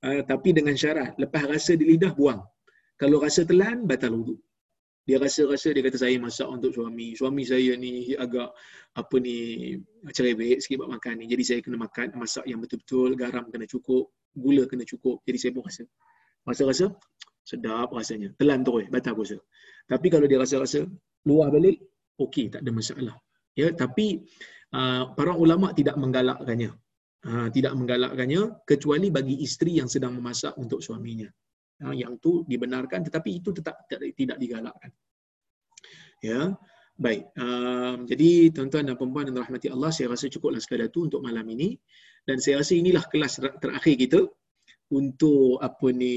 [0.05, 2.41] Uh, tapi dengan syarat lepas rasa di lidah buang.
[2.97, 4.37] Kalau rasa telan batal wudu
[5.05, 7.13] dia rasa-rasa dia kata saya masak untuk suami.
[7.13, 8.57] Suami saya ni agak
[8.97, 9.77] apa ni
[10.09, 11.25] cerewet sikit buat makan ni.
[11.29, 15.21] Jadi saya kena makan masak yang betul-betul garam kena cukup gula kena cukup.
[15.29, 15.85] Jadi saya pun rasa.
[16.45, 16.85] Rasa-rasa
[17.45, 19.37] sedap rasanya telan terus batal puasa
[19.85, 20.89] tapi kalau dia rasa-rasa
[21.29, 21.81] luar balik,
[22.17, 23.17] okey, tak ada masalah.
[23.55, 24.25] Ya, tapi
[24.73, 26.73] uh, para ulama tidak menggalakkannya.
[27.25, 31.29] Uh, tidak menggalakkannya kecuali bagi isteri yang sedang memasak untuk suaminya.
[31.81, 34.93] Uh, yang tu dibenarkan tetapi itu tetap tidak digalakkan.
[36.21, 36.57] Ya.
[36.95, 37.27] Baik.
[37.35, 41.43] Uh, jadi tuan-tuan dan puan dan rahmati Allah, saya rasa cukuplah sekadar itu untuk malam
[41.51, 41.75] ini
[42.23, 44.21] dan saya rasa inilah kelas terakhir kita
[44.93, 46.17] untuk apa ni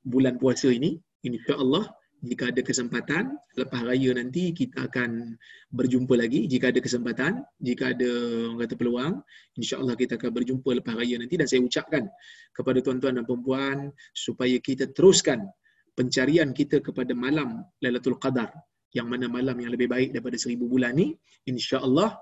[0.00, 0.96] bulan puasa ini
[1.26, 5.38] insya-Allah jika ada kesempatan lepas raya nanti kita akan
[5.70, 6.50] berjumpa lagi.
[6.50, 8.10] Jika ada kesempatan jika ada
[8.50, 9.12] orang kata peluang
[9.54, 11.38] insya-Allah kita akan berjumpa lepas raya nanti.
[11.38, 12.10] Dan saya ucapkan
[12.50, 15.46] kepada tuan-tuan dan puan supaya kita teruskan
[15.94, 18.50] pencarian kita kepada malam Lailatul Qadar
[18.94, 21.14] yang mana malam yang lebih baik daripada seribu bulan ni.
[21.46, 22.18] insya-Allah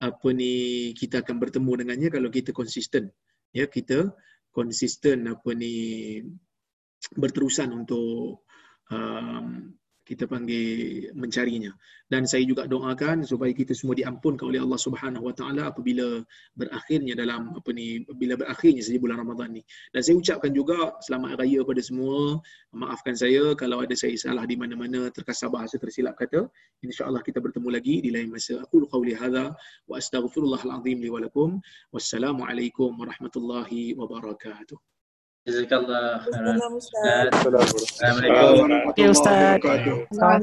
[0.00, 3.10] apa ni kita akan bertemu dengannya kalau kita konsisten.
[3.50, 4.14] Ya kita
[4.50, 6.18] konsisten apa ni
[7.16, 8.44] berterusan untuk
[8.92, 9.72] um,
[10.10, 11.70] kita panggil mencarinya.
[12.10, 16.18] Dan saya juga doakan supaya kita semua diampunkan oleh Allah Subhanahu Wa Taala apabila
[16.58, 19.62] berakhirnya dalam apa ni bila berakhirnya saja bulan Ramadan ni.
[19.94, 22.42] Dan saya ucapkan juga selamat raya kepada semua.
[22.74, 26.50] Maafkan saya kalau ada saya salah di mana-mana terkasar bahasa tersilap kata.
[26.82, 28.58] Insyaallah kita bertemu lagi di lain masa.
[28.66, 29.54] Aku qauli hadza
[29.86, 31.62] wa astaghfirullahal azim li wa lakum.
[31.94, 34.99] Wassalamu warahmatullahi wabarakatuh
[35.50, 36.62] Jazakallah khairan.
[36.78, 38.70] Assalamualaikum.
[38.94, 39.58] Ya Ustaz.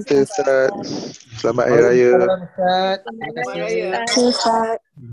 [0.03, 0.67] Ustaz.
[1.39, 2.27] Selamat Hari Raya.
[2.27, 3.07] Ustaz.
[3.07, 4.83] Terima kasih Ustaz.